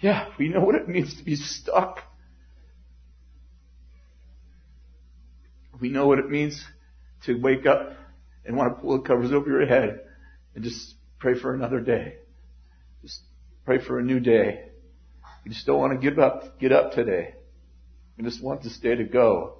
[0.00, 2.00] Yeah, we know what it means to be stuck.
[5.80, 6.62] We know what it means
[7.24, 7.92] to wake up
[8.44, 10.00] and want to pull the covers over your head
[10.54, 12.16] and just pray for another day.
[13.02, 13.20] Just
[13.64, 14.70] pray for a new day.
[15.44, 17.34] We just don't want to give up, get up today.
[18.16, 19.58] We just want this day to go.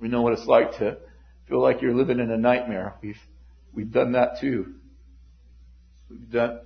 [0.00, 0.98] We know what it's like to
[1.48, 2.94] feel like you're living in a nightmare.
[3.02, 3.20] We've,
[3.74, 4.74] we've done that too.
[6.08, 6.60] We've done,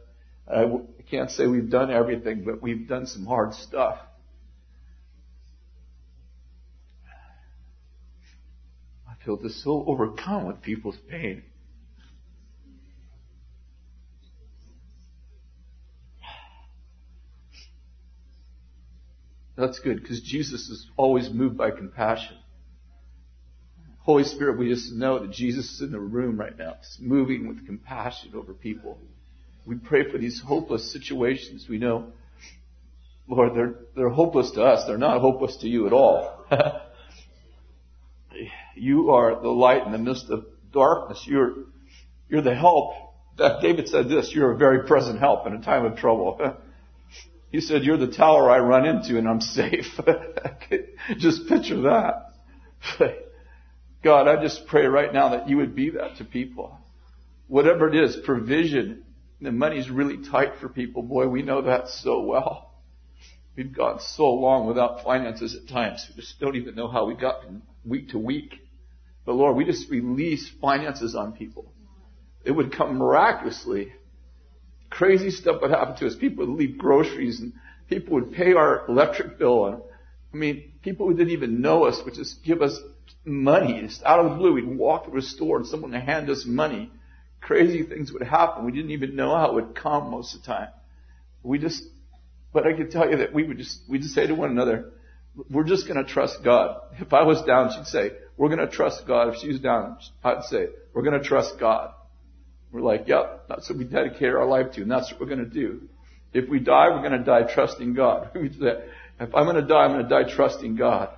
[0.46, 0.66] I
[1.10, 3.98] can't say we've done everything, but we've done some hard stuff.
[9.08, 11.44] I feel just so overcome with people's pain.
[19.56, 22.36] That's good because Jesus is always moved by compassion.
[24.00, 26.76] Holy Spirit, we just know that Jesus is in the room right now.
[27.00, 28.98] Moving with compassion over people.
[29.66, 31.66] We pray for these hopeless situations.
[31.68, 32.12] We know
[33.26, 34.86] Lord, they're, they're hopeless to us.
[34.86, 36.44] They're not hopeless to you at all.
[38.76, 41.24] you are the light in the midst of darkness.
[41.26, 41.54] You're,
[42.28, 42.94] you're the help.
[43.38, 46.58] Uh, David said this, you're a very present help in a time of trouble.
[47.50, 49.86] he said, you're the tower I run into and I'm safe.
[51.18, 52.32] just picture that.
[54.02, 56.78] God, I just pray right now that you would be that to people.
[57.48, 59.03] Whatever it is, provision.
[59.44, 61.02] The money's really tight for people.
[61.02, 62.72] Boy, we know that so well.
[63.54, 66.06] We've gone so long without finances at times.
[66.08, 68.54] We just don't even know how we got from week to week.
[69.26, 71.70] But Lord, we just release finances on people.
[72.42, 73.92] It would come miraculously.
[74.88, 76.16] Crazy stuff would happen to us.
[76.16, 77.52] People would leave groceries and
[77.90, 79.66] people would pay our electric bill.
[79.66, 79.82] And,
[80.32, 82.78] I mean, people who didn't even know us would just give us
[83.26, 83.82] money.
[83.82, 86.46] Just out of the blue, we'd walk through a store and someone would hand us
[86.46, 86.90] money.
[87.44, 88.64] Crazy things would happen.
[88.64, 90.68] We didn't even know how it would come most of the time.
[91.42, 91.82] We just,
[92.54, 94.92] but I can tell you that we would just, we just say to one another,
[95.50, 96.80] we're just going to trust God.
[96.98, 99.34] If I was down, she'd say, we're going to trust God.
[99.34, 101.92] If she was down, I'd say, we're going to trust God.
[102.72, 105.44] We're like, yep, that's what we dedicate our life to, and that's what we're going
[105.44, 105.82] to do.
[106.32, 108.30] If we die, we're going to die trusting God.
[108.34, 111.10] if I'm going to die, I'm going to die trusting God.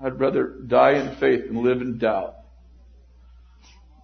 [0.00, 2.35] I'd rather die in faith than live in doubt.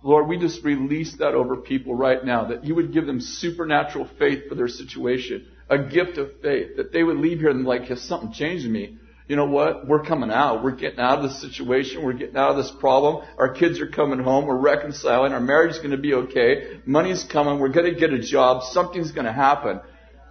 [0.02, 4.08] Lord, we just release that over people right now, that you would give them supernatural
[4.18, 7.84] faith for their situation, a gift of faith, that they would leave here and like,
[7.84, 8.98] has something changed me?
[9.28, 9.86] You know what?
[9.86, 10.64] We're coming out.
[10.64, 12.02] We're getting out of this situation.
[12.04, 13.24] We're getting out of this problem.
[13.38, 14.46] Our kids are coming home.
[14.46, 15.32] We're reconciling.
[15.32, 16.80] Our marriage is going to be okay.
[16.84, 17.60] Money's coming.
[17.60, 18.64] We're going to get a job.
[18.72, 19.80] Something's going to happen.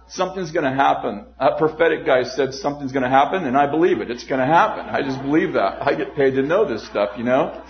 [0.08, 1.24] Something's going to happen.
[1.38, 4.10] A prophetic guy said something's going to happen, and I believe it.
[4.10, 4.84] It's going to happen.
[4.84, 5.80] I just believe that.
[5.80, 7.64] I get paid to know this stuff, you know?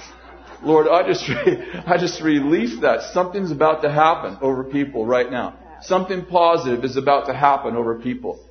[0.65, 3.13] Lord, I just, re- I just release that.
[3.13, 5.59] Something's about to happen over people right now.
[5.83, 8.45] Something positive is about to happen over people.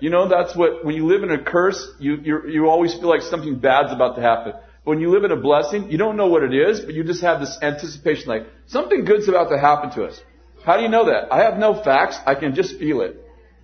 [0.00, 3.08] You know, that's what, when you live in a curse, you, you, you always feel
[3.08, 4.52] like something bad's about to happen.
[4.82, 7.22] When you live in a blessing, you don't know what it is, but you just
[7.22, 10.20] have this anticipation like, something good's about to happen to us.
[10.64, 11.32] How do you know that?
[11.32, 12.18] I have no facts.
[12.26, 13.16] I can just feel it.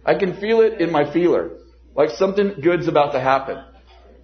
[0.05, 1.51] I can feel it in my feeler.
[1.95, 3.63] Like something good's about to happen.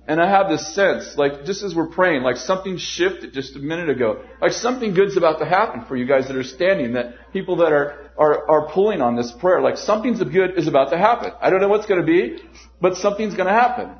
[0.09, 3.59] And I have this sense, like just as we're praying, like something shifted just a
[3.59, 4.23] minute ago.
[4.41, 7.73] Like something good's about to happen for you guys that are standing, that people that
[7.73, 9.61] are, are, are pulling on this prayer.
[9.61, 11.33] Like something's good is about to happen.
[11.41, 12.39] I don't know what's going to be,
[12.81, 13.91] but something's going to happen.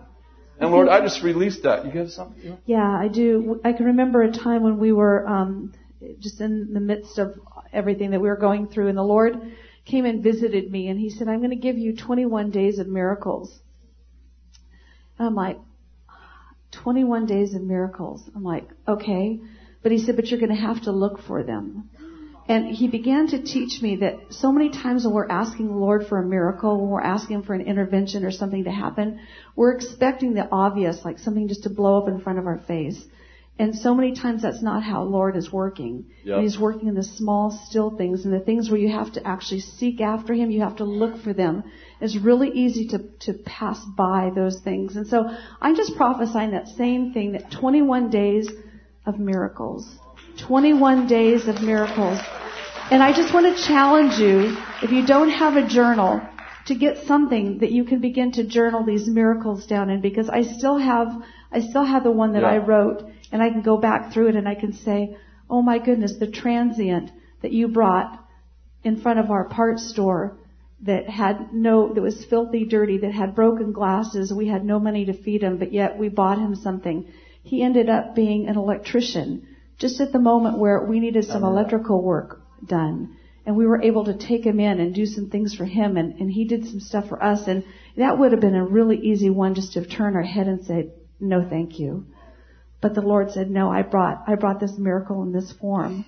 [0.61, 1.85] And Lord, I just released that.
[1.85, 2.57] You got something?
[2.65, 3.61] Yeah, I do.
[3.65, 5.75] I can remember a time when we were um,
[6.21, 7.39] just in the midst of
[7.73, 9.35] everything that we were going through, and the Lord
[9.85, 12.87] came and visited me, and He said, "I'm going to give you 21 days of
[12.87, 13.59] miracles."
[15.19, 15.59] And I'm like,
[16.73, 18.23] 21 days of miracles.
[18.35, 19.41] I'm like, okay.
[19.83, 21.91] But he said, but you're going to have to look for them.
[22.49, 26.07] And he began to teach me that so many times when we're asking the Lord
[26.07, 29.21] for a miracle, when we're asking him for an intervention or something to happen,
[29.57, 33.03] we're expecting the obvious, like something just to blow up in front of our face.
[33.59, 36.07] And so many times that's not how Lord is working.
[36.25, 36.43] Yep.
[36.43, 39.61] He's working in the small, still things and the things where you have to actually
[39.61, 40.51] seek after Him.
[40.51, 41.65] You have to look for them.
[42.01, 44.97] It's really easy to, to pass by those things.
[44.97, 45.25] And so
[45.61, 48.51] I'm just prophesying that same thing, that 21 days
[49.07, 49.89] of miracles.
[50.47, 52.19] 21 days of miracles.
[52.91, 56.21] And I just want to challenge you, if you don't have a journal,
[56.67, 60.43] to get something that you can begin to journal these miracles down in because I
[60.43, 61.09] still have,
[61.51, 62.51] I still have the one that yeah.
[62.51, 63.03] I wrote
[63.33, 65.17] and I can go back through it and I can say,
[65.49, 67.11] oh my goodness, the transient
[67.43, 68.19] that you brought
[68.85, 70.37] in front of our parts store
[70.83, 74.33] that had no, that was filthy dirty, that had broken glasses.
[74.33, 77.07] We had no money to feed him, but yet we bought him something.
[77.43, 79.47] He ended up being an electrician
[79.79, 83.17] just at the moment where we needed some electrical work done.
[83.45, 86.19] And we were able to take him in and do some things for him and,
[86.19, 87.63] and he did some stuff for us and
[87.97, 90.89] that would have been a really easy one just to turn our head and say,
[91.21, 92.07] no thank you.
[92.81, 96.05] But the Lord said, no, I brought, I brought this miracle in this form.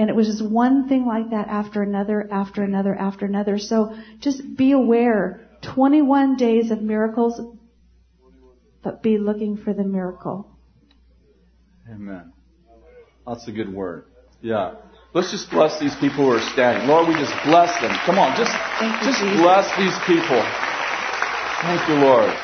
[0.00, 3.58] And it was just one thing like that after another, after another, after another.
[3.58, 5.46] So just be aware.
[5.74, 7.38] 21 days of miracles,
[8.82, 10.56] but be looking for the miracle.
[11.86, 12.32] Amen.
[13.26, 14.06] That's a good word.
[14.40, 14.76] Yeah.
[15.12, 16.88] Let's just bless these people who are standing.
[16.88, 17.94] Lord, we just bless them.
[18.06, 18.52] Come on, just,
[19.04, 20.40] just bless these people.
[21.60, 22.34] Thank you, Lord.